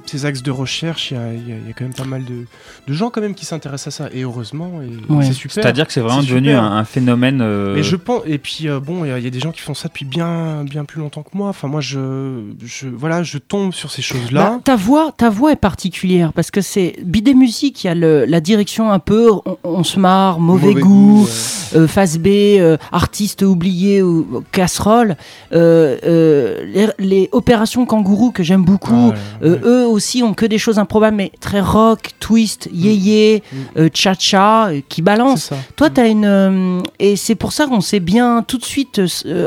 ces 0.06 0.26
axes 0.26 0.44
de 0.44 0.52
recherche, 0.52 1.12
il 1.12 1.18
y 1.18 1.20
a, 1.20 1.34
y 1.34 1.70
y 1.70 1.74
quand 1.74 1.84
même 1.86 1.94
pas 1.94 2.04
mal 2.06 2.24
de, 2.26 2.46
de 2.88 2.94
gens 2.94 3.10
quand 3.10 3.22
même 3.22 3.34
qui 3.36 3.46
s'intéressent 3.46 4.00
à 4.02 4.04
ça 4.06 4.10
et 4.14 4.22
heureusement 4.24 4.82
et 4.82 5.12
Ouais. 5.14 5.26
c'est 5.26 5.34
super. 5.34 5.54
C'est-à-dire 5.64 5.88
que 5.88 5.94
c'est 5.94 6.02
vraiment 6.02 6.22
devenu 6.24 6.52
un, 6.52 6.64
un 6.64 6.84
phénomène. 6.86 7.42
euh, 7.42 7.74
Mais 7.76 7.84
je 7.84 7.96
pense 7.96 8.22
et 8.26 8.38
puis 8.38 8.68
euh, 8.68 8.80
bon, 8.80 9.04
il 9.06 9.10
y, 9.10 9.12
a- 9.12 9.18
il 9.18 9.24
y 9.24 9.28
a 9.28 9.32
des 9.32 9.40
gens 9.40 9.52
qui 9.52 9.62
font 9.62 9.74
ça 9.74 9.88
depuis 9.88 10.06
bien 10.06 10.64
bien 10.64 10.86
plus 10.86 11.00
longtemps 11.02 11.24
que 11.24 11.36
moi. 11.36 11.50
Enfin 11.50 11.68
moi 11.68 11.82
je, 11.82 12.42
je 12.64 12.88
voilà, 12.88 13.24
je 13.24 13.38
tombe 13.38 13.74
sur 13.74 13.92
ces 13.92 14.02
choses 14.02 14.32
là. 14.32 14.52
Bah, 14.52 14.60
ta 14.64 14.76
voix, 14.76 15.12
ta 15.16 15.30
voix 15.30 15.52
est 15.52 15.56
particulière 15.56 16.34
parce 16.34 16.52
que 16.52 16.62
c'est 16.62 16.96
Bidet 17.04 17.34
Musique, 17.34 17.84
il 17.84 17.88
y 17.88 17.90
a 17.90 17.96
le- 17.96 18.26
la 18.26 18.42
direction 18.42 18.92
un 18.92 19.00
peu, 19.00 19.32
on, 19.46 19.58
on 19.64 19.84
se 19.84 20.00
marre, 20.00 20.40
mauvais, 20.40 20.74
goût, 20.74 21.24
ouais. 21.26 21.78
euh, 21.80 21.88
face 21.88 22.18
B, 22.18 22.28
euh, 22.28 22.78
artiste 22.92 23.42
oublié 23.42 24.02
ou 24.02 24.44
casserole. 24.52 25.16
Euh, 25.54 25.98
euh, 26.04 26.66
les, 26.66 26.88
les 27.00 27.30
opérations 27.32 27.86
kangourou 27.86 28.32
que 28.32 28.44
j'aime 28.44 28.64
beaucoup, 28.64 29.12
Ah, 29.14 29.46
euh, 29.46 29.60
eux 29.64 29.88
aussi 29.96 30.22
ont 30.22 30.34
que 30.36 30.46
des 30.46 30.58
choses 30.60 30.78
improbables, 30.78 31.18
mais 31.18 31.32
très 31.40 31.62
rock, 31.62 32.12
twist, 32.20 32.70
yéyé, 32.72 33.42
euh, 33.78 33.90
cha-cha, 33.94 34.68
euh, 34.68 34.82
qui 34.88 35.02
ça. 35.38 35.56
Toi, 35.76 35.90
tu 35.90 36.02
as 36.02 36.08
une. 36.08 36.26
euh, 36.26 36.80
et 37.00 37.16
c'est 37.16 37.36
pour 37.36 37.52
ça 37.52 37.66
qu'on 37.66 37.82
s'est 37.82 38.00
bien 38.00 38.44
tout 38.48 38.58
de 38.60 38.66
suite 38.66 39.02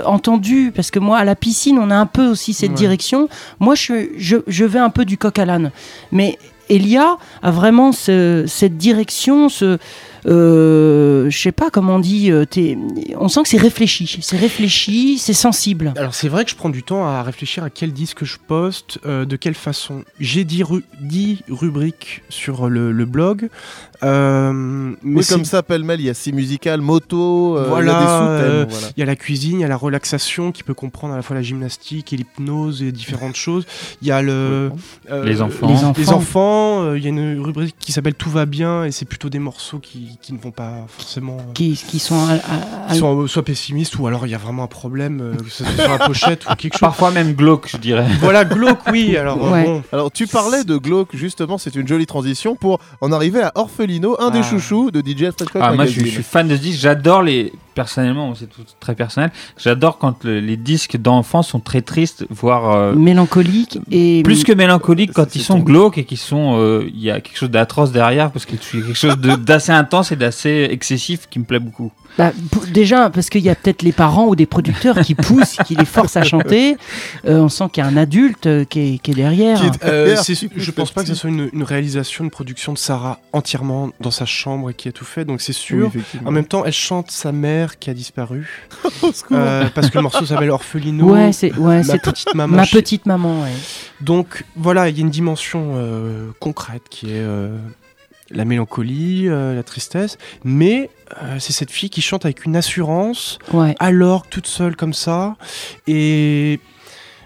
entendu, 0.04 0.72
parce 0.74 0.90
que 0.90 0.98
moi, 0.98 1.18
à 1.18 1.24
la 1.24 1.34
piscine, 1.36 1.78
on 1.78 1.90
a 1.90 1.96
un 1.96 2.06
peu 2.06 2.26
aussi 2.26 2.52
cette 2.54 2.70
Ouais. 2.70 2.76
direction. 2.76 3.28
Moi, 3.60 3.74
je, 3.74 4.08
je, 4.16 4.36
je 4.46 4.64
vais 4.64 4.78
un 4.80 4.90
peu 4.90 5.04
du 5.04 5.16
coq 5.18 5.38
à 5.38 5.44
l'âne. 5.44 5.70
Mais 6.12 6.38
Elia 6.68 7.16
a 7.42 7.50
vraiment 7.50 7.92
ce- 7.92 8.44
cette 8.46 8.76
direction, 8.76 9.48
ce. 9.48 9.78
Euh, 10.26 11.30
je 11.30 11.38
sais 11.38 11.52
pas 11.52 11.70
comment 11.70 11.96
on 11.96 11.98
dit. 11.98 12.30
euh, 12.30 12.44
on 13.18 13.28
sent 13.28 13.42
que 13.42 13.48
c'est 13.48 13.56
réfléchi. 13.58 14.18
C'est 14.22 14.36
réfléchi, 14.36 15.18
c'est 15.18 15.32
sensible. 15.32 15.92
Alors 15.96 16.14
c'est 16.14 16.28
vrai 16.28 16.44
que 16.44 16.50
je 16.50 16.56
prends 16.56 16.68
du 16.70 16.82
temps 16.82 17.06
à 17.06 17.22
réfléchir 17.22 17.64
à 17.64 17.70
quel 17.70 17.92
disque 17.92 18.24
je 18.24 18.36
poste, 18.46 18.98
euh, 19.06 19.24
de 19.24 19.36
quelle 19.36 19.54
façon. 19.54 20.04
J'ai 20.20 20.44
10 20.44 20.62
ru- 20.62 20.84
10 21.00 21.42
rubriques 21.48 22.22
sur 22.28 22.68
le, 22.68 22.92
le 22.92 23.04
blog. 23.04 23.48
euh, 24.02 24.52
mais 25.02 25.20
Oui, 25.20 25.26
comme 25.26 25.44
ça, 25.44 25.62
pêle-mêle, 25.62 26.00
il 26.00 26.06
y 26.06 26.10
a 26.10 26.14
six 26.14 26.32
musicales, 26.32 26.80
moto, 26.80 27.56
euh, 27.56 27.60
il 27.60 27.64
y 27.64 27.66
a 27.66 27.68
Voilà, 27.68 27.92
des 27.92 28.06
sous-thèmes. 28.06 28.52
euh, 28.54 28.66
voilà. 28.68 28.86
il 28.96 29.00
y 29.00 29.02
a 29.02 29.06
la 29.06 29.16
cuisine, 29.16 29.58
il 29.58 29.62
y 29.62 29.64
a 29.64 29.68
la 29.68 29.76
relaxation 29.76 30.52
qui 30.52 30.62
peut 30.62 30.74
comprendre 30.74 31.14
à 31.14 31.16
la 31.16 31.22
fois 31.22 31.36
la 31.36 31.42
gymnastique 31.42 32.12
et 32.12 32.16
l'hypnose 32.16 32.82
et 32.82 32.92
différentes 32.92 33.36
choses. 33.36 33.66
Il 34.02 34.08
y 34.08 34.12
a 34.12 34.22
le 34.22 34.70
euh, 35.10 35.24
Les 35.24 35.42
enfants. 35.42 35.68
Les 35.96 36.10
enfants. 36.10 36.82
Euh, 36.84 36.98
il 36.98 37.02
y 37.04 37.06
a 37.06 37.10
une 37.10 37.40
rubrique 37.40 37.74
qui 37.78 37.92
s'appelle 37.92 38.14
Tout 38.14 38.30
va 38.30 38.46
bien 38.46 38.84
et 38.84 38.90
c'est 38.92 39.04
plutôt 39.04 39.28
des 39.28 39.38
morceaux 39.38 39.78
qui, 39.78 40.07
qui 40.20 40.32
ne 40.32 40.38
vont 40.38 40.50
pas 40.50 40.86
forcément. 40.88 41.36
euh, 41.38 41.52
Qui, 41.54 41.72
qui 41.74 41.98
sont. 41.98 42.16
à- 42.16 42.32
à- 42.32 42.88
à- 42.88 42.92
qui 42.92 42.98
sont 42.98 43.22
euh, 43.22 43.26
soit 43.26 43.44
pessimistes 43.44 43.98
ou 43.98 44.06
alors 44.06 44.26
il 44.26 44.30
y 44.30 44.34
a 44.34 44.38
vraiment 44.38 44.62
un 44.64 44.68
problème, 44.68 45.20
euh, 45.20 45.34
que 45.36 45.50
ce 45.50 45.64
soit 45.64 45.72
sur 45.84 45.90
la 45.98 45.98
pochette 46.06 46.44
ou 46.50 46.54
quelque 46.54 46.74
chose. 46.74 46.80
Parfois 46.80 47.10
même 47.10 47.34
glauque, 47.34 47.68
je 47.70 47.76
dirais. 47.76 48.06
Voilà, 48.20 48.44
glauque, 48.44 48.80
oui. 48.90 49.16
Alors 49.16 49.50
Ouais. 49.50 49.64
bon, 49.64 49.82
Alors, 49.92 50.10
tu 50.10 50.26
parlais 50.26 50.64
de 50.64 50.76
glauque, 50.76 51.14
justement, 51.14 51.58
c'est 51.58 51.74
une 51.74 51.86
jolie 51.88 52.06
transition 52.06 52.54
pour 52.56 52.78
en 53.00 53.12
arriver 53.12 53.42
à 53.42 53.52
Orphelino, 53.54 54.16
un 54.20 54.30
des 54.30 54.40
Ah. 54.40 54.42
chouchous 54.42 54.90
de 54.90 55.00
DJ 55.00 55.30
Fredcock 55.32 55.60
Ah, 55.62 55.72
moi, 55.72 55.84
je, 55.86 55.90
suis- 55.92 56.00
Magazine. 56.00 56.04
je 56.06 56.10
suis 56.10 56.22
fan 56.22 56.48
de 56.48 56.56
ce 56.56 56.60
disque. 56.60 56.80
J'adore 56.80 57.22
les. 57.22 57.52
Personnellement, 57.74 58.34
c'est 58.34 58.46
tout 58.50 58.62
très 58.80 58.96
personnel. 58.96 59.30
J'adore 59.56 59.98
quand 59.98 60.24
le- 60.24 60.40
les 60.40 60.56
disques 60.56 60.96
d'enfants 60.96 61.44
sont 61.44 61.60
très 61.60 61.80
tristes, 61.80 62.26
voire 62.28 62.72
euh, 62.72 62.92
mélancolique 62.92 63.78
et 63.90 64.22
plus 64.24 64.42
que 64.42 64.52
mélancoliques 64.52 65.12
quand 65.12 65.36
ils 65.36 65.42
sont 65.42 65.60
glauques 65.60 65.96
et 65.98 66.04
qu'ils 66.04 66.18
sont. 66.18 66.56
euh, 66.58 66.88
Il 66.92 67.00
y 67.00 67.10
a 67.10 67.20
quelque 67.20 67.36
chose 67.36 67.50
d'atroce 67.50 67.92
derrière 67.92 68.32
parce 68.32 68.46
qu'il 68.46 68.56
y 68.56 68.58
a 68.82 68.86
quelque 68.86 68.94
chose 68.94 69.16
d'assez 69.18 69.70
intense 69.70 69.97
et 70.12 70.16
d'assez 70.16 70.68
excessif 70.70 71.28
qui 71.30 71.38
me 71.38 71.44
plaît 71.44 71.58
beaucoup. 71.58 71.92
Bah, 72.16 72.32
p- 72.32 72.70
déjà, 72.72 73.10
parce 73.10 73.28
qu'il 73.30 73.42
y 73.42 73.50
a 73.50 73.54
peut-être 73.54 73.82
les 73.82 73.92
parents 73.92 74.26
ou 74.26 74.34
des 74.34 74.46
producteurs 74.46 74.98
qui 75.02 75.14
poussent, 75.14 75.56
qui 75.66 75.74
les 75.76 75.84
forcent 75.84 76.16
à 76.16 76.24
chanter. 76.24 76.76
Euh, 77.26 77.40
on 77.40 77.48
sent 77.48 77.64
qu'il 77.72 77.84
y 77.84 77.86
a 77.86 77.88
un 77.90 77.96
adulte 77.96 78.46
euh, 78.46 78.64
qui, 78.64 78.94
est, 78.94 78.98
qui 78.98 79.12
est 79.12 79.14
derrière. 79.14 79.60
Qui 79.60 79.66
est- 79.66 79.84
euh, 79.84 80.04
Derrière, 80.16 80.22
je 80.56 80.70
pense 80.72 80.90
pas 80.90 81.02
que 81.02 81.08
ce 81.08 81.14
soit 81.14 81.30
une, 81.30 81.48
une 81.52 81.62
réalisation, 81.62 82.24
une 82.24 82.30
production 82.30 82.72
de 82.72 82.78
Sarah 82.78 83.20
entièrement 83.32 83.90
dans 84.00 84.10
sa 84.10 84.24
chambre 84.26 84.70
et 84.70 84.74
qui 84.74 84.88
a 84.88 84.92
tout 84.92 85.04
fait, 85.04 85.24
donc 85.24 85.40
c'est 85.40 85.52
sûr. 85.52 85.92
En 86.24 86.30
même 86.32 86.46
temps, 86.46 86.64
elle 86.64 86.72
chante 86.72 87.10
sa 87.10 87.30
mère 87.30 87.78
qui 87.78 87.90
a 87.90 87.94
disparu. 87.94 88.66
Euh, 89.32 89.66
parce 89.74 89.90
que 89.90 89.98
le 89.98 90.02
morceau 90.02 90.24
s'appelle 90.26 90.50
Orphelino. 90.50 91.12
Ouais, 91.12 91.32
c'est 91.32 91.54
ouais, 91.56 91.78
ma 91.78 91.82
c'est 91.84 91.98
petite 92.02 92.34
maman. 92.34 92.56
ma 92.56 92.66
petite 92.66 93.06
maman. 93.06 93.42
ouais. 93.42 93.52
Donc 94.00 94.44
voilà, 94.56 94.88
il 94.88 94.96
y 94.96 95.00
a 95.00 95.02
une 95.02 95.10
dimension 95.10 95.72
euh, 95.76 96.28
concrète 96.40 96.82
qui 96.90 97.06
est 97.06 97.12
euh, 97.20 97.56
la 98.30 98.44
mélancolie, 98.44 99.28
euh, 99.28 99.54
la 99.54 99.62
tristesse, 99.62 100.18
mais 100.44 100.90
euh, 101.22 101.36
c'est 101.38 101.52
cette 101.52 101.70
fille 101.70 101.90
qui 101.90 102.02
chante 102.02 102.24
avec 102.24 102.44
une 102.44 102.56
assurance, 102.56 103.38
Ouais. 103.52 103.74
à 103.78 103.90
l'orgue, 103.90 104.26
toute 104.30 104.46
seule 104.46 104.76
comme 104.76 104.92
ça, 104.94 105.36
et 105.86 106.60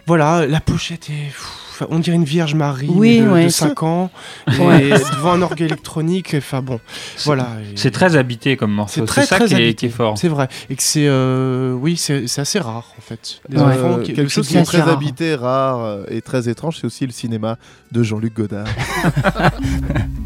voilà, 0.07 0.47
la 0.47 0.61
pochette 0.61 1.11
est... 1.11 1.27
pff, 1.29 1.59
on 1.91 1.99
dirait 1.99 2.17
une 2.17 2.25
Vierge 2.25 2.55
Marie 2.55 2.87
Oui, 2.91 3.21
de, 3.21 3.29
ouais, 3.29 3.51
5 3.51 3.83
ans, 3.83 4.11
et 4.47 4.53
devant 4.91 5.33
un 5.33 5.43
orgue 5.43 5.63
électronique, 5.63 6.35
enfin 6.37 6.63
bon, 6.63 6.79
voilà. 7.25 7.49
C'est 7.75 7.91
très 7.91 8.15
habité 8.15 8.57
comme 8.57 8.73
morceau. 8.73 9.01
c'est 9.01 9.07
très 9.07 9.27
ça 9.27 9.37
très 9.39 9.47
qui, 9.49 9.55
est, 9.55 9.57
habité. 9.57 9.75
qui 9.75 9.87
est 9.87 9.89
fort. 9.97 10.17
C'est 10.17 10.29
vrai, 10.29 10.47
et 10.71 10.77
que 10.77 10.83
c'est... 10.83 11.07
euh, 11.09 11.73
oui, 11.73 11.97
c'est 11.97 12.25
assez 12.39 12.61
rare 12.61 12.93
en 12.97 13.01
fait. 13.01 13.41
Des 13.49 13.57
Ouais. 13.57 13.63
enfants 13.65 13.99
Euh, 13.99 14.03
qui... 14.03 14.13
quelque 14.13 14.29
chose 14.31 14.47
qui 14.47 14.57
est 14.59 14.63
très 14.63 14.79
rare. 14.81 14.91
habité, 14.91 15.35
rare 15.35 16.01
et 16.09 16.21
très 16.21 16.49
étrange, 16.49 16.77
c'est 16.81 16.87
aussi 16.87 17.05
le 17.07 17.13
cinéma 17.13 17.57
de 17.91 18.03
Jean-Luc 18.05 18.35
Godard. 18.35 18.67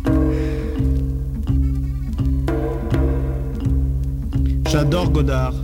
J'adore 4.78 5.08
Godard. 5.08 5.54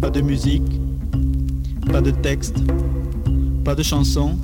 Pas 0.00 0.08
de 0.08 0.20
musique, 0.20 0.80
pas 1.90 2.00
de 2.00 2.12
texte, 2.12 2.58
pas 3.64 3.74
de 3.74 3.82
chanson, 3.82 4.38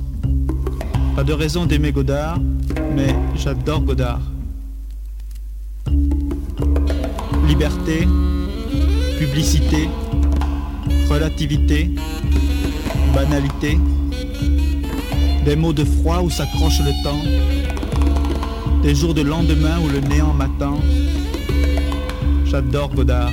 pas 1.15 1.23
de 1.23 1.31
raison 1.31 1.65
d'aimer 1.65 1.93
Godard, 1.93 2.37
mais 2.93 3.15
j'adore 3.35 3.79
Godard. 3.83 4.19
Liberté, 7.47 8.05
publicité, 9.17 9.89
relativité, 11.09 11.91
banalité, 13.15 13.79
des 15.45 15.55
mots 15.55 15.71
de 15.71 15.85
froid 15.85 16.19
où 16.23 16.29
s'accroche 16.29 16.81
le 16.81 16.91
temps, 17.05 18.81
des 18.83 18.93
jours 18.93 19.13
de 19.13 19.21
lendemain 19.21 19.79
où 19.79 19.87
le 19.87 20.01
néant 20.01 20.33
m'attend. 20.33 20.77
J'adore 22.51 22.93
Godard. 22.93 23.31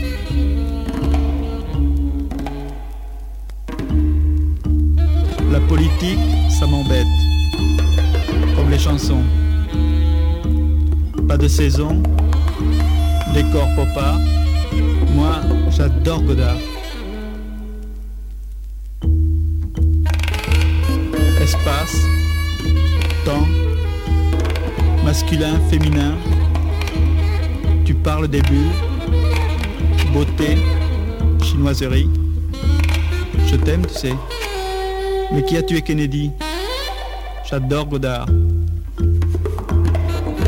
La 5.51 5.59
politique, 5.67 6.21
ça 6.49 6.69
m'embête. 6.69 7.05
Comme 8.55 8.71
les 8.71 8.79
chansons. 8.79 9.25
Pas 11.27 11.37
de 11.37 11.49
saison, 11.49 12.01
décor 13.35 13.67
popa. 13.75 14.19
Moi, 15.17 15.41
j'adore 15.71 16.23
Godard. 16.23 16.59
Espace, 21.43 22.07
temps, 23.25 23.49
masculin, 25.05 25.59
féminin. 25.69 26.15
Tu 27.85 27.95
parles 27.95 28.29
des 28.29 28.43
bulles, 28.43 28.88
beauté, 30.19 30.59
chinoiserie. 31.45 32.11
Je 33.47 33.55
t'aime, 33.55 33.87
tu 33.87 33.95
sais. 33.95 34.15
Mais 35.33 35.45
qui 35.45 35.57
a 35.57 35.63
tué 35.63 35.81
Kennedy? 35.81 36.33
J'adore 37.49 37.87
Godard. 37.87 38.27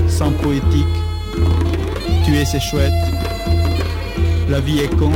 Sans 0.08 0.32
poétique, 0.32 0.96
tuer 2.24 2.44
c'est 2.44 2.58
chouette. 2.58 3.00
La 4.48 4.58
vie 4.58 4.80
est 4.80 4.96
con, 4.96 5.12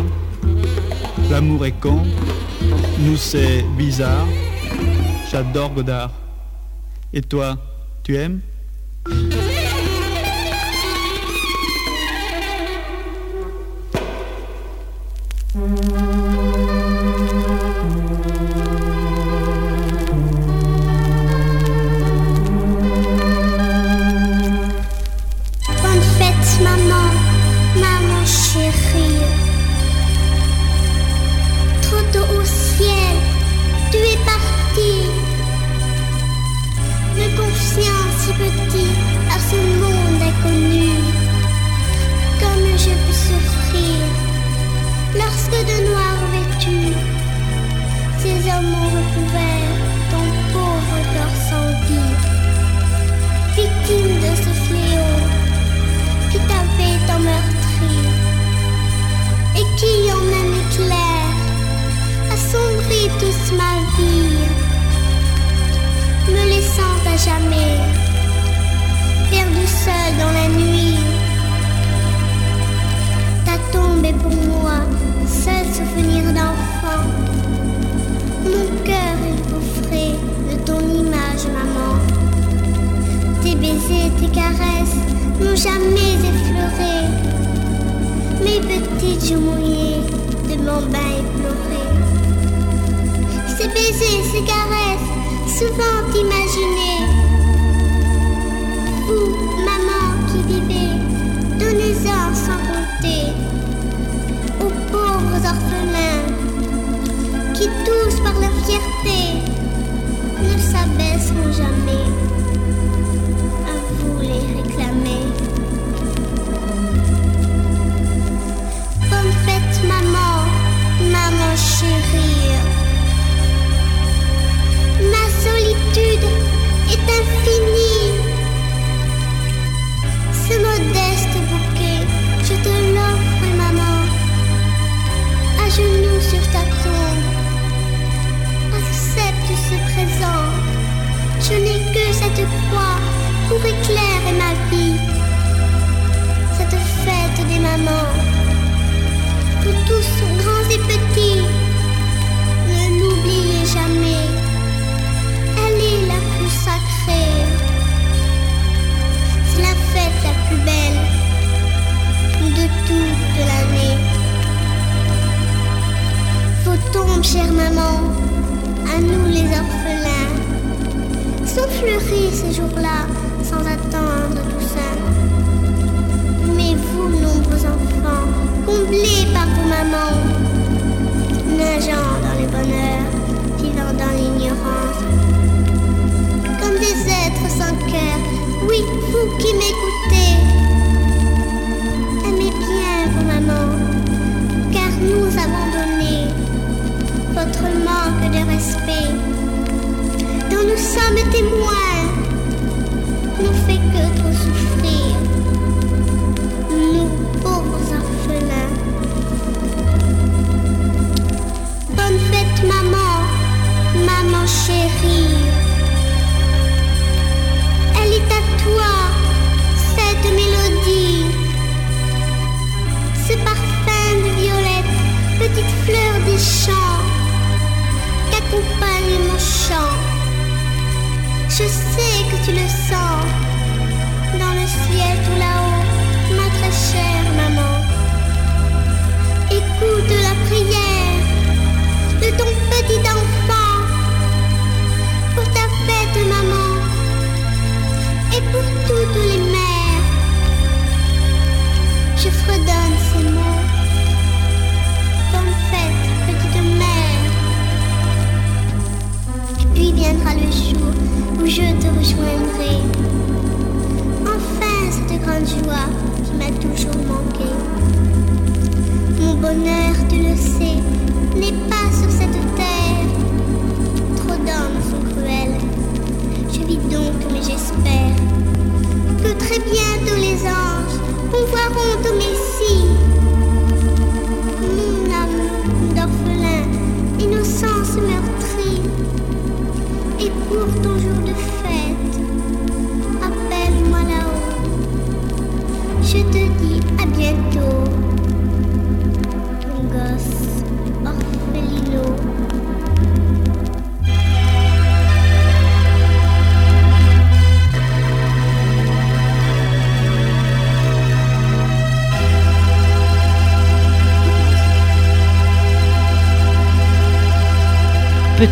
l'amour 1.32 1.66
est 1.66 1.80
con, 1.80 2.02
nous 3.00 3.16
c'est 3.16 3.64
bizarre. 3.76 4.28
J'adore 5.32 5.72
Godard. 5.74 6.12
Et 7.12 7.22
toi, 7.22 7.56
tu 8.04 8.14
aimes? 8.14 8.40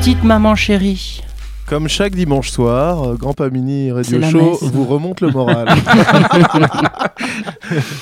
petite 0.03 0.25
maman 0.25 0.57
chérie. 0.57 1.23
Comme 1.69 1.87
chaque 1.87 2.17
dimanche 2.17 2.51
soir, 2.51 3.05
euh, 3.05 3.15
Grand 3.15 3.35
Pamini 3.35 3.93
Radio 3.93 4.21
Show 4.21 4.59
vous 4.61 4.85
remonte 4.85 5.21
le 5.21 5.31
moral. 5.31 5.69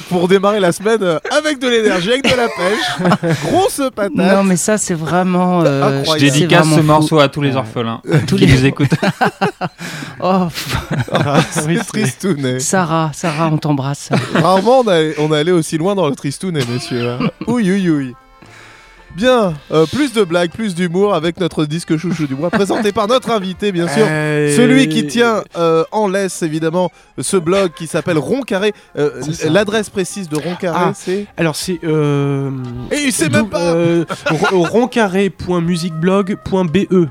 Pour 0.09 0.27
démarrer 0.27 0.61
la 0.61 0.73
semaine 0.73 1.03
euh, 1.03 1.19
avec 1.31 1.59
de 1.59 1.69
l'énergie, 1.69 2.13
avec 2.13 2.25
de 2.25 2.37
la 2.39 2.49
pêche, 2.49 3.37
grosse 3.45 3.83
patate. 3.95 4.15
Non, 4.15 4.45
mais 4.45 4.57
ça, 4.57 4.79
c'est 4.79 4.95
vraiment. 4.95 5.61
Euh, 5.63 6.03
je 6.05 6.21
dédicace 6.21 6.75
ce 6.75 6.81
morceau 6.81 7.19
à 7.19 7.29
tous 7.29 7.43
les 7.43 7.55
orphelins 7.55 8.01
tous 8.27 8.37
qui 8.37 8.47
les... 8.47 8.55
nous 8.55 8.65
écoutent. 8.65 8.95
oh, 10.21 10.47
ah, 11.13 11.41
c'est 11.51 11.85
tristounet. 11.85 12.61
Sarah, 12.61 13.11
Sarah, 13.13 13.51
on 13.53 13.59
t'embrasse. 13.59 14.09
Rarement 14.37 14.85
on 14.87 14.89
allait, 14.89 15.41
allé 15.41 15.53
aussi 15.53 15.77
loin 15.77 15.95
dans 15.95 16.09
le 16.09 16.15
tristounet, 16.15 16.63
messieurs. 16.67 17.19
ouille, 17.47 17.73
ouille, 17.73 17.91
ouille. 17.91 18.15
Bien, 19.17 19.55
euh, 19.73 19.87
plus 19.87 20.13
de 20.13 20.23
blagues, 20.23 20.51
plus 20.51 20.75
d'humour 20.75 21.15
avec 21.15 21.41
notre 21.41 21.65
disque 21.65 21.97
chouchou 21.97 22.27
du 22.27 22.35
mois 22.35 22.51
présenté 22.51 22.93
par 22.93 23.09
notre 23.09 23.31
invité, 23.31 23.73
bien 23.73 23.89
sûr. 23.89 24.07
Celui 24.07 24.89
qui 24.89 25.07
tient 25.07 25.43
euh, 25.57 25.85
en 25.91 26.09
laisse, 26.09 26.43
évidemment, 26.43 26.93
ce 27.19 27.37
blog 27.37 27.73
qui 27.75 27.87
s'appelle 27.87 28.19
Roncarré. 28.19 28.73
Euh, 28.97 29.21
l'adresse 29.49 29.91
précise 29.91 30.29
de 30.29 30.37
Roncarré, 30.37 30.81
ah, 30.81 30.93
c'est 30.95 31.27
Alors, 31.37 31.57
c'est. 31.57 31.81
Et 31.83 33.05
il 33.05 33.13
sait 33.13 33.29
même 33.29 33.49
pas 33.49 33.75
Roncarré.musicblog.be. 34.51 37.09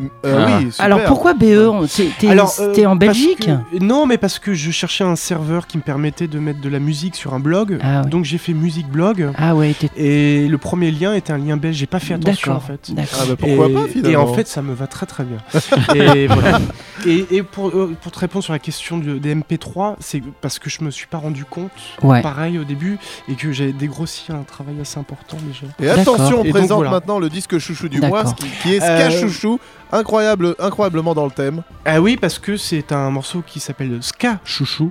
Euh, 0.00 0.46
Ah. 0.46 0.58
Oui, 0.60 0.70
super. 0.72 0.84
Alors 0.84 1.04
pourquoi 1.04 1.34
BE 1.34 1.86
t'es- 1.86 2.28
euh, 2.28 2.72
t'es 2.74 2.86
en 2.86 2.96
Belgique 2.96 3.46
que- 3.72 3.78
Non, 3.82 4.06
mais 4.06 4.18
parce 4.18 4.38
que 4.38 4.52
je 4.54 4.70
cherchais 4.70 5.04
un 5.04 5.16
serveur 5.16 5.66
qui 5.66 5.76
me 5.78 5.82
permettait 5.82 6.26
de 6.26 6.38
mettre 6.38 6.60
de 6.60 6.68
la 6.68 6.78
musique 6.80 7.14
sur 7.14 7.32
un 7.34 7.40
blog. 7.40 7.78
Ah 7.82 8.02
ouais. 8.02 8.08
Donc 8.10 8.24
j'ai 8.24 8.38
fait 8.38 8.52
musique 8.54 8.88
blog. 8.88 9.30
Ah 9.36 9.54
ouais, 9.54 9.74
Et 9.96 10.48
le 10.48 10.58
premier 10.58 10.90
lien 10.90 11.14
était 11.14 11.32
un 11.32 11.38
lien 11.38 11.56
belge. 11.56 11.76
J'ai 11.76 11.86
pas 11.86 12.00
fait 12.00 12.14
attention 12.14 12.52
en 12.54 12.60
fait. 12.60 12.92
d'accord. 12.92 13.18
Ah 13.22 13.24
bah 13.28 13.36
pourquoi 13.38 13.68
et, 13.68 13.72
pas, 13.72 13.86
finalement 13.86 14.10
Et 14.10 14.16
en 14.16 14.34
fait, 14.34 14.48
ça 14.48 14.62
me 14.62 14.74
va 14.74 14.86
très 14.86 15.06
très 15.06 15.24
bien. 15.24 15.38
et 15.94 16.26
voilà. 16.26 16.60
Et, 17.06 17.26
et 17.36 17.42
pour, 17.42 17.68
euh, 17.68 17.94
pour 18.00 18.10
te 18.12 18.18
répondre 18.18 18.42
sur 18.44 18.52
la 18.52 18.58
question 18.58 18.98
du- 18.98 19.20
des 19.20 19.34
MP3, 19.34 19.96
c'est 20.00 20.22
parce 20.40 20.58
que 20.58 20.70
je 20.70 20.82
me 20.82 20.90
suis 20.90 21.06
pas 21.06 21.18
rendu 21.18 21.44
compte, 21.44 21.70
Ouais. 22.02 22.22
pareil 22.22 22.58
au 22.58 22.64
début, 22.64 22.98
et 23.28 23.34
que 23.34 23.52
j'ai 23.52 23.72
dégrossi 23.72 24.32
un 24.32 24.42
travail 24.42 24.76
assez 24.80 24.98
important 24.98 25.36
déjà. 25.46 25.66
Et 25.80 25.88
attention, 25.90 26.40
on 26.40 26.44
Et 26.44 26.48
donc, 26.48 26.52
présente 26.58 26.76
voilà. 26.78 26.90
maintenant 26.90 27.18
le 27.18 27.28
disque 27.28 27.58
chouchou 27.58 27.88
du 27.88 28.00
mois, 28.00 28.24
qui, 28.24 28.46
qui 28.62 28.74
est 28.74 28.78
Ska 28.80 28.88
Euh, 29.08 29.10
Chouchou, 29.10 29.58
incroyable, 29.94 30.56
incroyablement 30.58 31.14
dans 31.14 31.24
le 31.24 31.30
thème. 31.30 31.62
Ah 31.84 32.00
oui, 32.00 32.16
parce 32.16 32.38
que 32.38 32.56
c'est 32.56 32.92
un 32.92 33.10
morceau 33.10 33.42
qui 33.46 33.60
s'appelle 33.60 34.02
Ska 34.02 34.40
Chouchou 34.44 34.90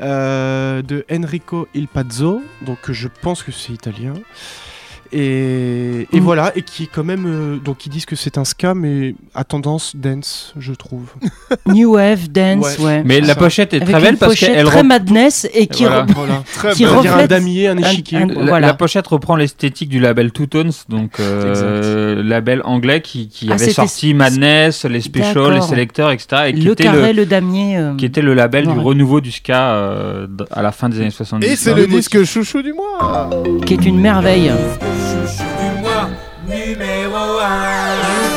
euh, 0.00 0.82
de 0.82 1.06
Enrico 1.10 1.68
Il 1.72 1.88
Pazzo, 1.88 2.42
donc 2.62 2.90
je 2.90 3.08
pense 3.08 3.42
que 3.42 3.52
c'est 3.52 3.72
italien. 3.72 4.14
Et, 5.12 6.06
et 6.12 6.20
Mm. 6.20 6.22
voilà, 6.22 6.52
et 6.56 6.62
qui 6.62 6.84
est 6.84 6.90
quand 6.92 7.02
même. 7.04 7.24
euh, 7.26 7.56
donc 7.56 7.84
ils 7.86 7.88
disent 7.88 8.04
que 8.06 8.14
c'est 8.16 8.38
un 8.38 8.44
ska, 8.44 8.74
mais 8.74 9.14
à 9.34 9.42
tendance 9.44 9.96
dance, 9.96 10.54
je 10.58 10.72
trouve. 10.72 11.12
New 11.66 11.94
Wave 11.94 12.28
Dance, 12.30 12.78
ouais. 12.78 12.84
Ouais. 12.84 13.02
Mais 13.04 13.20
la 13.20 13.28
Ça. 13.28 13.34
pochette 13.36 13.74
est 13.74 13.82
Avec 13.82 13.88
très 13.94 14.00
belle 14.00 14.12
une 14.14 14.18
parce 14.18 14.32
pochette 14.32 14.54
qu'elle 14.54 14.66
très 14.66 14.80
rep- 14.80 14.86
madness 14.86 15.48
et 15.52 15.66
qui, 15.66 15.82
Voilà. 15.84 16.04
re- 16.04 16.12
Voilà. 16.14 16.42
Très 16.54 16.70
qui 16.72 16.76
dirait 16.78 16.92
un 16.94 17.00
reflète 17.00 17.30
damier, 17.30 17.68
un 17.68 17.76
échiquier. 17.78 18.18
un- 18.18 18.26
La, 18.26 18.34
voilà. 18.44 18.66
la 18.68 18.74
pochette 18.74 19.06
reprend 19.08 19.34
l'esthétique 19.36 19.88
du 19.88 19.98
label 20.00 20.30
Two 20.32 20.46
Tones, 20.46 20.70
donc 20.88 21.18
euh, 21.18 22.22
label 22.22 22.62
anglais 22.64 23.00
qui, 23.00 23.28
qui 23.28 23.48
Ah, 23.50 23.54
avait 23.54 23.70
sorti 23.70 24.14
Madness, 24.14 24.84
les 24.84 25.00
Special, 25.00 25.34
D'accord. 25.34 25.50
les 25.50 25.60
Selectors, 25.62 26.10
etc. 26.12 26.42
Et 26.48 26.54
qui 26.54 26.60
le 26.62 26.72
était 26.72 26.84
carré, 26.84 27.12
le, 27.12 27.20
le 27.22 27.26
damier. 27.26 27.76
euh, 27.78 27.94
qui 27.96 28.04
était 28.04 28.22
le 28.22 28.34
label 28.34 28.66
du 28.66 28.78
renouveau 28.78 29.20
du 29.20 29.32
ska 29.32 29.72
euh, 29.72 30.26
à 30.52 30.62
la 30.62 30.70
fin 30.72 30.88
des 30.88 31.00
années 31.00 31.10
70. 31.10 31.46
Et 31.46 31.56
c'est 31.56 31.74
le 31.74 31.86
disque 31.86 32.22
chouchou 32.24 32.62
du 32.62 32.72
mois. 32.72 33.28
qui 33.66 33.74
est 33.74 33.84
une 33.84 33.98
merveille. 34.00 34.52
Du 36.46 36.52
mois 36.52 36.66
numéro 36.66 37.38
1. 37.38 38.29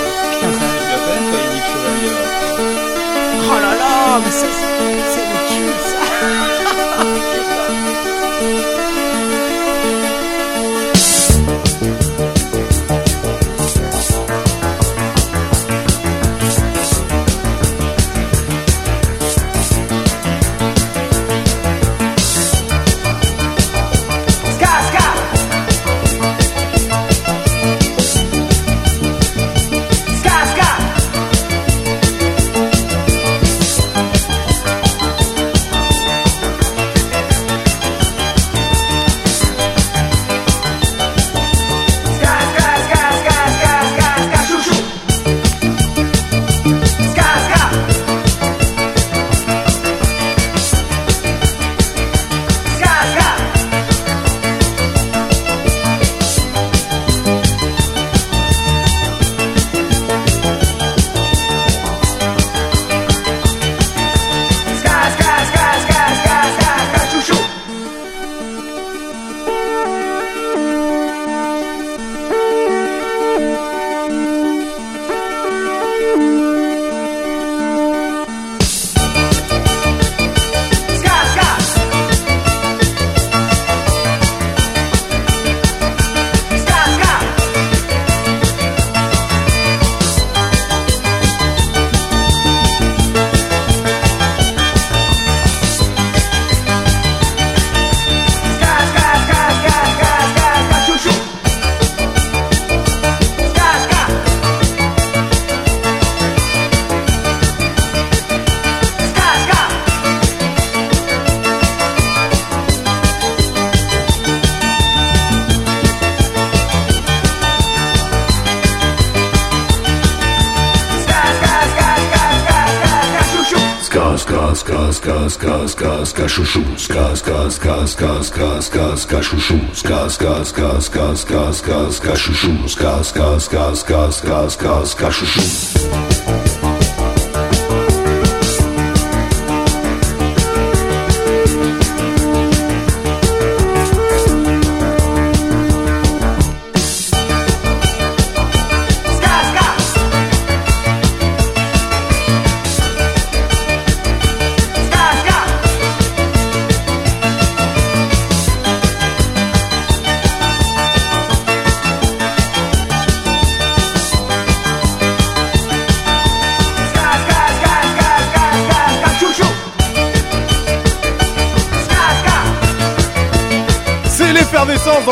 Ska, 126.29 126.43
chouchou. 126.43 126.77
Ska, 126.77 127.15
ska, 127.15 127.49
ska, 127.49 127.87
ska, 127.87 128.23
ska, 128.23 128.61
ska, 128.61 128.95
ska, 128.95 129.21
chouchou. 129.21 129.59
Ska, 129.73 130.09
ska, 130.09 130.43
ska, 130.45 130.81
ska, 130.81 131.15
ska, 131.15 131.53
ska, 131.53 131.91
ska, 131.91 132.15
chouchou. 132.15 132.67
Ska, 132.67 133.03
ska, 133.03 133.39
ska, 133.39 133.75
ska, 133.75 134.11
ska, 134.11 134.49
ska, 134.49 134.85
ska, 134.85 135.11
chouchou. 135.11 136.12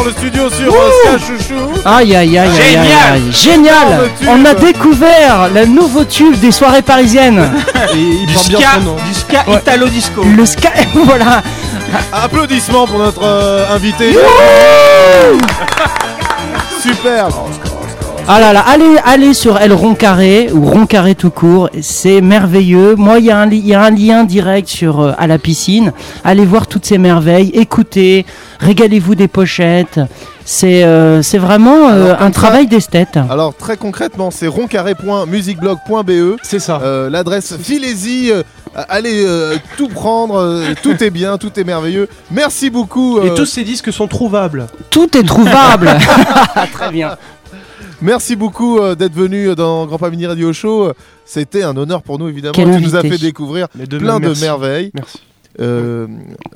Dans 0.02 0.08
le 0.08 0.12
studio 0.14 0.49
sur 0.49 0.74
euh, 0.74 0.89
Ska 1.04 1.20
Chouchou. 1.20 1.82
Aïe 1.86 2.16
aïe 2.16 2.38
aïe 2.38 2.49
aïe 2.49 2.78
aïe 3.14 3.32
Génial. 3.32 3.76
aïe. 3.93 4.28
On 4.28 4.43
a 4.45 4.54
découvert 4.56 5.49
le 5.54 5.66
nouveau 5.66 6.04
tube 6.06 6.39
des 6.39 6.52
soirées 6.52 6.82
parisiennes. 6.82 7.52
Il 7.93 8.26
Du 8.26 8.34
bien 8.49 8.60
ska, 8.60 8.74
son 8.76 8.82
nom. 8.82 8.95
du 8.95 9.14
ska 9.14 9.43
italo 9.60 9.88
disco. 9.88 10.24
Le 10.24 10.45
ska, 10.45 10.70
voilà. 10.93 11.43
Applaudissements 12.14 12.88
pour 12.88 12.97
notre 12.99 13.22
euh, 13.24 13.76
invité. 13.76 14.16
Superbe. 16.82 17.34
Ah 18.28 18.40
là 18.40 18.54
là, 18.54 18.62
allez, 18.66 18.96
allez 19.04 19.34
sur 19.34 19.58
El 19.58 19.74
Roncarré 19.74 20.50
ou 20.54 20.64
Roncarré 20.66 21.16
tout 21.16 21.32
court, 21.32 21.70
c'est 21.82 22.22
merveilleux. 22.22 22.96
Moi, 22.96 23.20
il 23.20 23.26
y, 23.26 23.32
a 23.32 23.38
un 23.38 23.46
li- 23.46 23.58
il 23.58 23.68
y 23.68 23.74
a 23.74 23.82
un 23.82 23.90
lien 23.92 24.24
direct 24.24 24.70
sur 24.70 25.02
euh, 25.02 25.12
à 25.18 25.28
la 25.28 25.38
piscine. 25.38 25.92
Allez 26.24 26.46
voir 26.46 26.68
toutes 26.68 26.86
ces 26.86 26.98
merveilles, 26.98 27.50
écoutez, 27.54 28.26
régalez-vous 28.62 29.16
des 29.16 29.28
pochettes. 29.28 30.00
C'est 30.46 30.84
euh, 30.86 31.22
c'est 31.22 31.40
vraiment 31.40 31.90
euh, 31.90 32.06
Alors, 32.14 32.22
un 32.22 32.28
ça- 32.28 32.32
travail 32.32 32.68
d'esthète. 32.68 33.18
Alors 33.30 33.54
très 33.54 33.76
concrètement, 33.76 34.32
c'est 34.32 34.48
roncarré.musicblog.be. 34.48 36.38
C'est 36.42 36.60
ça. 36.60 36.80
Euh, 36.84 37.10
L'adresse, 37.10 37.56
filez-y, 37.62 38.32
euh, 38.32 38.44
allez 38.88 39.26
euh, 39.26 39.56
tout 39.78 39.90
prendre, 39.90 40.36
euh, 40.40 40.74
tout 40.82 41.04
est 41.04 41.10
bien, 41.12 41.38
tout 41.38 41.60
est 41.60 41.64
merveilleux. 41.66 42.08
Merci 42.32 42.70
beaucoup. 42.70 43.20
Et 43.22 43.34
tous 43.34 43.46
ces 43.46 43.64
disques 43.64 43.92
sont 43.92 44.08
trouvables. 44.08 44.68
Tout 44.90 45.18
est 45.18 45.24
trouvable. 45.28 45.90
Très 46.74 46.92
bien. 46.92 47.18
Merci 48.02 48.36
beaucoup 48.36 48.80
euh, 48.80 48.95
d'être 48.95 49.14
venu 49.14 49.54
dans 49.56 49.86
Grand 49.86 49.97
Pas 49.97 50.10
Mini 50.10 50.26
Radio 50.26 50.52
Show. 50.54 50.91
C'était 51.26 51.64
un 51.64 51.76
honneur 51.78 52.02
pour 52.02 52.18
nous, 52.20 52.28
évidemment. 52.28 52.54
Quel 52.54 52.76
tu 52.78 52.84
nous 52.84 52.95
as 52.95 53.02
fait 53.02 53.18
découvrir 53.20 53.68
de 53.76 53.97
plein 53.97 54.14
même, 54.14 54.24
de 54.24 54.28
merci. 54.30 54.43
merveilles. 54.43 54.91
Merci. 54.93 55.20
Euh, 55.60 56.08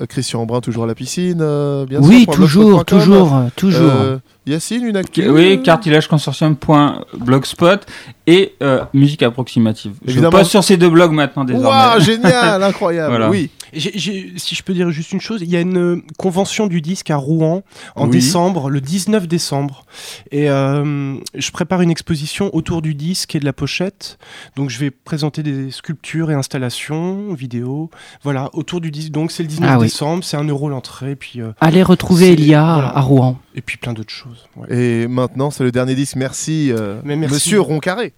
Christian 0.08 0.40
Embrun, 0.40 0.62
toujours 0.62 0.84
à 0.84 0.86
la 0.86 0.94
piscine, 0.94 1.40
euh, 1.42 1.84
bien 1.84 2.00
Oui, 2.00 2.22
sûr. 2.24 2.32
toujours, 2.32 2.82
toujours, 2.86 3.30
toujours. 3.54 3.92
Euh, 3.94 4.16
Yacine, 4.46 4.86
une 4.86 4.96
actu 4.96 5.28
Oui, 5.28 5.62
cartilageconsortium.blogspot 5.62 7.80
et 8.26 8.54
euh, 8.62 8.80
musique 8.94 9.22
approximative. 9.22 9.92
Évidemment. 10.06 10.30
Je 10.30 10.36
poste 10.38 10.50
sur 10.50 10.64
ces 10.64 10.78
deux 10.78 10.88
blogs 10.88 11.12
maintenant 11.12 11.44
désormais. 11.44 11.68
Waouh, 11.68 12.00
génial, 12.00 12.62
incroyable. 12.62 13.10
Voilà. 13.10 13.28
Oui. 13.28 13.50
Si 13.74 14.54
je 14.54 14.62
peux 14.62 14.74
dire 14.74 14.90
juste 14.90 15.12
une 15.12 15.20
chose, 15.20 15.40
il 15.42 15.50
y 15.50 15.56
a 15.56 15.60
une 15.60 15.78
euh, 15.78 16.02
convention 16.18 16.66
du 16.66 16.80
disque 16.80 17.10
à 17.10 17.16
Rouen 17.16 17.62
en 17.94 18.04
Oui. 18.06 18.10
décembre, 18.12 18.70
le 18.70 18.80
19 18.80 19.26
décembre. 19.28 19.84
Et 20.30 20.48
euh, 20.50 21.16
je 21.34 21.50
prépare 21.50 21.82
une 21.82 21.90
exposition 21.90 22.54
autour 22.54 22.82
du 22.82 22.94
disque 22.94 23.34
et 23.34 23.40
de 23.40 23.44
la 23.44 23.52
pochette. 23.52 24.18
Donc 24.56 24.70
je 24.70 24.78
vais 24.78 24.90
présenter 24.90 25.42
des 25.42 25.70
sculptures 25.70 26.30
et 26.30 26.34
installations, 26.34 27.32
vidéos, 27.34 27.90
voilà, 28.22 28.50
autour 28.54 28.80
du 28.80 28.90
disque. 28.90 29.10
Donc 29.10 29.32
c'est 29.32 29.42
le 29.42 29.48
19 29.48 29.70
Ah 29.72 29.78
oui. 29.78 29.86
décembre, 29.86 30.24
c'est 30.24 30.36
un 30.36 30.44
euro 30.44 30.68
l'entrée. 30.68 31.16
Puis, 31.16 31.40
euh, 31.40 31.52
Allez 31.60 31.82
retrouver 31.82 32.32
Elia 32.32 32.62
voilà. 32.74 32.96
à 32.96 33.00
Rouen. 33.00 33.38
Et 33.54 33.62
puis 33.62 33.76
plein 33.78 33.92
d'autres 33.92 34.12
choses. 34.12 34.46
ouais. 34.56 34.66
Et 34.76 35.06
maintenant, 35.08 35.50
c'est 35.50 35.64
le 35.64 35.72
dernier 35.72 35.94
disque. 35.94 36.16
Merci, 36.16 36.70
euh, 36.72 37.00
Mais 37.04 37.16
merci. 37.16 37.34
Monsieur 37.34 37.60
Roncarré. 37.60 38.12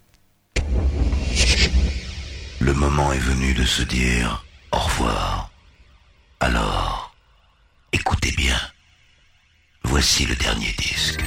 Le 2.60 2.74
moment 2.74 3.12
est 3.12 3.18
venu 3.18 3.54
de 3.54 3.64
se 3.64 3.82
dire 3.82 4.44
au 4.78 4.80
revoir. 4.80 5.50
Alors, 6.40 7.12
écoutez 7.92 8.32
bien. 8.32 8.58
Voici 9.82 10.26
le 10.26 10.36
dernier 10.36 10.72
disque. 10.78 11.24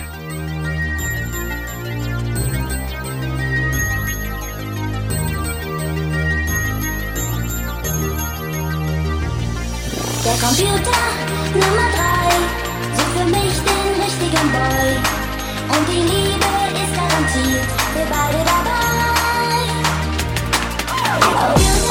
Der 10.24 10.38
Computer 10.40 11.02
Nummer 11.54 11.90
3 11.96 12.06
sucht 12.96 13.12
für 13.18 13.26
mich 13.26 13.56
den 13.68 13.88
richtigen 14.06 14.48
Boy. 14.56 14.90
Und 15.74 15.84
die 15.90 16.04
Liebe 16.12 16.52
ist 16.82 16.94
garantiert 17.00 17.70
für 17.94 18.06
beide 18.16 18.42
dabei. 18.52 18.82
Der 21.04 21.16
Computer 21.20 21.91